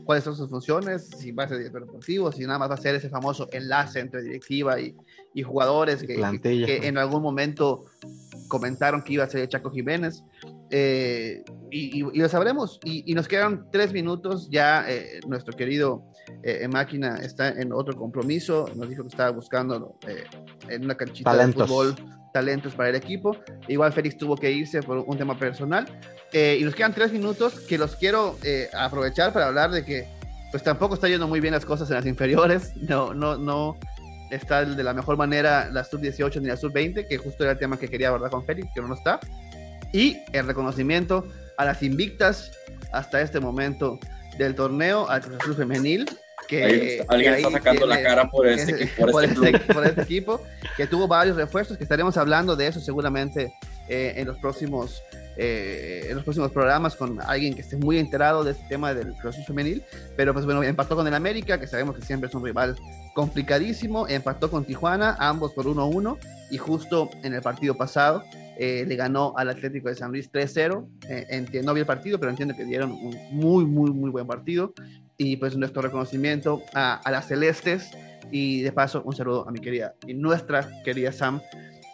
cuáles 0.05 0.25
son 0.25 0.37
sus 0.37 0.51
funciones, 0.51 1.09
si 1.09 1.33
va 1.33 1.45
a 1.45 1.49
ser 1.49 1.59
director 1.59 1.87
deportivo, 1.87 2.33
si 2.33 2.47
nada 2.47 2.59
más 2.59 2.71
va 2.71 2.75
a 2.75 2.79
ser 2.79 2.95
ese 2.95 3.09
famoso 3.09 3.49
enlace 3.53 4.01
entre 4.01 4.23
directiva 4.23 4.81
y, 4.81 4.97
y 5.35 5.43
jugadores 5.43 6.01
que, 6.01 6.15
que, 6.41 6.65
que, 6.65 6.87
en 6.87 6.97
algún 6.97 7.21
momento 7.21 7.85
comentaron 8.49 9.03
que 9.03 9.15
iba 9.15 9.25
a 9.25 9.29
ser 9.29 9.49
Chaco 9.49 9.71
Jiménez. 9.71 10.23
Eh, 10.71 11.43
y, 11.71 12.01
y, 12.01 12.07
y, 12.13 12.19
lo 12.19 12.29
sabremos. 12.29 12.79
Y, 12.85 13.11
y, 13.11 13.15
nos 13.15 13.27
quedan 13.27 13.67
tres 13.73 13.93
minutos. 13.93 14.49
Ya 14.49 14.89
eh, 14.89 15.21
nuestro 15.27 15.57
querido 15.57 16.05
eh, 16.45 16.67
Máquina 16.69 17.17
está 17.17 17.49
en 17.49 17.73
otro 17.73 17.97
compromiso. 17.97 18.71
Nos 18.77 18.89
dijo 18.89 19.03
que 19.03 19.09
estaba 19.09 19.31
buscando 19.31 19.99
en 20.69 20.85
una 20.85 20.97
canchita 20.97 21.33
talentos. 21.33 21.63
de 21.63 21.67
fútbol 21.67 21.95
talentos 22.33 22.75
para 22.75 22.91
el 22.91 22.97
equipo. 22.97 23.37
Igual 23.69 23.93
Félix 23.93 24.17
tuvo 24.17 24.37
que 24.37 24.51
irse 24.51 24.83
por 24.83 24.99
un 24.99 25.19
tema 25.19 25.37
personal. 25.37 25.87
Y 26.33 26.63
nos 26.63 26.75
quedan 26.75 26.95
tres 26.95 27.13
minutos 27.13 27.61
que 27.61 27.77
los 27.77 27.97
quiero 27.97 28.37
aprovechar 28.77 29.33
para 29.33 29.49
hablar 29.49 29.71
de 29.71 29.85
que 29.85 30.07
pues 30.51 30.63
tampoco 30.63 30.95
está 30.95 31.09
yendo 31.09 31.27
muy 31.27 31.41
bien 31.41 31.53
las 31.53 31.65
cosas 31.65 31.91
en 31.91 31.97
las 31.97 32.07
inferiores. 32.07 32.73
No, 32.89 33.15
no, 33.15 33.37
no 33.37 33.77
está 34.31 34.65
de 34.65 34.83
la 34.83 34.95
mejor 34.95 35.17
manera 35.17 35.69
la 35.71 35.85
sub-18 35.85 36.41
ni 36.41 36.49
la 36.49 36.57
sub-20, 36.57 37.07
que 37.09 37.19
justo 37.19 37.45
era 37.45 37.53
el 37.53 37.59
tema 37.59 37.79
que 37.79 37.89
quería 37.89 38.09
abordar 38.09 38.31
con 38.31 38.45
Félix, 38.45 38.69
que 38.75 38.81
no 38.81 38.95
está. 38.95 39.21
Y 39.93 40.19
el 40.33 40.47
reconocimiento 40.47 41.27
a 41.57 41.65
las 41.65 41.83
invictas 41.83 42.53
hasta 42.93 43.21
este 43.21 43.41
momento 43.41 43.99
del 44.39 44.55
torneo, 44.55 45.09
al 45.09 45.23
Cruz 45.23 45.57
Femenil, 45.57 46.07
que 46.49 46.65
ahí 46.65 46.99
alguien 47.09 47.33
que 47.35 47.39
está 47.39 47.51
sacando 47.51 47.87
tiene, 47.87 48.03
la 48.03 48.09
cara 48.09 48.31
por 48.31 48.47
este, 48.47 48.87
por, 48.99 49.11
por, 49.11 49.25
este, 49.25 49.51
este, 49.51 49.75
por, 49.75 49.87
este, 49.87 50.03
equipo, 50.03 50.41
que 50.77 50.87
tuvo 50.87 51.09
varios 51.09 51.37
refuerzos, 51.37 51.77
que 51.77 51.85
estaremos 51.85 52.17
hablando 52.17 52.57
de 52.57 52.67
eso 52.67 52.81
seguramente 52.81 53.53
eh, 53.89 54.15
en, 54.17 54.27
los 54.27 54.39
próximos, 54.39 55.03
eh, 55.37 56.07
en 56.09 56.15
los 56.15 56.25
próximos 56.25 56.51
programas 56.53 56.97
con 56.97 57.21
alguien 57.21 57.55
que 57.55 57.63
esté 57.63 57.77
muy 57.77 57.99
enterado 57.99 58.45
de 58.45 58.53
este 58.53 58.65
tema 58.69 58.95
del 58.95 59.15
Azul 59.15 59.45
Femenil, 59.47 59.83
pero 60.17 60.33
pues 60.33 60.45
bueno, 60.45 60.63
empató 60.63 60.97
con 60.97 61.07
el 61.07 61.15
América, 61.15 61.59
que 61.59 61.67
sabemos 61.67 61.97
que 61.97 62.03
siempre 62.03 62.29
es 62.29 62.35
un 62.35 62.45
rival 62.45 62.77
complicadísimo, 63.15 64.09
empató 64.09 64.51
con 64.51 64.65
Tijuana, 64.65 65.17
ambos 65.19 65.53
por 65.53 65.67
1-1, 65.67 66.19
y 66.51 66.59
justo 66.59 67.11
en 67.23 67.35
el 67.35 67.43
partido 67.43 67.75
pasado 67.77 68.23
eh, 68.57 68.85
le 68.87 68.97
ganó 68.97 69.35
al 69.37 69.51
Atlético 69.51 69.89
de 69.89 69.95
San 69.95 70.11
Luis 70.11 70.31
3-0. 70.31 70.87
Eh, 71.09 71.63
no 71.63 71.75
vi 71.75 71.81
el 71.81 71.87
partido, 71.87 72.19
pero 72.19 72.31
entiendo 72.31 72.55
que 72.57 72.65
dieron 72.65 72.93
un 72.93 73.17
muy, 73.31 73.65
muy, 73.65 73.91
muy 73.91 74.11
buen 74.11 74.27
partido. 74.27 74.73
Y 75.17 75.37
pues 75.37 75.57
nuestro 75.57 75.83
reconocimiento 75.83 76.63
a, 76.75 76.95
a 76.95 77.11
las 77.11 77.29
Celestes. 77.29 77.91
Y 78.31 78.63
de 78.63 78.73
paso, 78.73 79.03
un 79.05 79.15
saludo 79.15 79.49
a 79.49 79.53
mi 79.53 79.61
querida 79.61 79.95
y 80.07 80.15
nuestra 80.15 80.83
querida 80.83 81.13
Sam, 81.13 81.41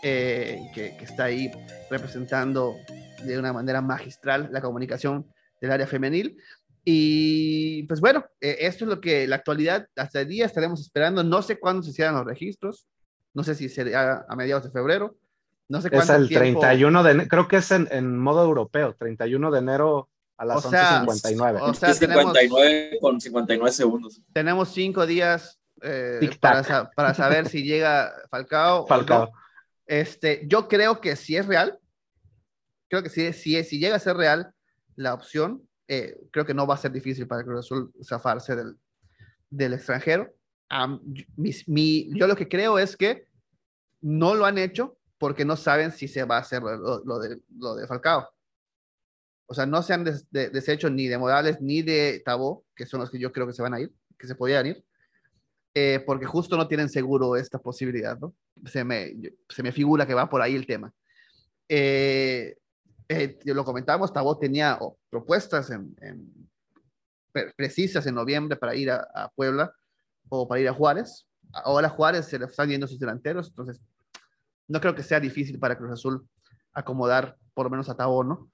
eh, 0.03 0.61
que, 0.73 0.97
que, 0.97 1.05
está 1.05 1.25
ahí 1.25 1.51
representando 1.91 2.77
de 3.25 3.39
una 3.39 3.53
manera 3.53 3.81
magistral 3.81 4.49
la 4.53 4.61
comunicación 4.61 5.27
del 5.61 5.73
área 5.73 5.87
femenil. 5.87 6.37
Y 6.85 7.83
pues 7.85 8.01
bueno, 8.01 8.25
eh, 8.41 8.57
esto 8.61 8.85
es 8.85 8.91
lo 8.91 9.01
que 9.01 9.27
la 9.27 9.37
actualidad, 9.37 9.87
hasta 9.97 10.21
el 10.23 10.29
día 10.29 10.47
estaremos 10.47 10.81
esperando. 10.81 11.23
No 11.23 11.43
sé 11.43 11.59
cuándo 11.59 11.83
se 11.83 11.93
cierran 11.93 12.17
los 12.17 12.25
registros, 12.25 12.87
no 13.35 13.45
sé 13.45 13.55
si 13.55 13.69
sería 13.69 14.25
a 14.29 14.37
mediados 14.37 14.65
de 14.65 14.71
febrero, 14.71 15.17
no 15.71 15.81
sé 15.81 15.89
es 15.93 16.11
el 16.11 16.29
tiempo... 16.29 16.61
31 16.61 17.03
de 17.05 17.29
creo 17.29 17.47
que 17.47 17.57
es 17.57 17.71
en, 17.71 17.87
en, 17.93 18.19
modo 18.19 18.43
europeo, 18.43 18.97
31 18.99 19.53
de 19.53 19.59
enero 19.61 20.09
a 20.37 20.45
las 20.45 20.67
o 20.67 20.71
sea, 20.71 21.05
11.59. 21.05 21.59
O 21.61 21.75
sea, 21.75 21.95
59 21.95 22.99
con 23.01 23.21
59 23.21 23.73
segundos. 23.73 24.21
Tenemos 24.33 24.71
cinco 24.71 25.07
días 25.07 25.61
eh, 25.83 26.29
para, 26.41 26.91
para, 26.91 27.15
saber 27.15 27.49
si 27.49 27.63
llega 27.63 28.13
Falcao. 28.31 28.87
Falcao. 28.87 29.27
No. 29.27 29.33
Este, 29.87 30.43
yo 30.47 30.67
creo 30.67 31.01
que 31.01 31.15
si 31.15 31.37
es 31.37 31.47
real, 31.47 31.79
creo 32.91 33.03
que 33.03 33.09
si, 33.09 33.33
si, 33.33 33.63
si 33.65 33.79
llega 33.79 33.97
a 33.97 34.01
ser 34.01 34.17
real 34.17 34.53
la 34.97 35.15
opción, 35.15 35.67
eh, 35.89 36.19
creo 36.31 36.45
que 36.45 36.55
no 36.55 36.67
va 36.67 36.75
a 36.75 36.79
ser 36.79 36.93
difícil 36.93 37.27
para 37.27 37.45
Cruz 37.45 37.61
Azul 37.61 37.93
zafarse 38.03 38.55
del, 38.55 38.77
del 39.49 39.75
extranjero. 39.75 40.35
Um, 40.71 41.01
mi, 41.37 41.53
mi, 41.67 42.19
yo 42.19 42.27
lo 42.27 42.37
que 42.37 42.49
creo 42.49 42.79
es 42.79 42.97
que 42.97 43.27
no 44.01 44.35
lo 44.35 44.45
han 44.45 44.59
hecho 44.59 44.99
porque 45.19 45.45
no 45.45 45.57
saben 45.57 45.93
si 45.93 46.09
se 46.09 46.25
va 46.25 46.37
a 46.37 46.41
hacer 46.41 46.63
lo, 46.63 47.03
lo, 47.05 47.19
de, 47.19 47.41
lo 47.57 47.75
de, 47.77 47.87
Falcao. 47.87 48.29
O 49.47 49.55
sea, 49.55 49.67
no 49.67 49.83
se 49.83 49.95
han 49.95 50.05
des, 50.05 50.31
de, 50.31 50.51
deshecho 50.51 50.91
ni 50.91 51.09
de 51.09 51.19
Morales 51.19 51.61
ni 51.61 51.83
de 51.83 52.23
Tabó, 52.25 52.65
que 52.75 52.87
son 52.87 53.01
los 53.01 53.11
que 53.11 53.19
yo 53.19 53.33
creo 53.33 53.47
que 53.47 53.53
se 53.53 53.63
van 53.63 53.75
a 53.75 53.81
ir, 53.81 53.93
que 54.19 54.27
se 54.27 54.35
podían 54.35 54.67
ir, 54.67 54.85
eh, 55.75 56.03
porque 56.07 56.27
justo 56.27 56.57
no 56.57 56.69
tienen 56.69 56.89
seguro 56.89 57.37
esta 57.37 57.59
posibilidad, 57.59 58.19
¿no? 58.19 58.35
Se 58.67 58.83
me, 58.85 59.13
se 59.49 59.63
me 59.63 59.73
figura 59.73 60.07
que 60.07 60.15
va 60.15 60.29
por 60.29 60.43
ahí 60.43 60.55
el 60.55 60.67
tema. 60.67 60.93
Eh, 61.69 62.57
eh, 63.11 63.39
lo 63.45 63.65
comentamos, 63.65 64.13
Tabó 64.13 64.39
tenía 64.39 64.79
propuestas 65.11 65.73
precisas 67.57 68.07
en 68.07 68.15
noviembre 68.15 68.57
para 68.57 68.77
ir 68.77 68.91
a, 68.91 69.31
Puebla 69.35 69.73
o 70.29 70.47
para 70.47 70.61
ir 70.61 70.69
a 70.69 70.73
Juárez. 70.73 71.27
Ahora 71.53 71.89
Juárez 71.89 72.27
se 72.27 72.39
le 72.39 72.45
están 72.45 72.69
yendo 72.69 72.87
sus 72.87 73.01
delanteros, 73.01 73.49
entonces 73.49 73.81
no 74.69 74.81
creo 74.81 74.95
que 74.95 75.03
sea 75.03 75.19
difícil 75.19 75.59
para 75.59 75.77
Cruz 75.77 75.91
Azul 75.91 76.25
acomodar 76.73 77.37
por 77.53 77.67
lo 77.67 77.71
menos 77.71 77.89
a 77.89 77.97
Tabo, 77.97 78.23
¿no? 78.23 78.49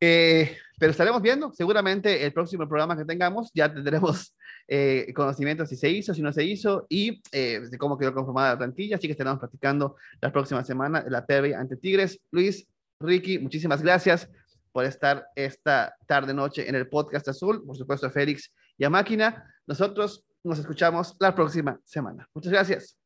Eh, 0.00 0.56
pero 0.78 0.90
estaremos 0.90 1.22
viendo, 1.22 1.52
seguramente 1.52 2.24
el 2.24 2.32
próximo 2.32 2.68
programa 2.68 2.96
que 2.96 3.04
tengamos 3.04 3.50
ya 3.54 3.72
tendremos 3.72 4.36
eh, 4.68 5.12
conocimiento 5.14 5.64
si 5.64 5.76
se 5.76 5.88
hizo, 5.88 6.12
si 6.12 6.22
no 6.22 6.32
se 6.32 6.44
hizo 6.44 6.86
y 6.88 7.22
eh, 7.30 7.60
de 7.70 7.78
cómo 7.78 7.96
quedó 7.96 8.12
conformada 8.12 8.50
la 8.50 8.58
plantilla, 8.58 8.96
así 8.96 9.06
que 9.06 9.12
estaremos 9.12 9.38
platicando 9.38 9.94
la 10.20 10.32
próxima 10.32 10.64
semana 10.64 11.04
la 11.08 11.24
previa 11.24 11.60
ante 11.60 11.76
Tigres. 11.76 12.20
Luis, 12.32 12.66
Ricky, 13.00 13.38
muchísimas 13.38 13.82
gracias 13.82 14.28
por 14.72 14.84
estar 14.84 15.26
esta 15.34 15.94
tarde 16.06 16.32
noche 16.32 16.68
en 16.68 16.74
el 16.74 16.88
podcast 16.88 17.28
azul, 17.28 17.64
por 17.64 17.76
supuesto 17.76 18.06
a 18.06 18.10
Félix 18.10 18.52
y 18.78 18.84
a 18.84 18.90
Máquina. 18.90 19.44
Nosotros 19.66 20.24
nos 20.42 20.58
escuchamos 20.58 21.14
la 21.18 21.34
próxima 21.34 21.78
semana. 21.84 22.28
Muchas 22.34 22.52
gracias. 22.52 22.96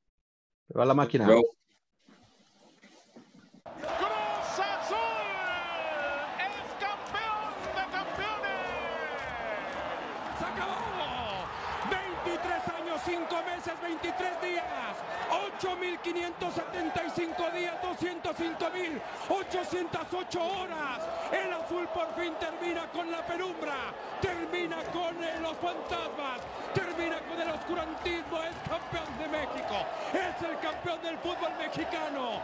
Va 0.76 0.84
la 0.84 0.95
máquina. 0.95 1.26
días, 17.53 17.74
205.808 18.41 20.41
horas. 20.41 21.05
El 21.30 21.53
azul 21.53 21.86
por 21.88 22.14
fin 22.14 22.32
termina 22.41 22.91
con 22.91 23.11
la 23.11 23.26
penumbra, 23.26 23.93
termina 24.20 24.78
con 24.93 25.14
los 25.43 25.59
fantasmas, 25.59 26.41
termina 26.72 27.18
con 27.28 27.38
el 27.41 27.51
oscurantismo. 27.51 28.43
Es 28.43 28.57
campeón 28.68 29.18
de 29.18 29.28
México, 29.28 29.84
es 30.12 30.43
el 30.43 30.59
campeón 30.59 31.01
del 31.03 31.18
fútbol 31.18 31.53
mexicano. 31.59 32.41